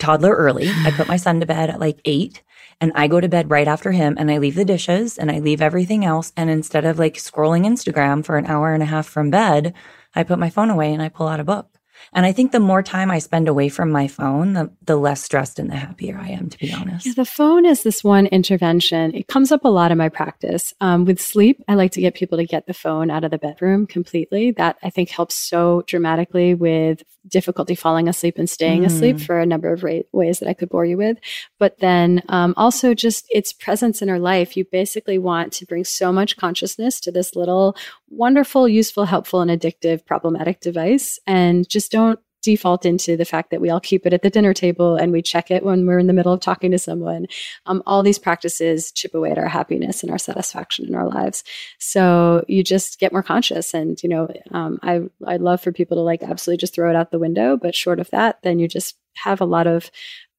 toddler 0.01 0.35
early. 0.35 0.69
I 0.69 0.91
put 0.91 1.07
my 1.07 1.17
son 1.25 1.39
to 1.41 1.47
bed 1.47 1.71
at 1.71 1.79
like 1.79 2.01
eight 2.05 2.43
and 2.81 2.91
I 2.97 3.07
go 3.07 3.21
to 3.21 3.29
bed 3.29 3.51
right 3.51 3.69
after 3.69 3.93
him 3.93 4.17
and 4.19 4.29
I 4.31 4.39
leave 4.39 4.57
the 4.57 4.65
dishes 4.65 5.19
and 5.19 5.31
I 5.31 5.39
leave 5.39 5.63
everything 5.63 6.05
else. 6.05 6.33
And 6.37 6.51
instead 6.51 6.85
of 6.85 6.99
like 6.99 7.15
scrolling 7.15 7.65
Instagram 7.65 8.25
for 8.25 8.37
an 8.37 8.47
hour 8.47 8.75
and 8.75 8.83
a 8.83 8.87
half 8.87 9.07
from 9.07 9.31
bed, 9.31 9.73
I 10.17 10.25
put 10.25 10.41
my 10.41 10.51
phone 10.51 10.71
away 10.71 10.93
and 10.93 11.01
I 11.01 11.09
pull 11.09 11.29
out 11.29 11.41
a 11.41 11.45
book. 11.45 11.79
And 12.13 12.27
I 12.27 12.33
think 12.33 12.53
the 12.53 12.61
more 12.61 12.83
time 12.83 13.11
I 13.11 13.19
spend 13.19 13.49
away 13.49 13.69
from 13.69 13.91
my 13.91 14.09
phone, 14.09 14.53
the, 14.53 14.71
the 14.83 14.97
less 14.97 15.23
stressed 15.23 15.59
and 15.59 15.71
the 15.71 15.77
happier 15.77 16.19
I 16.19 16.29
am, 16.29 16.51
to 16.51 16.59
be 16.59 16.73
honest. 16.73 17.07
Yeah, 17.07 17.13
the 17.17 17.25
phone 17.25 17.65
is 17.65 17.83
this 17.83 18.05
one 18.05 18.27
intervention. 18.27 19.15
It 19.15 19.29
comes 19.29 19.51
up 19.53 19.65
a 19.65 19.69
lot 19.69 19.91
in 19.91 19.99
my 19.99 20.09
practice. 20.09 20.75
Um, 20.81 21.05
with 21.05 21.21
sleep, 21.21 21.63
I 21.69 21.75
like 21.75 21.93
to 21.93 22.01
get 22.01 22.15
people 22.15 22.39
to 22.39 22.45
get 22.45 22.67
the 22.67 22.75
phone 22.75 23.11
out 23.11 23.25
of 23.25 23.31
the 23.31 23.39
bedroom 23.39 23.87
completely. 23.87 24.51
That 24.53 24.77
I 24.83 24.91
think 24.91 25.11
helps 25.11 25.35
so 25.35 25.83
dramatically 25.87 26.55
with 26.55 27.03
difficulty 27.27 27.75
falling 27.75 28.09
asleep 28.09 28.37
and 28.39 28.49
staying 28.49 28.83
mm. 28.83 28.87
asleep 28.87 29.19
for 29.19 29.41
a 29.41 29.47
number 29.47 29.73
of 29.73 29.83
ra- 29.83 30.01
ways 30.13 30.39
that 30.39 30.49
I 30.49 30.55
could 30.55 30.69
bore 30.69 30.85
you 30.85 30.97
with. 30.97 31.19
But 31.59 31.79
then 31.79 32.23
um, 32.29 32.55
also 32.57 32.95
just 32.95 33.27
its 33.31 33.53
presence 33.53 34.03
in 34.03 34.11
our 34.11 34.19
life. 34.19 34.57
You 34.57 34.65
basically 34.65 35.19
want 35.19 35.53
to 35.55 35.67
bring 35.67 35.85
so 35.85 36.13
much 36.13 36.37
consciousness 36.37 37.01
to 37.01 37.11
this 37.11 37.35
little 37.35 37.77
wonderful, 38.17 38.69
useful, 38.69 39.05
helpful, 39.05 39.41
and 39.41 39.51
addictive 39.51 40.05
problematic 40.07 40.61
device 40.61 41.19
and 41.27 41.69
just 41.69 41.91
don't 41.93 42.19
default 42.45 42.85
into 42.85 43.17
the 43.17 43.25
fact 43.25 43.51
that 43.51 43.61
we 43.61 43.71
all 43.71 43.81
keep 43.81 44.05
it 44.05 44.13
at 44.13 44.23
the 44.23 44.29
dinner 44.29 44.53
table 44.53 44.97
and 44.97 45.11
we 45.13 45.23
check 45.23 45.51
it 45.51 45.65
when 45.65 45.87
we're 45.87 45.99
in 45.99 46.07
the 46.07 46.13
middle 46.13 46.33
of 46.33 46.41
talking 46.41 46.71
to 46.71 46.79
someone. 46.79 47.27
Um, 47.65 47.83
all 47.87 48.03
these 48.03 48.19
practices 48.19 48.93
chip 48.93 49.15
away 49.15 49.31
at 49.31 49.39
our 49.39 49.49
happiness 49.49 50.03
and 50.03 50.13
our 50.13 50.19
satisfaction 50.19 50.87
in 50.87 50.95
our 50.95 51.09
lives. 51.09 51.43
So 51.79 52.45
you 52.47 52.63
just 52.63 53.01
get 53.01 53.13
more 53.13 53.23
conscious. 53.23 53.73
And, 53.73 54.01
you 54.03 54.11
know, 54.11 54.29
um, 54.51 54.79
I, 54.83 55.01
I'd 55.27 55.41
love 55.41 55.63
for 55.63 55.73
people 55.73 55.97
to 55.97 56.03
like 56.03 56.23
absolutely 56.23 56.61
just 56.61 56.75
throw 56.75 56.91
it 56.91 56.97
out 56.97 57.11
the 57.11 57.19
window. 57.19 57.57
But 57.57 57.75
short 57.75 57.99
of 57.99 58.11
that, 58.11 58.43
then 58.43 58.59
you 58.59 58.69
just 58.69 58.97
have 59.15 59.41
a 59.41 59.47
lot 59.47 59.67
of 59.67 59.91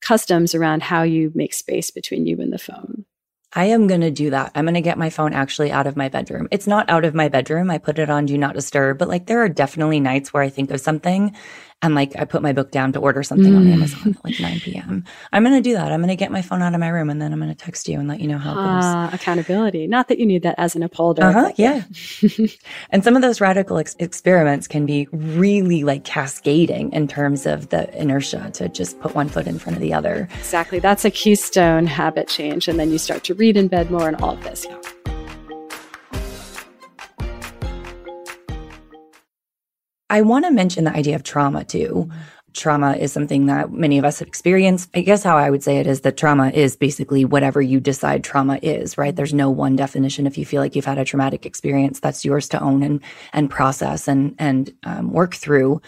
customs 0.01 0.53
around 0.53 0.83
how 0.83 1.01
you 1.01 1.31
make 1.33 1.53
space 1.53 1.89
between 1.89 2.27
you 2.27 2.39
and 2.39 2.53
the 2.53 2.59
phone. 2.59 3.05
I 3.57 3.65
am 3.65 3.87
going 3.87 4.01
to 4.01 4.11
do 4.11 4.31
that. 4.31 4.51
I'm 4.53 4.65
going 4.65 4.75
to 4.75 4.81
get 4.81 4.97
my 4.97 5.09
phone 5.09 5.33
actually 5.33 5.71
out 5.71 5.87
of 5.87 5.95
my 5.95 6.09
bedroom. 6.09 6.49
It's 6.51 6.67
not 6.67 6.89
out 6.89 7.05
of 7.05 7.15
my 7.15 7.29
bedroom. 7.29 7.71
I 7.71 7.77
put 7.77 7.97
it 7.99 8.09
on 8.09 8.25
do 8.25 8.37
not 8.37 8.53
disturb, 8.53 8.97
but 8.97 9.07
like 9.07 9.27
there 9.27 9.41
are 9.41 9.49
definitely 9.49 10.01
nights 10.01 10.33
where 10.33 10.43
I 10.43 10.49
think 10.49 10.71
of 10.71 10.81
something 10.81 11.33
and 11.81 11.93
like 11.93 12.13
I 12.17 12.25
put 12.25 12.41
my 12.41 12.53
book 12.53 12.71
down 12.71 12.93
to 12.93 12.99
order 12.99 13.21
something 13.21 13.53
mm. 13.53 13.57
on 13.57 13.67
Amazon 13.67 14.15
at 14.17 14.25
like 14.25 14.39
9 14.39 14.59
p.m. 14.61 15.03
I'm 15.31 15.43
going 15.43 15.55
to 15.55 15.61
do 15.61 15.75
that. 15.75 15.91
I'm 15.91 15.99
going 15.99 16.09
to 16.09 16.15
get 16.15 16.31
my 16.31 16.41
phone 16.41 16.61
out 16.61 16.73
of 16.73 16.79
my 16.79 16.87
room 16.87 17.09
and 17.09 17.21
then 17.21 17.31
I'm 17.31 17.39
going 17.39 17.53
to 17.53 17.55
text 17.55 17.87
you 17.87 17.99
and 17.99 18.07
let 18.07 18.19
you 18.19 18.27
know 18.27 18.37
how 18.37 18.53
it 18.53 18.55
goes. 18.55 18.85
Uh, 18.85 19.09
accountability. 19.13 19.85
Not 19.85 20.07
that 20.07 20.17
you 20.17 20.25
need 20.25 20.43
that 20.43 20.55
as 20.57 20.75
an 20.75 20.83
upholder. 20.83 21.23
Uh-huh, 21.23 21.51
yeah. 21.57 21.83
and 22.89 23.03
some 23.03 23.15
of 23.15 23.21
those 23.21 23.39
radical 23.39 23.77
ex- 23.77 23.95
experiments 23.99 24.67
can 24.67 24.85
be 24.85 25.07
really 25.11 25.83
like 25.83 26.05
cascading 26.05 26.91
in 26.91 27.07
terms 27.07 27.45
of 27.45 27.69
the 27.69 27.93
inertia 27.99 28.49
to 28.53 28.69
just 28.69 28.99
put 28.99 29.13
one 29.13 29.29
foot 29.29 29.45
in 29.45 29.59
front 29.59 29.75
of 29.75 29.81
the 29.81 29.93
other. 29.93 30.27
Exactly. 30.39 30.79
That's 30.79 31.05
a 31.05 31.11
keystone 31.11 31.85
habit 31.85 32.27
change. 32.27 32.67
And 32.67 32.79
then 32.79 32.89
you 32.91 32.97
start 32.97 33.23
to 33.25 33.35
read 33.35 33.57
in 33.57 33.67
bed 33.67 33.91
more 33.91 34.07
and 34.07 34.19
all 34.21 34.31
of 34.31 34.43
this. 34.43 34.65
I 40.09 40.21
want 40.21 40.45
to 40.45 40.51
mention 40.51 40.83
the 40.83 40.95
idea 40.95 41.15
of 41.15 41.23
trauma 41.23 41.63
too. 41.63 42.09
Trauma 42.53 42.93
is 42.93 43.11
something 43.11 43.47
that 43.47 43.71
many 43.71 43.97
of 43.97 44.05
us 44.05 44.19
have 44.19 44.27
experienced. 44.27 44.89
I 44.95 45.01
guess 45.01 45.23
how 45.23 45.35
I 45.35 45.49
would 45.49 45.63
say 45.63 45.77
it 45.77 45.87
is 45.87 46.01
that 46.01 46.15
trauma 46.15 46.49
is 46.51 46.77
basically 46.77 47.25
whatever 47.25 47.61
you 47.61 47.81
decide 47.81 48.23
trauma 48.23 48.59
is, 48.61 48.97
right? 48.97 49.13
There's 49.13 49.33
no 49.33 49.49
one 49.49 49.75
definition. 49.75 50.25
If 50.25 50.37
you 50.37 50.45
feel 50.45 50.61
like 50.61 50.75
you've 50.75 50.85
had 50.85 50.97
a 50.97 51.05
traumatic 51.05 51.45
experience, 51.45 51.99
that's 51.99 52.23
yours 52.23 52.47
to 52.49 52.61
own 52.61 52.81
and 52.81 53.01
and 53.33 53.49
process 53.49 54.07
and 54.07 54.35
and 54.39 54.73
um, 54.83 55.11
work 55.11 55.35
through. 55.35 55.81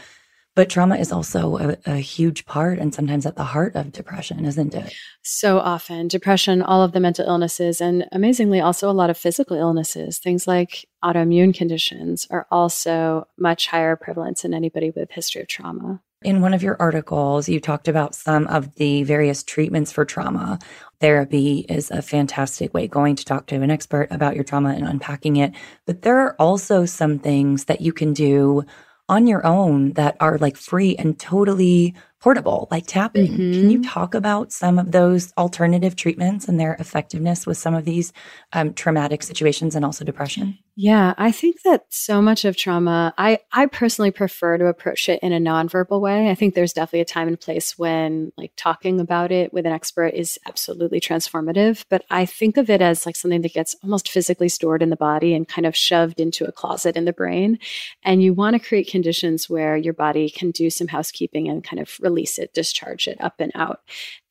But 0.57 0.71
trauma 0.71 0.95
is 0.95 1.11
also 1.11 1.57
a, 1.57 1.77
a, 1.85 1.97
huge 1.97 2.47
part 2.47 2.79
and 2.79 2.91
sometimes 2.91 3.27
at 3.27 3.35
the 3.35 3.43
heart 3.43 3.75
of 3.75 3.91
depression, 3.91 4.43
isn't 4.43 4.73
it? 4.73 4.91
So 5.21 5.59
often, 5.59 6.07
depression, 6.07 6.63
all 6.63 6.81
of 6.81 6.93
the 6.93 6.99
mental 6.99 7.27
illnesses, 7.27 7.79
and 7.79 8.07
amazingly, 8.11 8.59
also 8.59 8.89
a 8.89 8.91
lot 8.91 9.11
of 9.11 9.19
physical 9.19 9.55
illnesses, 9.55 10.17
things 10.17 10.47
like 10.47 10.87
autoimmune 11.03 11.53
conditions, 11.53 12.27
are 12.29 12.47
also 12.51 13.27
much 13.37 13.67
higher 13.67 13.95
prevalence 13.95 14.43
in 14.43 14.53
anybody 14.53 14.91
with 14.91 15.11
history 15.11 15.41
of 15.41 15.47
trauma. 15.47 16.01
In 16.23 16.41
one 16.41 16.55
of 16.55 16.63
your 16.63 16.77
articles, 16.79 17.47
you 17.47 17.59
talked 17.59 17.87
about 17.87 18.15
some 18.15 18.47
of 18.47 18.73
the 18.75 19.03
various 19.03 19.43
treatments 19.43 19.91
for 19.91 20.03
trauma. 20.03 20.57
Therapy 20.99 21.59
is 21.69 21.91
a 21.91 22.01
fantastic 22.01 22.73
way 22.73 22.87
going 22.87 23.15
to 23.17 23.25
talk 23.25 23.45
to 23.47 23.55
an 23.61 23.69
expert 23.69 24.07
about 24.09 24.33
your 24.33 24.43
trauma 24.43 24.69
and 24.69 24.87
unpacking 24.87 25.35
it. 25.35 25.53
But 25.85 26.01
there 26.01 26.17
are 26.17 26.35
also 26.39 26.85
some 26.85 27.19
things 27.19 27.65
that 27.65 27.81
you 27.81 27.93
can 27.93 28.13
do 28.13 28.63
on 29.09 29.27
your 29.27 29.45
own 29.45 29.93
that 29.93 30.17
are 30.19 30.37
like 30.39 30.57
free 30.57 30.95
and 30.95 31.19
totally 31.19 31.93
portable, 32.19 32.67
like 32.71 32.87
tapping. 32.87 33.31
Mm-hmm. 33.31 33.51
Can 33.53 33.69
you 33.69 33.79
mm-hmm. 33.79 33.89
talk 33.89 34.15
about 34.15 34.51
some 34.51 34.79
of 34.79 34.91
those 34.91 35.31
alternative 35.37 35.95
treatments 35.95 36.47
and 36.47 36.59
their 36.59 36.73
effectiveness 36.75 37.45
with 37.45 37.57
some 37.57 37.75
of 37.75 37.85
these 37.85 38.11
um, 38.53 38.73
traumatic 38.73 39.21
situations 39.23 39.75
and 39.75 39.85
also 39.85 40.03
depression? 40.03 40.57
Yeah, 40.79 41.15
I 41.17 41.31
think 41.31 41.63
that 41.63 41.85
so 41.89 42.21
much 42.21 42.45
of 42.45 42.55
trauma, 42.55 43.11
I, 43.17 43.39
I 43.51 43.65
personally 43.65 44.11
prefer 44.11 44.59
to 44.59 44.67
approach 44.67 45.09
it 45.09 45.19
in 45.23 45.33
a 45.33 45.39
nonverbal 45.39 45.99
way. 45.99 46.29
I 46.29 46.35
think 46.35 46.53
there's 46.53 46.71
definitely 46.71 46.99
a 46.99 47.05
time 47.05 47.27
and 47.27 47.39
place 47.39 47.79
when 47.79 48.31
like 48.37 48.51
talking 48.57 48.99
about 48.99 49.31
it 49.31 49.51
with 49.51 49.65
an 49.65 49.71
expert 49.71 50.09
is 50.09 50.37
absolutely 50.45 50.99
transformative. 50.99 51.83
But 51.89 52.05
I 52.11 52.27
think 52.27 52.57
of 52.57 52.69
it 52.69 52.79
as 52.79 53.07
like 53.07 53.15
something 53.15 53.41
that 53.41 53.55
gets 53.55 53.75
almost 53.81 54.07
physically 54.07 54.49
stored 54.49 54.83
in 54.83 54.91
the 54.91 54.95
body 54.95 55.33
and 55.33 55.47
kind 55.47 55.65
of 55.65 55.75
shoved 55.75 56.19
into 56.19 56.45
a 56.45 56.51
closet 56.51 56.95
in 56.95 57.05
the 57.05 57.13
brain. 57.13 57.57
And 58.03 58.21
you 58.21 58.35
want 58.35 58.53
to 58.53 58.59
create 58.59 58.87
conditions 58.87 59.49
where 59.49 59.77
your 59.77 59.93
body 59.93 60.29
can 60.29 60.51
do 60.51 60.69
some 60.69 60.89
housekeeping 60.89 61.49
and 61.49 61.63
kind 61.63 61.79
of 61.79 61.97
release 62.01 62.37
it, 62.37 62.53
discharge 62.53 63.07
it 63.07 63.19
up 63.19 63.39
and 63.39 63.51
out. 63.55 63.81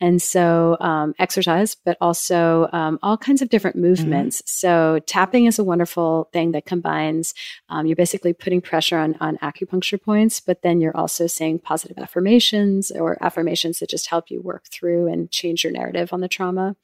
And 0.01 0.21
so 0.21 0.77
um, 0.81 1.15
exercise, 1.19 1.75
but 1.75 1.97
also 2.01 2.69
um, 2.73 2.99
all 3.03 3.17
kinds 3.17 3.41
of 3.41 3.49
different 3.49 3.77
mm-hmm. 3.77 3.87
movements. 3.87 4.43
Mm-hmm. 4.43 4.47
So 4.47 4.99
tapping 5.07 5.47
is 5.47 5.59
a 5.59 5.65
wonderful 5.65 6.29
thing 6.33 6.53
that 6.53 6.67
combines, 6.67 7.33
um, 7.71 7.87
you're 7.87 7.97
basically 7.97 8.35
putting 8.35 8.61
pressure 8.61 8.99
on, 8.99 9.17
on 9.21 9.39
acupuncture 9.39 10.01
points, 10.01 10.41
but 10.41 10.61
then 10.63 10.81
you're 10.81 10.97
also 10.97 11.27
saying 11.27 11.61
positive 11.61 11.99
affirmations 11.99 12.91
or 12.91 13.17
affirmations 13.23 13.79
that 13.79 13.89
just 13.89 14.11
help 14.11 14.31
you 14.31 14.43
work 14.43 14.67
through 14.71 15.11
and 15.11 15.31
change 15.31 15.65
your 15.65 15.73
narrative 15.73 16.13
on 16.13 16.21
the 16.21 16.29
trauma. 16.29 16.77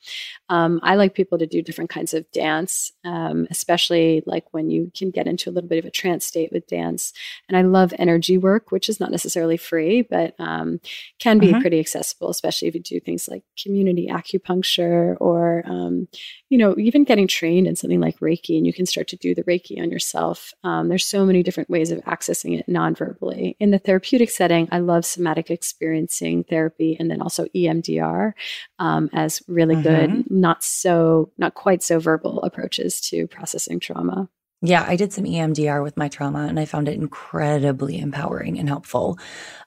Um, 0.49 0.81
I 0.83 0.95
like 0.95 1.15
people 1.15 1.39
to 1.39 1.47
do 1.47 1.61
different 1.61 1.91
kinds 1.91 2.15
of 2.15 2.31
dance, 2.33 2.93
um, 3.05 3.47
especially 3.51 4.23
like 4.25 4.47
when 4.53 4.71
you 4.71 4.91
can 4.97 5.11
get 5.11 5.27
into 5.27 5.51
a 5.51 5.53
little 5.53 5.69
bit 5.69 5.79
of 5.79 5.85
a 5.85 5.91
trance 5.91 6.25
state 6.25 6.51
with 6.51 6.67
dance. 6.67 7.13
And 7.49 7.57
I 7.57 7.63
love 7.63 7.93
energy 7.99 8.39
work, 8.39 8.73
which 8.73 8.89
is 8.89 9.01
not 9.01 9.11
necessarily 9.11 9.59
free, 9.59 10.01
but 10.01 10.35
um, 10.39 10.81
can 11.19 11.39
be 11.39 11.49
mm-hmm. 11.49 11.61
pretty 11.61 11.79
accessible, 11.79 12.31
especially 12.31 12.69
if 12.69 12.75
you 12.75 12.81
do 12.81 13.02
things 13.05 13.29
like 13.29 13.43
community 13.63 14.09
acupuncture 14.11 15.17
or, 15.21 15.63
um, 15.67 16.09
you 16.49 16.59
know, 16.59 16.75
even 16.79 17.05
getting 17.05 17.27
trained 17.27 17.67
in 17.67 17.77
something 17.77 18.01
like 18.01 18.19
Reiki 18.21 18.57
and 18.57 18.67
you 18.67 18.73
can 18.73 18.87
start 18.87 19.09
to 19.09 19.17
do 19.17 19.35
the 19.35 19.45
Reiki 19.45 19.81
on 19.81 19.91
yourself. 19.91 20.53
Um, 20.65 20.89
there's 20.89 21.07
so 21.07 21.25
many 21.25 21.43
different 21.43 21.71
ways 21.71 21.91
of 21.91 21.99
accessing 22.01 22.59
it 22.59 22.69
non-verbally. 22.69 23.57
In 23.61 23.71
the 23.71 23.79
therapeutic 23.79 24.31
setting, 24.31 24.69
I 24.71 24.79
love 24.79 25.05
somatic 25.05 25.51
experiencing 25.51 26.45
therapy 26.45 26.97
and 26.99 27.11
then 27.11 27.21
also 27.21 27.47
EMDR 27.55 28.33
um, 28.79 29.11
as 29.13 29.43
really 29.49 29.77
mm-hmm. 29.77 30.15
good, 30.15 30.31
not 30.31 30.63
so, 30.63 31.31
not 31.39 31.55
quite 31.55 31.83
so 31.83 31.99
verbal 31.99 32.43
approaches 32.43 33.01
to 33.03 33.27
processing 33.27 33.81
trauma. 33.81 34.29
Yeah, 34.65 34.85
I 34.87 34.95
did 34.95 35.13
some 35.13 35.25
EMDR 35.25 35.83
with 35.83 35.97
my 35.97 36.09
trauma 36.09 36.47
and 36.47 36.59
I 36.61 36.67
found 36.67 36.89
it 36.89 36.95
incredibly 36.95 37.99
empowering 37.99 38.59
and 38.59 38.69
helpful. 38.69 39.19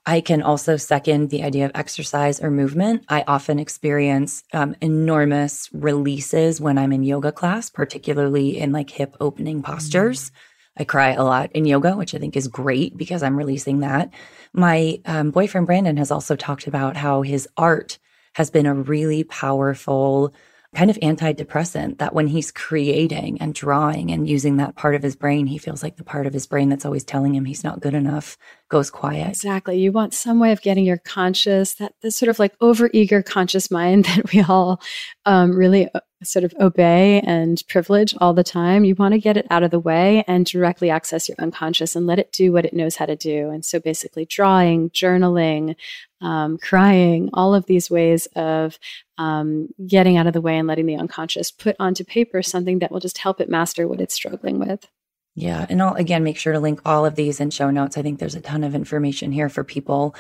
I 0.06 0.22
can 0.22 0.42
also 0.42 0.78
second 0.78 1.30
the 1.30 1.44
idea 1.44 1.66
of 1.66 1.72
exercise 1.76 2.42
or 2.42 2.50
movement. 2.50 3.04
I 3.10 3.24
often 3.28 3.60
experience 3.60 4.44
um, 4.54 4.76
enormous 4.82 5.70
releases 5.74 6.62
when 6.62 6.78
I'm 6.78 6.94
in 6.94 7.04
yoga 7.04 7.34
class, 7.34 7.70
particularly 7.70 8.58
in 8.58 8.72
like 8.72 8.90
hip 8.90 9.16
opening 9.20 9.62
postures. 9.62 10.30
Mm-hmm 10.30 10.38
I 10.78 10.84
cry 10.84 11.12
a 11.14 11.24
lot 11.24 11.52
in 11.54 11.66
yoga, 11.66 11.96
which 11.96 12.14
I 12.14 12.18
think 12.18 12.36
is 12.36 12.48
great 12.48 12.98
because 12.98 13.24
I'm 13.24 13.38
releasing 13.38 13.80
that. 13.80 14.10
My 14.54 15.00
um, 15.06 15.32
boyfriend 15.32 15.68
Brandon 15.68 15.98
has 15.98 16.12
also 16.12 16.36
talked 16.36 16.68
about 16.68 16.98
how 16.98 17.22
his 17.22 17.48
art 17.58 17.98
has 18.34 18.50
been 18.50 18.66
a 18.66 18.74
really 18.74 19.24
powerful 19.24 20.34
kind 20.76 20.92
of 20.92 20.98
antidepressant 20.98 21.98
that 21.98 22.14
when 22.14 22.28
he's 22.28 22.52
creating 22.52 23.42
and 23.42 23.56
drawing 23.56 24.12
and 24.12 24.30
using 24.30 24.58
that 24.58 24.76
part 24.76 24.94
of 24.94 25.02
his 25.02 25.16
brain, 25.16 25.48
he 25.48 25.58
feels 25.58 25.82
like 25.82 25.98
the 25.98 26.04
part 26.04 26.28
of 26.28 26.34
his 26.34 26.46
brain 26.46 26.70
that's 26.70 26.86
always 26.86 27.04
telling 27.04 27.34
him 27.34 27.46
he's 27.46 27.64
not 27.64 27.80
good 27.80 27.94
enough 27.94 28.38
goes 28.70 28.90
quiet. 28.90 29.30
Exactly. 29.30 29.80
You 29.80 29.92
want 29.92 30.14
some 30.14 30.40
way 30.40 30.52
of 30.52 30.62
getting 30.62 30.86
your 30.86 30.98
conscious, 30.98 31.76
that 31.76 31.94
this 32.02 32.18
sort 32.18 32.30
of 32.30 32.40
like 32.40 32.58
overeager 32.60 33.24
conscious 33.24 33.72
mind 33.72 34.06
that 34.16 34.32
we 34.34 34.42
all 34.42 34.82
um, 35.26 35.56
really 35.56 35.88
uh, 35.94 36.00
sort 36.24 36.44
of 36.44 36.54
obey 36.60 37.22
and 37.22 37.62
privilege 37.68 38.16
all 38.20 38.34
the 38.34 38.44
time. 38.44 38.84
You 38.84 38.96
want 38.96 39.14
to 39.14 39.20
get 39.20 39.38
it 39.38 39.48
out 39.50 39.64
of 39.64 39.72
the 39.72 39.80
way 39.80 40.24
and 40.28 40.46
directly 40.46 40.90
access 40.90 41.30
your 41.30 41.36
unconscious 41.40 41.96
and 41.96 42.08
let 42.08 42.20
it 42.20 42.32
do 42.32 42.52
what 42.52 42.66
it 42.66 42.74
knows 42.74 42.96
how 42.96 43.06
to 43.06 43.16
do. 43.16 43.50
And 43.50 43.64
so 43.64 43.80
basically, 43.80 44.26
drawing, 44.26 44.90
journaling, 44.90 45.76
um, 46.22 46.58
crying, 46.58 47.30
all 47.34 47.54
of 47.54 47.66
these 47.66 47.90
ways 47.90 48.28
of 48.36 48.80
um, 49.18 49.70
getting 49.86 50.18
out 50.18 50.28
of 50.28 50.34
the 50.34 50.42
way 50.42 50.58
and 50.58 50.68
letting 50.68 50.86
the 50.86 50.96
unconscious 50.96 51.52
put 51.52 51.76
onto 51.80 52.04
paper 52.04 52.42
something 52.42 52.80
that 52.80 52.92
will 52.92 53.00
just 53.00 53.18
help 53.18 53.42
it 53.42 53.50
master 53.50 53.88
what 53.88 54.02
it's 54.02 54.14
struggling 54.14 54.60
with. 54.60 54.88
Yeah. 55.36 55.66
And 55.70 55.82
I'll 55.82 55.96
again 55.96 56.24
make 56.24 56.38
sure 56.38 56.54
to 56.54 56.60
link 56.60 56.80
all 56.86 57.06
of 57.06 57.16
these 57.16 57.40
in 57.40 57.50
show 57.50 57.70
notes. 57.70 57.98
I 57.98 58.02
think 58.02 58.20
there's 58.20 58.36
a 58.36 58.42
ton 58.42 58.64
of 58.64 58.74
information 58.74 59.32
here 59.32 59.50
for 59.50 59.64
people. 59.64 60.16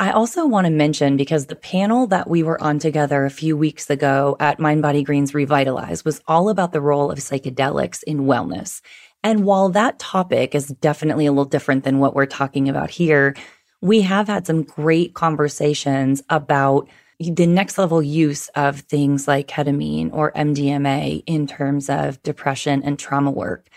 I 0.00 0.12
also 0.12 0.46
want 0.46 0.66
to 0.66 0.70
mention 0.70 1.16
because 1.16 1.46
the 1.46 1.56
panel 1.56 2.06
that 2.08 2.30
we 2.30 2.44
were 2.44 2.62
on 2.62 2.78
together 2.78 3.24
a 3.24 3.30
few 3.30 3.56
weeks 3.56 3.90
ago 3.90 4.36
at 4.38 4.60
Mind 4.60 4.80
Body 4.80 5.02
Greens 5.02 5.34
Revitalize 5.34 6.04
was 6.04 6.20
all 6.28 6.48
about 6.50 6.72
the 6.72 6.80
role 6.80 7.10
of 7.10 7.18
psychedelics 7.18 8.04
in 8.04 8.20
wellness. 8.20 8.80
And 9.24 9.44
while 9.44 9.68
that 9.70 9.98
topic 9.98 10.54
is 10.54 10.68
definitely 10.68 11.26
a 11.26 11.32
little 11.32 11.44
different 11.44 11.82
than 11.82 11.98
what 11.98 12.14
we're 12.14 12.26
talking 12.26 12.68
about 12.68 12.90
here, 12.90 13.34
we 13.80 14.02
have 14.02 14.28
had 14.28 14.46
some 14.46 14.62
great 14.62 15.14
conversations 15.14 16.22
about 16.28 16.88
the 17.20 17.46
next 17.46 17.78
level 17.78 18.02
use 18.02 18.48
of 18.48 18.80
things 18.80 19.26
like 19.26 19.48
ketamine 19.48 20.12
or 20.12 20.32
MDMA 20.32 21.22
in 21.26 21.46
terms 21.46 21.90
of 21.90 22.22
depression 22.22 22.82
and 22.84 22.98
trauma 22.98 23.30
work. 23.30 23.68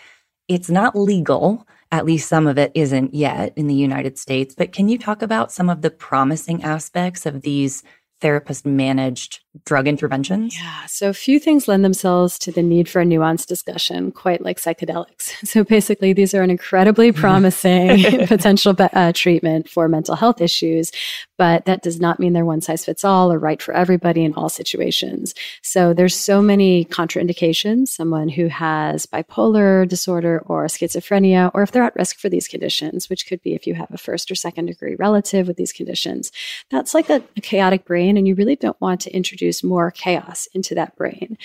It's 0.48 0.70
not 0.70 0.96
legal, 0.96 1.66
at 1.90 2.04
least 2.04 2.28
some 2.28 2.46
of 2.46 2.58
it 2.58 2.72
isn't 2.74 3.14
yet 3.14 3.52
in 3.56 3.66
the 3.66 3.74
United 3.74 4.18
States, 4.18 4.54
but 4.54 4.72
can 4.72 4.88
you 4.88 4.98
talk 4.98 5.22
about 5.22 5.52
some 5.52 5.68
of 5.68 5.82
the 5.82 5.90
promising 5.90 6.62
aspects 6.62 7.26
of 7.26 7.42
these 7.42 7.82
therapist 8.20 8.64
managed 8.64 9.40
drug 9.64 9.86
interventions? 9.86 10.56
Yeah. 10.56 10.86
So 10.86 11.12
few 11.12 11.38
things 11.38 11.68
lend 11.68 11.84
themselves 11.84 12.38
to 12.40 12.52
the 12.52 12.62
need 12.62 12.88
for 12.88 13.00
a 13.00 13.04
nuanced 13.04 13.46
discussion, 13.46 14.10
quite 14.10 14.42
like 14.42 14.58
psychedelics. 14.58 15.32
So 15.52 15.64
basically, 15.64 16.14
these 16.14 16.32
are 16.32 16.40
an 16.40 16.50
incredibly 16.50 17.12
promising 17.12 18.26
potential 18.26 18.74
uh, 18.78 19.12
treatment 19.14 19.68
for 19.68 19.86
mental 19.86 20.14
health 20.14 20.40
issues, 20.40 20.90
but 21.36 21.66
that 21.66 21.82
does 21.82 22.00
not 22.00 22.18
mean 22.18 22.32
they're 22.32 22.44
one 22.44 22.62
size 22.62 22.86
fits 22.86 23.04
all 23.04 23.30
or 23.30 23.38
right 23.38 23.60
for 23.60 23.74
everybody 23.74 24.24
in 24.24 24.32
all 24.32 24.48
situations. 24.48 25.34
So 25.62 25.92
there's 25.92 26.16
so 26.16 26.40
many 26.40 26.86
contraindications. 26.86 27.88
Someone 27.88 28.30
who 28.30 28.46
has 28.46 29.04
bipolar 29.04 29.86
disorder 29.86 30.42
or 30.46 30.66
schizophrenia, 30.66 31.50
or 31.52 31.62
if 31.62 31.72
they're 31.72 31.84
at 31.84 31.96
risk 31.96 32.18
for 32.18 32.30
these 32.30 32.48
conditions, 32.48 33.10
which 33.10 33.26
could 33.26 33.42
be 33.42 33.54
if 33.54 33.66
you 33.66 33.74
have 33.74 33.90
a 33.90 33.98
first 33.98 34.30
or 34.30 34.34
second 34.34 34.66
degree 34.66 34.94
relative 34.94 35.48
with 35.48 35.58
these 35.58 35.72
conditions, 35.72 36.32
that's 36.70 36.94
like 36.94 37.10
a, 37.10 37.22
a 37.36 37.40
chaotic 37.42 37.84
brain, 37.84 38.16
and 38.16 38.26
you 38.26 38.34
really 38.34 38.56
don't 38.56 38.80
want 38.80 39.02
to 39.02 39.14
introduce 39.14 39.41
introduce 39.42 39.64
more 39.64 39.90
chaos 39.90 40.46
into 40.54 40.74
that 40.74 40.96
brain. 40.96 41.36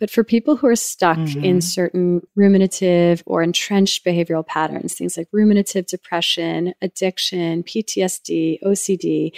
But 0.00 0.10
for 0.10 0.24
people 0.24 0.56
who 0.56 0.66
are 0.66 0.76
stuck 0.76 1.18
mm-hmm. 1.18 1.44
in 1.44 1.60
certain 1.60 2.22
ruminative 2.36 3.22
or 3.26 3.42
entrenched 3.42 4.04
behavioral 4.04 4.46
patterns, 4.46 4.94
things 4.94 5.16
like 5.16 5.28
ruminative 5.32 5.86
depression, 5.86 6.74
addiction, 6.82 7.62
PTSD, 7.62 8.58
OCD, 8.62 9.32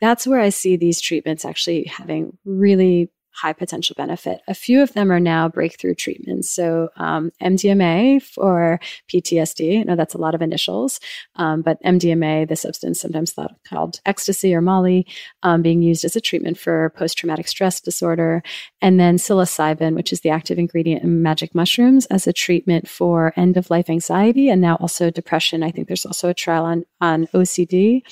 that's 0.00 0.26
where 0.26 0.40
I 0.40 0.48
see 0.50 0.76
these 0.76 1.00
treatments 1.00 1.44
actually 1.44 1.84
having 1.84 2.38
really 2.44 3.10
high 3.40 3.52
potential 3.52 3.94
benefit. 3.96 4.40
A 4.48 4.54
few 4.54 4.82
of 4.82 4.92
them 4.94 5.12
are 5.12 5.20
now 5.20 5.48
breakthrough 5.48 5.94
treatments. 5.94 6.50
So, 6.50 6.88
um, 6.96 7.30
MDMA 7.40 8.20
for 8.20 8.80
PTSD, 9.08 9.80
I 9.80 9.82
know 9.84 9.94
that's 9.94 10.14
a 10.14 10.18
lot 10.18 10.34
of 10.34 10.42
initials, 10.42 10.98
um, 11.36 11.62
but 11.62 11.80
MDMA, 11.84 12.48
the 12.48 12.56
substance 12.56 13.00
sometimes 13.00 13.32
thought 13.32 13.54
called 13.68 14.00
ecstasy 14.04 14.54
or 14.54 14.60
Molly, 14.60 15.06
um, 15.44 15.62
being 15.62 15.82
used 15.82 16.04
as 16.04 16.16
a 16.16 16.20
treatment 16.20 16.58
for 16.58 16.92
post 16.96 17.16
traumatic 17.16 17.46
stress 17.46 17.80
disorder. 17.80 18.42
And 18.82 18.98
then 18.98 19.18
psilocybin, 19.18 19.94
which 19.94 20.12
is 20.12 20.20
the 20.20 20.30
active 20.30 20.58
ingredient 20.58 21.04
in 21.04 21.22
magic 21.22 21.54
mushrooms, 21.54 22.06
as 22.06 22.26
a 22.26 22.32
treatment 22.32 22.88
for 22.88 23.32
end 23.36 23.56
of 23.56 23.70
life 23.70 23.88
anxiety 23.88 24.48
and 24.48 24.60
now 24.60 24.76
also 24.76 25.10
depression. 25.10 25.62
I 25.62 25.70
think 25.70 25.86
there's 25.86 26.06
also 26.06 26.28
a 26.28 26.34
trial 26.34 26.64
on, 26.64 26.84
on 27.00 27.26
OCD. 27.28 28.02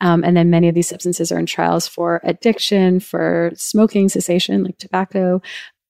Um, 0.00 0.24
and 0.24 0.36
then 0.36 0.50
many 0.50 0.68
of 0.68 0.74
these 0.74 0.88
substances 0.88 1.30
are 1.32 1.38
in 1.38 1.46
trials 1.46 1.86
for 1.86 2.20
addiction, 2.24 3.00
for 3.00 3.52
smoking 3.54 4.08
cessation, 4.08 4.64
like 4.64 4.78
tobacco. 4.78 5.40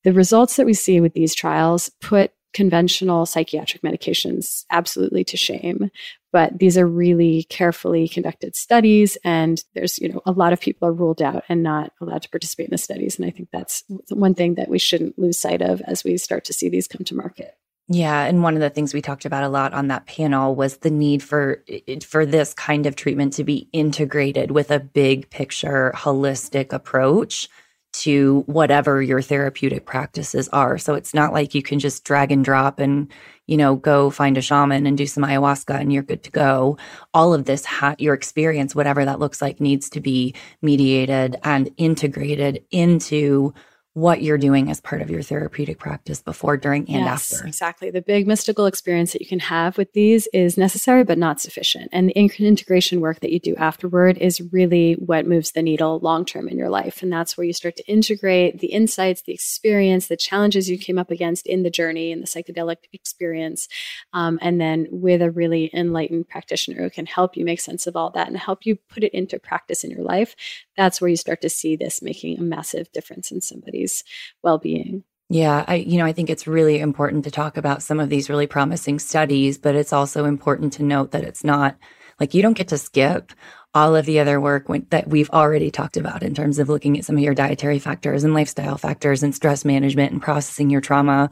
The 0.04 0.12
results 0.12 0.56
that 0.56 0.66
we 0.66 0.74
see 0.74 1.00
with 1.00 1.14
these 1.14 1.34
trials 1.34 1.90
put 2.00 2.32
conventional 2.52 3.26
psychiatric 3.26 3.82
medications 3.82 4.64
absolutely 4.70 5.24
to 5.24 5.36
shame. 5.36 5.90
But 6.32 6.58
these 6.58 6.78
are 6.78 6.86
really 6.86 7.44
carefully 7.44 8.08
conducted 8.08 8.56
studies 8.56 9.18
and 9.24 9.62
there's 9.74 9.98
you 9.98 10.08
know 10.08 10.22
a 10.24 10.32
lot 10.32 10.52
of 10.52 10.60
people 10.60 10.88
are 10.88 10.92
ruled 10.92 11.20
out 11.20 11.44
and 11.48 11.62
not 11.62 11.92
allowed 12.00 12.22
to 12.22 12.30
participate 12.30 12.68
in 12.68 12.70
the 12.70 12.78
studies. 12.78 13.18
And 13.18 13.26
i 13.26 13.30
think 13.30 13.48
that's 13.52 13.82
one 14.08 14.34
thing 14.34 14.54
that 14.54 14.68
we 14.68 14.78
shouldn't 14.78 15.18
lose 15.18 15.38
sight 15.38 15.62
of 15.62 15.80
as 15.82 16.04
we 16.04 16.16
start 16.16 16.44
to 16.44 16.52
see 16.52 16.68
these 16.68 16.86
come 16.88 17.04
to 17.04 17.14
market 17.14 17.56
yeah, 17.88 18.24
and 18.24 18.42
one 18.42 18.54
of 18.54 18.60
the 18.60 18.70
things 18.70 18.94
we 18.94 19.02
talked 19.02 19.26
about 19.26 19.44
a 19.44 19.48
lot 19.48 19.74
on 19.74 19.88
that 19.88 20.06
panel 20.06 20.54
was 20.54 20.78
the 20.78 20.90
need 20.90 21.22
for 21.22 21.62
for 22.06 22.24
this 22.24 22.54
kind 22.54 22.86
of 22.86 22.96
treatment 22.96 23.34
to 23.34 23.44
be 23.44 23.68
integrated 23.72 24.50
with 24.50 24.70
a 24.70 24.80
big 24.80 25.28
picture 25.30 25.92
holistic 25.94 26.72
approach 26.72 27.48
to 27.94 28.42
whatever 28.46 29.00
your 29.00 29.22
therapeutic 29.22 29.86
practices 29.86 30.48
are. 30.48 30.78
So 30.78 30.94
it's 30.94 31.14
not 31.14 31.32
like 31.32 31.54
you 31.54 31.62
can 31.62 31.78
just 31.78 32.04
drag 32.04 32.32
and 32.32 32.44
drop 32.44 32.80
and, 32.80 33.10
you 33.46 33.56
know, 33.56 33.76
go 33.76 34.10
find 34.10 34.36
a 34.36 34.42
shaman 34.42 34.86
and 34.86 34.98
do 34.98 35.06
some 35.06 35.22
ayahuasca 35.22 35.78
and 35.78 35.92
you're 35.92 36.02
good 36.02 36.24
to 36.24 36.30
go. 36.32 36.76
All 37.12 37.32
of 37.32 37.44
this, 37.44 37.64
ha- 37.64 37.94
your 37.98 38.14
experience, 38.14 38.74
whatever 38.74 39.04
that 39.04 39.20
looks 39.20 39.40
like, 39.40 39.60
needs 39.60 39.88
to 39.90 40.00
be 40.00 40.34
mediated 40.60 41.36
and 41.44 41.70
integrated 41.76 42.64
into 42.72 43.54
what 43.94 44.22
you're 44.22 44.38
doing 44.38 44.70
as 44.70 44.80
part 44.80 45.00
of 45.00 45.08
your 45.08 45.22
therapeutic 45.22 45.78
practice 45.78 46.20
before, 46.20 46.56
during, 46.56 46.82
and 46.82 47.04
yes, 47.04 47.32
after. 47.32 47.46
Exactly. 47.46 47.90
The 47.92 48.02
big 48.02 48.26
mystical 48.26 48.66
experience 48.66 49.12
that 49.12 49.20
you 49.20 49.26
can 49.28 49.38
have 49.38 49.78
with 49.78 49.92
these 49.92 50.26
is 50.32 50.58
necessary 50.58 51.04
but 51.04 51.16
not 51.16 51.40
sufficient. 51.40 51.90
And 51.92 52.08
the 52.08 52.12
integration 52.12 53.00
work 53.00 53.20
that 53.20 53.30
you 53.30 53.38
do 53.38 53.54
afterward 53.54 54.18
is 54.18 54.42
really 54.52 54.94
what 54.94 55.28
moves 55.28 55.52
the 55.52 55.62
needle 55.62 56.00
long 56.00 56.24
term 56.24 56.48
in 56.48 56.58
your 56.58 56.70
life. 56.70 57.02
And 57.02 57.12
that's 57.12 57.36
where 57.36 57.44
you 57.44 57.52
start 57.52 57.76
to 57.76 57.86
integrate 57.86 58.58
the 58.58 58.66
insights, 58.68 59.22
the 59.22 59.32
experience, 59.32 60.08
the 60.08 60.16
challenges 60.16 60.68
you 60.68 60.76
came 60.76 60.98
up 60.98 61.12
against 61.12 61.46
in 61.46 61.62
the 61.62 61.70
journey 61.70 62.10
and 62.10 62.20
the 62.20 62.26
psychedelic 62.26 62.78
experience. 62.92 63.68
Um, 64.12 64.40
and 64.42 64.60
then 64.60 64.88
with 64.90 65.22
a 65.22 65.30
really 65.30 65.70
enlightened 65.72 66.28
practitioner 66.28 66.82
who 66.82 66.90
can 66.90 67.06
help 67.06 67.36
you 67.36 67.44
make 67.44 67.60
sense 67.60 67.86
of 67.86 67.94
all 67.94 68.10
that 68.10 68.26
and 68.26 68.36
help 68.36 68.66
you 68.66 68.74
put 68.74 69.04
it 69.04 69.14
into 69.14 69.38
practice 69.38 69.84
in 69.84 69.92
your 69.92 70.02
life, 70.02 70.34
that's 70.76 71.00
where 71.00 71.08
you 71.08 71.16
start 71.16 71.40
to 71.42 71.48
see 71.48 71.76
this 71.76 72.02
making 72.02 72.38
a 72.38 72.42
massive 72.42 72.90
difference 72.92 73.30
in 73.30 73.40
somebody's 73.40 74.04
well-being. 74.42 75.04
Yeah, 75.30 75.64
I 75.66 75.76
you 75.76 75.98
know, 75.98 76.04
I 76.04 76.12
think 76.12 76.28
it's 76.28 76.46
really 76.46 76.78
important 76.78 77.24
to 77.24 77.30
talk 77.30 77.56
about 77.56 77.82
some 77.82 77.98
of 77.98 78.10
these 78.10 78.28
really 78.28 78.46
promising 78.46 78.98
studies, 78.98 79.56
but 79.56 79.74
it's 79.74 79.92
also 79.92 80.26
important 80.26 80.74
to 80.74 80.82
note 80.82 81.12
that 81.12 81.24
it's 81.24 81.42
not 81.42 81.76
like 82.20 82.34
you 82.34 82.42
don't 82.42 82.56
get 82.56 82.68
to 82.68 82.78
skip 82.78 83.32
all 83.72 83.96
of 83.96 84.06
the 84.06 84.20
other 84.20 84.40
work 84.40 84.66
that 84.90 85.08
we've 85.08 85.30
already 85.30 85.70
talked 85.70 85.96
about 85.96 86.22
in 86.22 86.34
terms 86.34 86.58
of 86.58 86.68
looking 86.68 86.96
at 86.96 87.04
some 87.04 87.16
of 87.16 87.22
your 87.22 87.34
dietary 87.34 87.78
factors 87.78 88.22
and 88.22 88.34
lifestyle 88.34 88.78
factors 88.78 89.22
and 89.22 89.34
stress 89.34 89.64
management 89.64 90.12
and 90.12 90.22
processing 90.22 90.70
your 90.70 90.80
trauma 90.80 91.28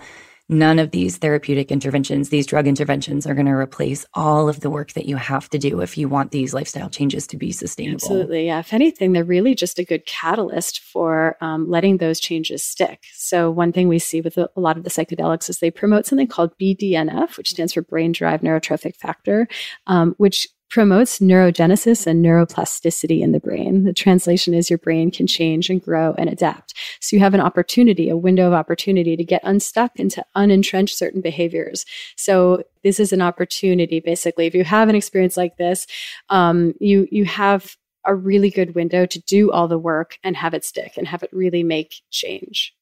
none 0.53 0.78
of 0.78 0.90
these 0.90 1.16
therapeutic 1.16 1.72
interventions, 1.72 2.28
these 2.28 2.46
drug 2.46 2.66
interventions 2.66 3.26
are 3.26 3.34
going 3.34 3.46
to 3.46 3.53
replace 3.53 4.07
all 4.14 4.48
of 4.48 4.61
the 4.61 4.70
work 4.70 4.92
that 4.92 5.07
you 5.07 5.16
have 5.16 5.48
to 5.50 5.59
do 5.59 5.80
if 5.80 5.98
you 5.98 6.09
want 6.09 6.30
these 6.30 6.55
lifestyle 6.55 6.90
changes 6.90 7.26
to 7.26 7.36
be 7.36 7.50
sustainable. 7.50 7.96
Absolutely. 7.96 8.46
Yeah. 8.46 8.61
If 8.61 8.72
anything, 8.72 9.12
they're 9.12 9.24
really 9.24 9.55
just 9.55 9.78
a 9.78 9.84
good 9.84 10.07
catalyst 10.07 10.80
for 10.80 11.36
um, 11.40 11.68
letting 11.68 11.96
those 11.96 12.20
changes 12.20 12.62
stick. 12.62 13.05
So, 13.14 13.50
one 13.50 13.72
thing 13.72 13.88
we 13.88 13.98
see 13.98 14.20
with 14.20 14.36
a, 14.38 14.48
lot 14.57 14.76
of 14.76 14.84
the 14.84 14.90
psychedelics 14.90 15.48
is 15.48 15.59
they 15.59 15.70
promote 15.70 16.07
something 16.07 16.28
called 16.28 16.57
BDNF, 16.59 17.36
which 17.36 17.50
stands 17.50 17.72
for 17.72 17.82
brain 17.82 18.12
derived 18.12 18.44
neurotrophic 18.44 18.94
factor, 18.96 19.48
um, 19.86 20.14
which 20.18 20.46
promotes 20.73 21.18
neurogenesis 21.18 22.07
and 22.07 22.25
neuroplasticity 22.25 23.20
in 23.20 23.33
the 23.33 23.39
brain. 23.39 23.85
The 23.85 23.93
translation 23.93 24.55
is 24.55 24.70
your 24.70 24.79
brain 24.79 25.11
can 25.11 25.27
change 25.27 25.68
and 25.68 25.83
grow 25.83 26.14
and 26.16 26.31
adapt. 26.31 26.73
So 26.99 27.14
you 27.14 27.20
have 27.20 27.35
an 27.35 27.43
opportunity, 27.43 28.09
a 28.09 28.16
window 28.16 28.47
of 28.47 28.55
opportunity 28.55 29.14
to 29.14 29.23
get 29.23 29.43
unstuck 29.45 29.93
and 29.99 30.11
to 30.12 30.25
unentrench 30.35 30.89
certain 30.89 31.20
behaviors. 31.20 31.85
So 32.16 32.62
this 32.83 32.99
is 32.99 33.12
an 33.12 33.20
opportunity, 33.20 34.01
basically. 34.01 34.47
If 34.47 34.55
you 34.55 34.64
have 34.64 34.89
an 34.89 34.95
experience 34.95 35.37
like 35.37 35.59
this, 35.59 35.87
um, 36.31 36.73
you 36.81 37.07
you 37.11 37.27
have 37.27 37.77
a 38.07 38.14
really 38.14 38.49
good 38.49 38.75
window 38.75 39.05
to 39.05 39.20
do 39.20 39.53
all 39.53 39.68
the 39.68 39.79
work 39.79 40.18
and 40.25 40.37
have 40.37 40.55
it 40.55 40.64
stick 40.64 40.95
and 40.97 41.07
have 41.07 41.23
it 41.23 41.31
really 41.33 41.62
make 41.62 41.97
change. 42.11 42.75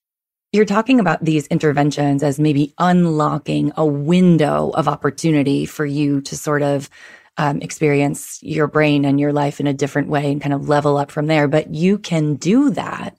You're 0.52 0.64
talking 0.64 1.00
about 1.00 1.24
these 1.24 1.46
interventions 1.48 2.22
as 2.22 2.40
maybe 2.40 2.72
unlocking 2.78 3.72
a 3.76 3.84
window 3.84 4.70
of 4.70 4.88
opportunity 4.88 5.66
for 5.66 5.84
you 5.84 6.20
to 6.22 6.36
sort 6.36 6.62
of 6.62 6.88
um, 7.40 7.62
experience 7.62 8.38
your 8.42 8.66
brain 8.66 9.06
and 9.06 9.18
your 9.18 9.32
life 9.32 9.60
in 9.60 9.66
a 9.66 9.72
different 9.72 10.08
way 10.08 10.30
and 10.30 10.42
kind 10.42 10.52
of 10.52 10.68
level 10.68 10.98
up 10.98 11.10
from 11.10 11.26
there. 11.26 11.48
But 11.48 11.74
you 11.74 11.96
can 11.96 12.34
do 12.34 12.68
that 12.70 13.16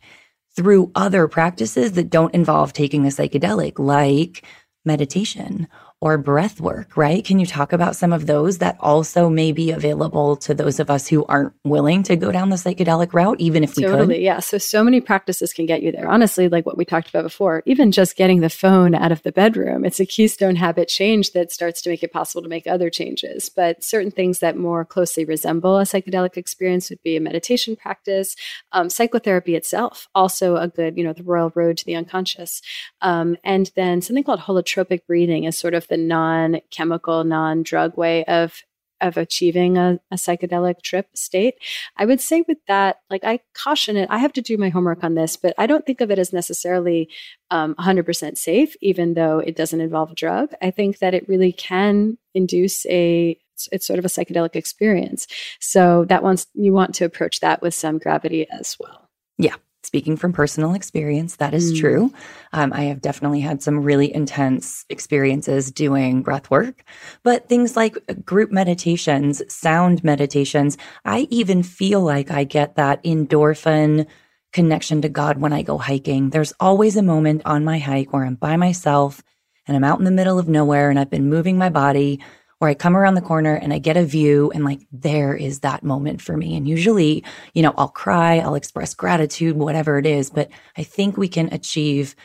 through 0.55 0.91
other 0.93 1.27
practices 1.27 1.93
that 1.93 2.11
don't 2.11 2.35
involve 2.35 2.71
taking 2.71 3.07
a 3.07 3.09
psychedelic, 3.09 3.79
like 3.79 4.45
meditation 4.85 5.67
or 6.01 6.17
breath 6.17 6.59
work, 6.59 6.97
right? 6.97 7.23
Can 7.23 7.37
you 7.37 7.45
talk 7.45 7.71
about 7.71 7.95
some 7.95 8.11
of 8.11 8.25
those 8.25 8.57
that 8.57 8.75
also 8.79 9.29
may 9.29 9.51
be 9.51 9.69
available 9.69 10.35
to 10.37 10.55
those 10.55 10.79
of 10.79 10.89
us 10.89 11.07
who 11.07 11.23
aren't 11.25 11.53
willing 11.63 12.01
to 12.03 12.15
go 12.15 12.31
down 12.31 12.49
the 12.49 12.55
psychedelic 12.55 13.13
route, 13.13 13.39
even 13.39 13.63
if 13.63 13.77
we 13.77 13.83
totally, 13.83 14.15
could? 14.15 14.23
Yeah. 14.23 14.39
So, 14.39 14.57
so 14.57 14.83
many 14.83 14.99
practices 14.99 15.53
can 15.53 15.67
get 15.67 15.83
you 15.83 15.91
there. 15.91 16.09
Honestly, 16.09 16.49
like 16.49 16.65
what 16.65 16.75
we 16.75 16.85
talked 16.85 17.09
about 17.09 17.21
before, 17.21 17.61
even 17.67 17.91
just 17.91 18.15
getting 18.15 18.39
the 18.39 18.49
phone 18.49 18.95
out 18.95 19.11
of 19.11 19.21
the 19.21 19.31
bedroom, 19.31 19.85
it's 19.85 19.99
a 19.99 20.05
keystone 20.07 20.55
habit 20.55 20.87
change 20.87 21.33
that 21.33 21.51
starts 21.51 21.83
to 21.83 21.91
make 21.91 22.01
it 22.01 22.11
possible 22.11 22.41
to 22.41 22.49
make 22.49 22.65
other 22.65 22.89
changes. 22.89 23.47
But 23.49 23.83
certain 23.83 24.09
things 24.09 24.39
that 24.39 24.57
more 24.57 24.83
closely 24.83 25.23
resemble 25.23 25.77
a 25.77 25.83
psychedelic 25.83 26.35
experience 26.35 26.89
would 26.89 27.03
be 27.03 27.15
a 27.15 27.21
meditation 27.21 27.75
practice, 27.75 28.35
um, 28.71 28.89
psychotherapy 28.89 29.55
itself, 29.55 30.07
also 30.15 30.55
a 30.55 30.67
good, 30.67 30.97
you 30.97 31.03
know, 31.03 31.13
the 31.13 31.21
royal 31.21 31.51
road 31.53 31.77
to 31.77 31.85
the 31.85 31.95
unconscious. 31.95 32.63
Um, 33.01 33.37
and 33.43 33.69
then 33.75 34.01
something 34.01 34.23
called 34.23 34.39
holotropic 34.39 35.05
breathing 35.05 35.43
is 35.43 35.55
sort 35.55 35.75
of 35.75 35.90
the 35.91 35.97
non-chemical, 35.97 37.25
non-drug 37.25 37.97
way 37.97 38.23
of 38.25 38.63
of 39.01 39.17
achieving 39.17 39.77
a, 39.77 39.99
a, 40.11 40.15
psychedelic 40.15 40.83
trip 40.83 41.07
state. 41.15 41.55
I 41.97 42.05
would 42.05 42.21
say 42.21 42.45
with 42.47 42.59
that, 42.67 42.97
like 43.09 43.23
I 43.23 43.39
caution 43.55 43.97
it, 43.97 44.07
I 44.11 44.19
have 44.19 44.31
to 44.33 44.43
do 44.43 44.59
my 44.59 44.69
homework 44.69 45.03
on 45.03 45.15
this, 45.15 45.35
but 45.35 45.55
I 45.57 45.65
don't 45.65 45.85
think 45.87 46.01
of 46.01 46.11
it 46.11 46.19
as 46.19 46.31
necessarily 46.31 47.09
um, 47.49 47.73
100% 47.79 48.37
safe, 48.37 48.75
even 48.79 49.15
though 49.15 49.39
it 49.39 49.55
doesn't 49.55 49.81
involve 49.81 50.11
a 50.11 50.15
drug. 50.15 50.53
I 50.61 50.69
think 50.69 50.99
that 50.99 51.15
it 51.15 51.27
really 51.27 51.51
can 51.51 52.19
induce 52.35 52.85
a 52.85 53.39
it's, 53.53 53.69
it's 53.71 53.87
sort 53.87 53.99
of 53.99 54.05
a 54.05 54.07
psychedelic 54.07 54.55
experience. 54.55 55.25
So 55.59 56.05
that 56.05 56.23
wants 56.23 56.45
you 56.53 56.71
want 56.71 56.93
to 56.95 57.05
approach 57.05 57.39
that 57.39 57.61
with 57.61 57.73
some 57.73 57.97
gravity 57.97 58.47
as 58.51 58.77
well. 58.79 59.09
Yeah, 59.39 59.55
speaking 59.83 60.15
from 60.15 60.33
personal 60.33 60.73
experience, 60.73 61.37
that 61.37 61.53
is 61.53 61.73
mm. 61.73 61.79
true. 61.79 62.13
Um, 62.53 62.71
I 62.73 62.83
have 62.83 63.01
definitely 63.01 63.41
had 63.41 63.63
some 63.63 63.83
really 63.83 64.13
intense 64.13 64.85
experiences 64.89 65.71
doing 65.71 66.21
breath 66.21 66.51
work, 66.51 66.83
but 67.23 67.49
things 67.49 67.75
like 67.75 67.97
group 68.23 68.51
meditations, 68.51 69.41
sound 69.53 70.03
meditations, 70.03 70.77
I 71.05 71.27
even 71.29 71.63
feel 71.63 72.01
like 72.01 72.31
I 72.31 72.43
get 72.43 72.75
that 72.75 73.03
endorphin 73.03 74.07
connection 74.53 75.01
to 75.01 75.09
God 75.09 75.39
when 75.39 75.53
I 75.53 75.61
go 75.61 75.77
hiking. 75.77 76.29
There's 76.29 76.53
always 76.59 76.97
a 76.97 77.01
moment 77.01 77.41
on 77.45 77.63
my 77.63 77.79
hike 77.79 78.13
where 78.13 78.25
I'm 78.25 78.35
by 78.35 78.57
myself 78.57 79.23
and 79.67 79.77
I'm 79.77 79.83
out 79.83 79.99
in 79.99 80.05
the 80.05 80.11
middle 80.11 80.37
of 80.37 80.49
nowhere 80.49 80.89
and 80.89 80.99
I've 80.99 81.09
been 81.09 81.29
moving 81.29 81.57
my 81.57 81.69
body 81.69 82.19
where 82.61 82.69
I 82.69 82.75
come 82.75 82.95
around 82.95 83.15
the 83.15 83.21
corner 83.21 83.55
and 83.55 83.73
I 83.73 83.79
get 83.79 83.97
a 83.97 84.05
view 84.05 84.51
and 84.53 84.63
like 84.63 84.81
there 84.91 85.35
is 85.35 85.61
that 85.61 85.81
moment 85.81 86.21
for 86.21 86.37
me. 86.37 86.55
And 86.55 86.67
usually, 86.67 87.23
you 87.55 87.63
know, 87.63 87.73
I'll 87.75 87.89
cry, 87.89 88.37
I'll 88.37 88.53
express 88.53 88.93
gratitude, 88.93 89.57
whatever 89.57 89.97
it 89.97 90.05
is, 90.05 90.29
but 90.29 90.47
I 90.77 90.83
think 90.83 91.17
we 91.17 91.27
can 91.27 91.51
achieve 91.51 92.15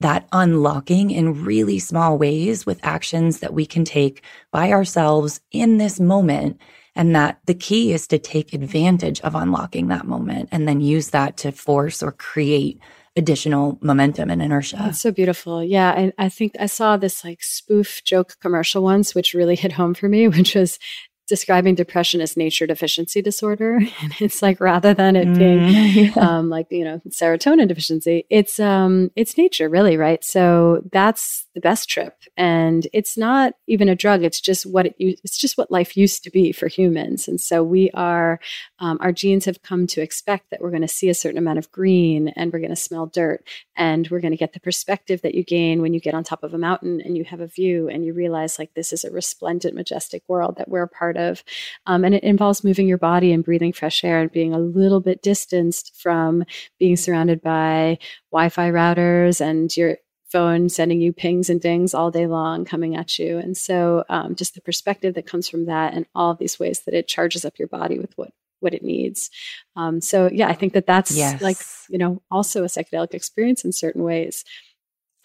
that 0.00 0.28
unlocking 0.32 1.10
in 1.10 1.46
really 1.46 1.78
small 1.78 2.18
ways 2.18 2.66
with 2.66 2.78
actions 2.82 3.40
that 3.40 3.54
we 3.54 3.64
can 3.64 3.86
take 3.86 4.22
by 4.52 4.70
ourselves 4.70 5.40
in 5.50 5.78
this 5.78 5.98
moment. 5.98 6.60
And 6.94 7.16
that 7.16 7.40
the 7.46 7.54
key 7.54 7.94
is 7.94 8.06
to 8.08 8.18
take 8.18 8.52
advantage 8.52 9.22
of 9.22 9.34
unlocking 9.34 9.88
that 9.88 10.06
moment 10.06 10.50
and 10.52 10.68
then 10.68 10.80
use 10.82 11.10
that 11.10 11.38
to 11.38 11.52
force 11.52 12.02
or 12.02 12.12
create 12.12 12.80
additional 13.16 13.78
momentum 13.80 14.30
and 14.30 14.42
inertia. 14.42 14.76
That's 14.76 15.00
so 15.00 15.10
beautiful. 15.10 15.64
Yeah. 15.64 15.90
I, 15.90 16.12
I 16.18 16.28
think 16.28 16.52
I 16.60 16.66
saw 16.66 16.96
this 16.96 17.24
like 17.24 17.42
spoof 17.42 18.02
joke 18.04 18.36
commercial 18.40 18.82
once, 18.82 19.14
which 19.14 19.34
really 19.34 19.56
hit 19.56 19.72
home 19.72 19.94
for 19.94 20.08
me, 20.08 20.28
which 20.36 20.54
was 20.54 20.78
describing 21.26 21.74
depression 21.74 22.20
as 22.20 22.36
nature 22.36 22.66
deficiency 22.66 23.22
disorder. 23.22 23.80
And 24.06 24.14
it's 24.20 24.42
like 24.42 24.60
rather 24.60 24.94
than 24.94 25.16
it 25.16 25.36
being 25.36 25.58
mm, 25.58 26.14
yeah. 26.16 26.22
um, 26.22 26.48
like, 26.50 26.66
you 26.70 26.84
know, 26.84 27.00
serotonin 27.08 27.66
deficiency, 27.66 28.24
it's 28.30 28.60
um 28.60 29.10
it's 29.16 29.36
nature 29.36 29.68
really, 29.68 29.96
right? 29.96 30.22
So 30.22 30.82
that's 30.92 31.46
the 31.54 31.60
best 31.60 31.88
trip. 31.88 32.14
And 32.36 32.86
it's 32.92 33.16
not 33.16 33.54
even 33.66 33.88
a 33.88 33.96
drug, 33.96 34.22
it's 34.22 34.40
just 34.40 34.66
what 34.66 34.86
it 34.86 34.94
it's 34.98 35.38
just 35.38 35.58
what 35.58 35.70
life 35.70 35.96
used 35.96 36.22
to 36.24 36.30
be 36.30 36.52
for 36.52 36.68
humans. 36.68 37.26
And 37.26 37.40
so 37.40 37.64
we 37.64 37.90
are 37.94 38.38
um, 38.78 38.98
our 39.00 39.12
genes 39.12 39.46
have 39.46 39.62
come 39.62 39.86
to 39.88 40.02
expect 40.02 40.50
that 40.50 40.60
we're 40.60 40.70
going 40.70 40.82
to 40.82 40.88
see 40.88 41.08
a 41.08 41.14
certain 41.14 41.38
amount 41.38 41.58
of 41.58 41.72
green 41.72 42.28
and 42.36 42.52
we're 42.52 42.60
going 42.60 42.70
to 42.70 42.76
smell 42.76 43.06
dirt 43.06 43.42
and 43.76 44.08
we're 44.08 44.20
going 44.20 44.32
to 44.32 44.36
get 44.36 44.52
the 44.52 44.60
perspective 44.60 45.22
that 45.22 45.34
you 45.34 45.42
gain 45.42 45.80
when 45.80 45.94
you 45.94 46.00
get 46.00 46.14
on 46.14 46.22
top 46.22 46.44
of 46.44 46.54
a 46.54 46.58
mountain 46.58 47.00
and 47.00 47.16
you 47.16 47.24
have 47.24 47.40
a 47.40 47.46
view 47.46 47.88
and 47.88 48.04
you 48.04 48.12
realize 48.12 48.58
like 48.58 48.74
this 48.74 48.92
is 48.92 49.04
a 49.04 49.10
resplendent 49.10 49.74
majestic 49.74 50.22
world 50.28 50.56
that 50.56 50.68
we're 50.68 50.82
a 50.82 50.88
part 51.16 51.30
of 51.30 51.42
um, 51.86 52.04
and 52.04 52.14
it 52.14 52.22
involves 52.22 52.64
moving 52.64 52.86
your 52.86 52.98
body 52.98 53.32
and 53.32 53.44
breathing 53.44 53.72
fresh 53.72 54.04
air 54.04 54.20
and 54.20 54.32
being 54.32 54.54
a 54.54 54.58
little 54.58 55.00
bit 55.00 55.22
distanced 55.22 55.94
from 55.96 56.44
being 56.78 56.96
surrounded 56.96 57.42
by 57.42 57.98
wi-fi 58.32 58.70
routers 58.70 59.40
and 59.40 59.76
your 59.76 59.98
phone 60.30 60.68
sending 60.68 61.00
you 61.00 61.12
pings 61.12 61.48
and 61.48 61.60
dings 61.60 61.94
all 61.94 62.10
day 62.10 62.26
long 62.26 62.64
coming 62.64 62.96
at 62.96 63.18
you 63.18 63.38
and 63.38 63.56
so 63.56 64.04
um, 64.08 64.34
just 64.34 64.54
the 64.54 64.60
perspective 64.60 65.14
that 65.14 65.26
comes 65.26 65.48
from 65.48 65.66
that 65.66 65.94
and 65.94 66.06
all 66.14 66.34
these 66.34 66.58
ways 66.58 66.80
that 66.80 66.94
it 66.94 67.08
charges 67.08 67.44
up 67.44 67.58
your 67.58 67.68
body 67.68 67.98
with 67.98 68.12
what 68.16 68.30
what 68.60 68.72
it 68.72 68.82
needs. 68.82 69.30
Um, 69.76 70.00
so 70.00 70.30
yeah, 70.32 70.48
I 70.48 70.54
think 70.54 70.72
that 70.72 70.86
that's 70.86 71.14
yes. 71.14 71.42
like 71.42 71.58
you 71.90 71.98
know 71.98 72.22
also 72.30 72.64
a 72.64 72.68
psychedelic 72.68 73.12
experience 73.12 73.64
in 73.66 73.70
certain 73.70 74.02
ways. 74.02 74.44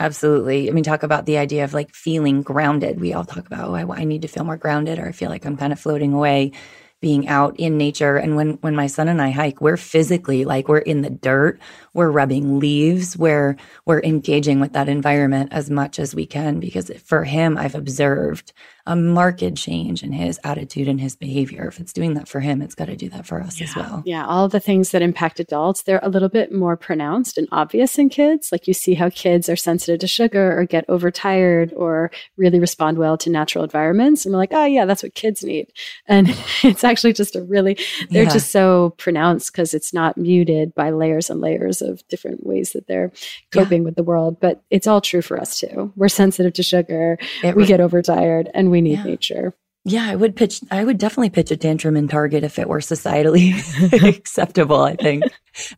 Absolutely. 0.02 0.68
I 0.68 0.74
mean, 0.74 0.84
talk 0.84 1.04
about 1.04 1.28
the 1.28 1.38
idea 1.38 1.64
of 1.64 1.76
like 1.76 1.94
feeling 1.94 2.42
grounded. 2.42 3.00
We 3.00 3.14
all 3.14 3.24
talk 3.24 3.46
about, 3.46 3.70
oh, 3.70 3.76
I, 3.76 4.02
I 4.02 4.04
need 4.04 4.24
to 4.24 4.28
feel 4.28 4.44
more 4.44 4.58
grounded, 4.58 4.98
or 4.98 5.08
I 5.08 5.12
feel 5.12 5.30
like 5.30 5.46
I'm 5.46 5.58
kind 5.58 5.72
of 5.72 5.80
floating 5.80 6.12
away 6.12 6.54
being 7.02 7.28
out 7.28 7.56
in 7.60 7.78
nature. 7.78 8.18
And 8.18 8.36
when, 8.36 8.54
when 8.62 8.76
my 8.76 8.88
son 8.88 9.08
and 9.08 9.22
I 9.22 9.30
hike, 9.30 9.62
we're 9.62 9.78
physically 9.78 10.44
like 10.44 10.68
we're 10.68 10.80
in 10.80 11.02
the 11.02 11.12
dirt, 11.12 11.60
we're 11.94 12.10
rubbing 12.10 12.60
leaves, 12.60 13.18
we're, 13.18 13.58
we're 13.86 14.02
engaging 14.02 14.60
with 14.60 14.74
that 14.74 14.88
environment 14.88 15.52
as 15.52 15.70
much 15.70 16.00
as 16.00 16.16
we 16.16 16.26
can. 16.26 16.60
Because 16.60 16.92
for 17.04 17.24
him, 17.24 17.58
I've 17.58 17.76
observed 17.76 18.54
a 18.88 18.96
marked 18.96 19.56
change 19.56 20.04
in 20.04 20.12
his 20.12 20.40
attitude 20.44 20.88
and 20.88 21.00
his 21.00 21.16
behavior. 21.16 21.68
If 21.68 21.80
it's 21.80 21.94
doing 21.94 22.16
that 22.16 22.28
for 22.28 22.40
him, 22.40 22.62
it's 22.62 22.76
got 22.76 22.86
to 22.86 22.96
do 22.96 23.10
that 23.10 23.26
for 23.26 23.42
us 23.42 23.60
yeah. 23.60 23.68
as 23.68 23.76
well. 23.76 24.04
Yeah. 24.06 24.26
All 24.26 24.48
the 24.48 24.60
things 24.60 24.92
that 24.92 25.02
impact 25.02 25.40
adults, 25.40 25.84
they're 25.84 26.00
a 26.02 26.10
little 26.10 26.30
bit 26.30 26.52
more 26.52 26.76
pronounced 26.76 27.38
and 27.38 27.48
obvious 27.52 27.98
in 28.00 28.10
kids. 28.10 28.52
Like 28.52 28.68
you 28.68 28.74
see 28.74 28.96
how 28.96 29.10
kids 29.10 29.50
are 29.50 29.56
sensitive 29.56 30.00
to 30.00 30.08
sugar 30.08 30.58
or 30.60 30.66
get 30.66 30.86
overtired 30.90 31.74
or 31.76 32.12
really 32.38 32.60
respond 32.60 32.98
well 32.98 33.18
to 33.20 33.30
natural 33.30 33.64
environments. 33.64 34.26
And 34.26 34.34
we're 34.34 34.40
like, 34.40 34.54
oh, 34.54 34.66
yeah, 34.66 34.86
that's 34.86 35.04
what 35.04 35.14
kids 35.14 35.44
need. 35.44 35.72
And 36.08 36.30
it's 36.64 36.84
actually 36.84 37.14
just 37.14 37.36
a 37.36 37.44
really, 37.44 37.78
they're 38.10 38.24
yeah. 38.24 38.30
just 38.30 38.52
so 38.52 38.96
pronounced 38.98 39.52
because 39.52 39.74
it's 39.74 39.94
not 39.94 40.18
muted 40.18 40.74
by 40.74 40.90
layers 40.90 41.30
and 41.30 41.40
layers 41.40 41.81
of 41.82 42.08
different 42.08 42.46
ways 42.46 42.74
that 42.74 42.88
they're 42.88 43.12
coping 43.52 43.82
yeah. 43.82 43.86
with 43.86 43.96
the 43.96 44.04
world. 44.04 44.40
But 44.40 44.64
it's 44.70 44.88
all 44.88 45.02
true 45.02 45.22
for 45.22 45.40
us 45.40 45.60
too. 45.60 45.94
We're 45.96 46.10
sensitive 46.10 46.54
to 46.54 46.64
sugar, 46.64 47.18
it 47.44 47.56
we 47.56 47.64
re- 47.64 47.68
get 47.68 47.82
overtired, 47.82 48.50
and 48.54 48.72
we 48.72 48.82
need 48.82 49.00
yeah. 49.00 49.04
nature. 49.04 49.56
Yeah, 49.84 50.06
I 50.06 50.16
would 50.16 50.36
pitch, 50.36 50.62
I 50.70 50.84
would 50.84 51.00
definitely 51.00 51.32
pitch 51.32 51.50
a 51.50 51.58
tantrum 51.58 51.98
in 51.98 52.08
Target 52.08 52.44
if 52.44 52.60
it 52.60 52.70
were 52.70 52.80
societally 52.80 53.58
acceptable. 54.08 54.82
I 54.82 54.96
think 54.96 55.24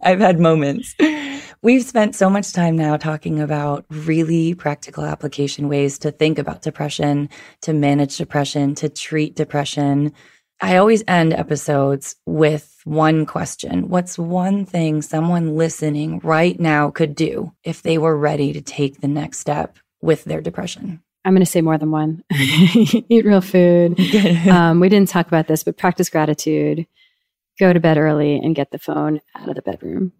I've 0.02 0.20
had 0.20 0.42
moments. 0.42 0.94
We've 1.62 1.84
spent 1.84 2.14
so 2.14 2.30
much 2.30 2.52
time 2.52 2.76
now 2.76 2.98
talking 2.98 3.40
about 3.40 3.86
really 3.90 4.54
practical 4.56 5.06
application 5.06 5.70
ways 5.70 5.98
to 6.00 6.12
think 6.12 6.38
about 6.38 6.62
depression, 6.62 7.30
to 7.62 7.72
manage 7.72 8.18
depression, 8.18 8.76
to 8.76 8.90
treat 8.90 9.36
depression. 9.36 10.12
I 10.64 10.78
always 10.78 11.04
end 11.10 11.34
episodes 11.34 12.16
with 12.26 12.80
one 12.86 13.26
question. 13.26 13.90
What's 13.90 14.18
one 14.18 14.64
thing 14.64 15.02
someone 15.02 15.58
listening 15.58 16.22
right 16.24 16.58
now 16.58 16.90
could 16.90 17.16
do 17.16 17.52
if 17.66 17.82
they 17.82 17.98
were 17.98 18.18
ready 18.18 18.54
to 18.54 18.62
take 18.62 19.02
the 19.02 19.10
next 19.10 19.40
step 19.40 19.78
with 20.02 20.24
their 20.24 20.40
depression? 20.40 21.04
I'm 21.26 21.34
going 21.34 21.44
to 21.44 21.52
say 21.52 21.60
more 21.60 21.78
than 21.78 21.92
one. 21.92 22.24
Eat 22.34 23.26
real 23.26 23.42
food. 23.42 24.00
Um, 24.50 24.80
we 24.80 24.88
didn't 24.88 25.10
talk 25.10 25.28
about 25.28 25.48
this, 25.48 25.66
but 25.66 25.78
practice 25.78 26.10
gratitude. 26.10 26.88
Go 27.60 27.74
to 27.74 27.82
bed 27.82 27.98
early 27.98 28.38
and 28.38 28.56
get 28.56 28.72
the 28.72 28.80
phone 28.80 29.20
out 29.36 29.50
of 29.50 29.56
the 29.56 29.62
bedroom. 29.62 30.14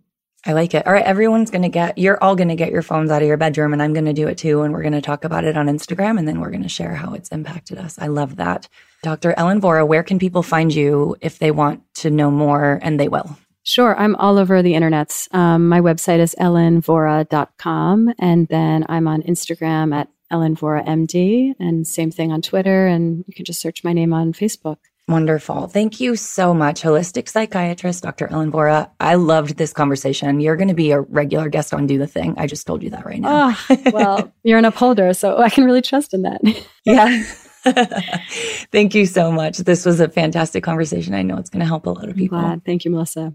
I 0.46 0.52
like 0.52 0.74
it. 0.74 0.86
All 0.86 0.92
right, 0.92 1.06
everyone's 1.06 1.50
going 1.52 1.62
to 1.62 1.70
get, 1.70 1.98
you're 1.98 2.22
all 2.22 2.36
going 2.36 2.50
to 2.50 2.56
get 2.56 2.72
your 2.72 2.82
phones 2.82 3.12
out 3.12 3.22
of 3.22 3.28
your 3.28 3.38
bedroom, 3.38 3.72
and 3.72 3.82
I'm 3.82 3.94
going 3.94 4.06
to 4.06 4.14
do 4.14 4.28
it 4.28 4.38
too. 4.38 4.62
And 4.64 4.74
we're 4.74 4.82
going 4.82 4.94
to 4.94 5.02
talk 5.02 5.24
about 5.24 5.46
it 5.46 5.58
on 5.58 5.68
Instagram, 5.68 6.20
and 6.20 6.28
then 6.28 6.42
we're 6.42 6.50
going 6.50 6.64
to 6.64 6.70
share 6.70 6.96
how 6.96 7.14
it's 7.14 7.30
impacted 7.30 7.78
us. 7.78 7.98
I 7.98 8.08
love 8.08 8.36
that. 8.36 8.68
Dr. 9.04 9.34
Ellen 9.38 9.62
Vora, 9.62 9.88
where 9.88 10.04
can 10.04 10.20
people 10.20 10.44
find 10.44 10.74
you 10.74 11.16
if 11.22 11.40
they 11.40 11.52
want 11.52 11.82
to 11.96 12.10
know 12.10 12.30
more? 12.30 12.80
And 12.82 13.00
they 13.00 13.08
will. 13.08 13.38
Sure. 13.64 13.98
I'm 13.98 14.16
all 14.18 14.38
over 14.38 14.62
the 14.62 14.74
internets. 14.74 15.34
Um, 15.34 15.70
my 15.70 15.80
website 15.80 16.20
is 16.20 16.36
ellenvora.com. 16.38 18.14
And 18.20 18.48
then 18.50 18.86
I'm 18.90 19.08
on 19.08 19.22
Instagram 19.24 19.96
at 19.96 20.10
Ellen 20.30 20.58
Vora 20.58 20.86
MD, 20.86 21.54
and 21.60 21.88
same 21.88 22.12
thing 22.12 22.34
on 22.34 22.42
Twitter. 22.42 22.88
And 22.88 23.24
you 23.28 23.34
can 23.34 23.46
just 23.46 23.62
search 23.62 23.84
my 23.84 23.94
name 23.94 24.12
on 24.12 24.34
Facebook. 24.34 24.78
Wonderful. 25.10 25.68
Thank 25.68 26.00
you 26.00 26.16
so 26.16 26.54
much, 26.54 26.82
holistic 26.82 27.28
psychiatrist 27.28 28.04
Dr. 28.04 28.28
Ellen 28.32 28.54
Vora. 28.54 28.90
I 29.02 29.16
loved 29.16 29.58
this 29.58 29.74
conversation. 29.74 30.40
You're 30.40 30.56
going 30.56 30.70
to 30.70 30.74
be 30.74 30.92
a 30.92 31.02
regular 31.02 31.50
guest 31.50 31.74
on 31.74 31.88
Do 31.88 31.98
the 31.98 32.08
Thing. 32.08 32.36
I 32.38 32.48
just 32.48 32.66
told 32.66 32.82
you 32.82 32.90
that 32.92 33.06
right 33.06 33.20
now. 33.20 33.54
Oh, 33.70 33.78
well, 33.92 34.32
you're 34.44 34.58
an 34.58 34.66
upholder, 34.66 35.14
so 35.14 35.40
I 35.40 35.50
can 35.50 35.66
really 35.66 35.82
trust 35.82 36.14
in 36.14 36.22
that. 36.22 36.42
yeah. 36.86 37.24
Thank 38.72 38.96
you 38.96 39.06
so 39.06 39.30
much. 39.30 39.58
This 39.58 39.86
was 39.86 40.00
a 40.00 40.08
fantastic 40.08 40.64
conversation. 40.64 41.14
I 41.14 41.22
know 41.22 41.38
it's 41.38 41.50
going 41.50 41.60
to 41.62 41.66
help 41.66 41.86
a 41.86 41.90
lot 41.90 42.08
of 42.08 42.16
people. 42.16 42.62
Thank 42.66 42.86
you, 42.86 42.92
Melissa. 42.92 43.34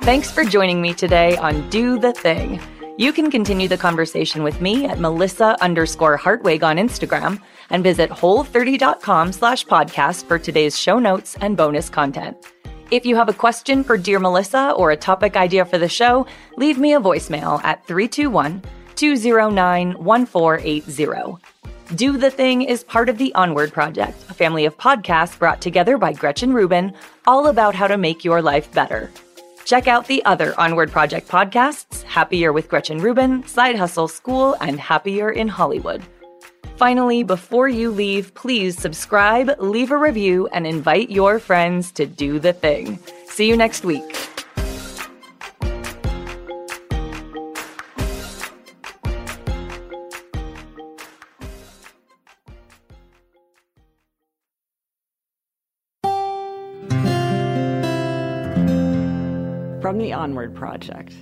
Thanks 0.00 0.30
for 0.30 0.44
joining 0.44 0.80
me 0.80 0.94
today 0.94 1.36
on 1.36 1.68
Do 1.68 1.98
the 1.98 2.12
Thing. 2.14 2.60
You 2.96 3.12
can 3.12 3.30
continue 3.30 3.68
the 3.68 3.76
conversation 3.76 4.42
with 4.42 4.60
me 4.60 4.86
at 4.86 4.98
Melissa 4.98 5.56
underscore 5.60 6.16
Hartwig 6.16 6.62
on 6.62 6.76
Instagram 6.76 7.40
and 7.70 7.82
visit 7.82 8.10
whole30.com 8.10 9.32
slash 9.32 9.64
podcast 9.66 10.24
for 10.26 10.38
today's 10.38 10.78
show 10.78 10.98
notes 10.98 11.36
and 11.40 11.56
bonus 11.56 11.88
content. 11.88 12.36
If 12.90 13.06
you 13.06 13.16
have 13.16 13.28
a 13.28 13.32
question 13.32 13.82
for 13.82 13.96
Dear 13.96 14.18
Melissa 14.18 14.72
or 14.72 14.90
a 14.90 14.96
topic 14.96 15.36
idea 15.36 15.64
for 15.64 15.78
the 15.78 15.88
show, 15.88 16.26
leave 16.56 16.78
me 16.78 16.94
a 16.94 17.00
voicemail 17.00 17.62
at 17.64 17.84
321 17.86 18.62
209 18.94 19.92
1480. 20.04 21.42
Do 21.96 22.16
the 22.16 22.30
Thing 22.30 22.62
is 22.62 22.82
part 22.82 23.08
of 23.08 23.18
the 23.18 23.34
Onward 23.34 23.72
Project, 23.72 24.16
a 24.30 24.34
family 24.34 24.64
of 24.64 24.76
podcasts 24.78 25.38
brought 25.38 25.60
together 25.60 25.98
by 25.98 26.12
Gretchen 26.12 26.52
Rubin, 26.52 26.94
all 27.26 27.48
about 27.48 27.74
how 27.74 27.86
to 27.86 27.98
make 27.98 28.24
your 28.24 28.40
life 28.40 28.72
better. 28.72 29.10
Check 29.64 29.88
out 29.88 30.06
the 30.06 30.24
other 30.24 30.58
Onward 30.58 30.90
Project 30.90 31.28
podcasts 31.28 32.02
Happier 32.02 32.52
with 32.52 32.68
Gretchen 32.68 32.98
Rubin, 32.98 33.46
Side 33.46 33.76
Hustle 33.76 34.08
School, 34.08 34.56
and 34.60 34.78
Happier 34.78 35.30
in 35.30 35.48
Hollywood. 35.48 36.02
Finally, 36.76 37.22
before 37.22 37.68
you 37.68 37.88
leave, 37.90 38.34
please 38.34 38.76
subscribe, 38.76 39.48
leave 39.60 39.92
a 39.92 39.96
review, 39.96 40.48
and 40.48 40.66
invite 40.66 41.08
your 41.08 41.38
friends 41.38 41.92
to 41.92 42.04
do 42.04 42.40
the 42.40 42.52
thing. 42.52 42.98
See 43.26 43.48
you 43.48 43.56
next 43.56 43.84
week. 43.84 44.02
From 59.80 59.98
the 59.98 60.12
Onward 60.12 60.56
Project. 60.56 61.14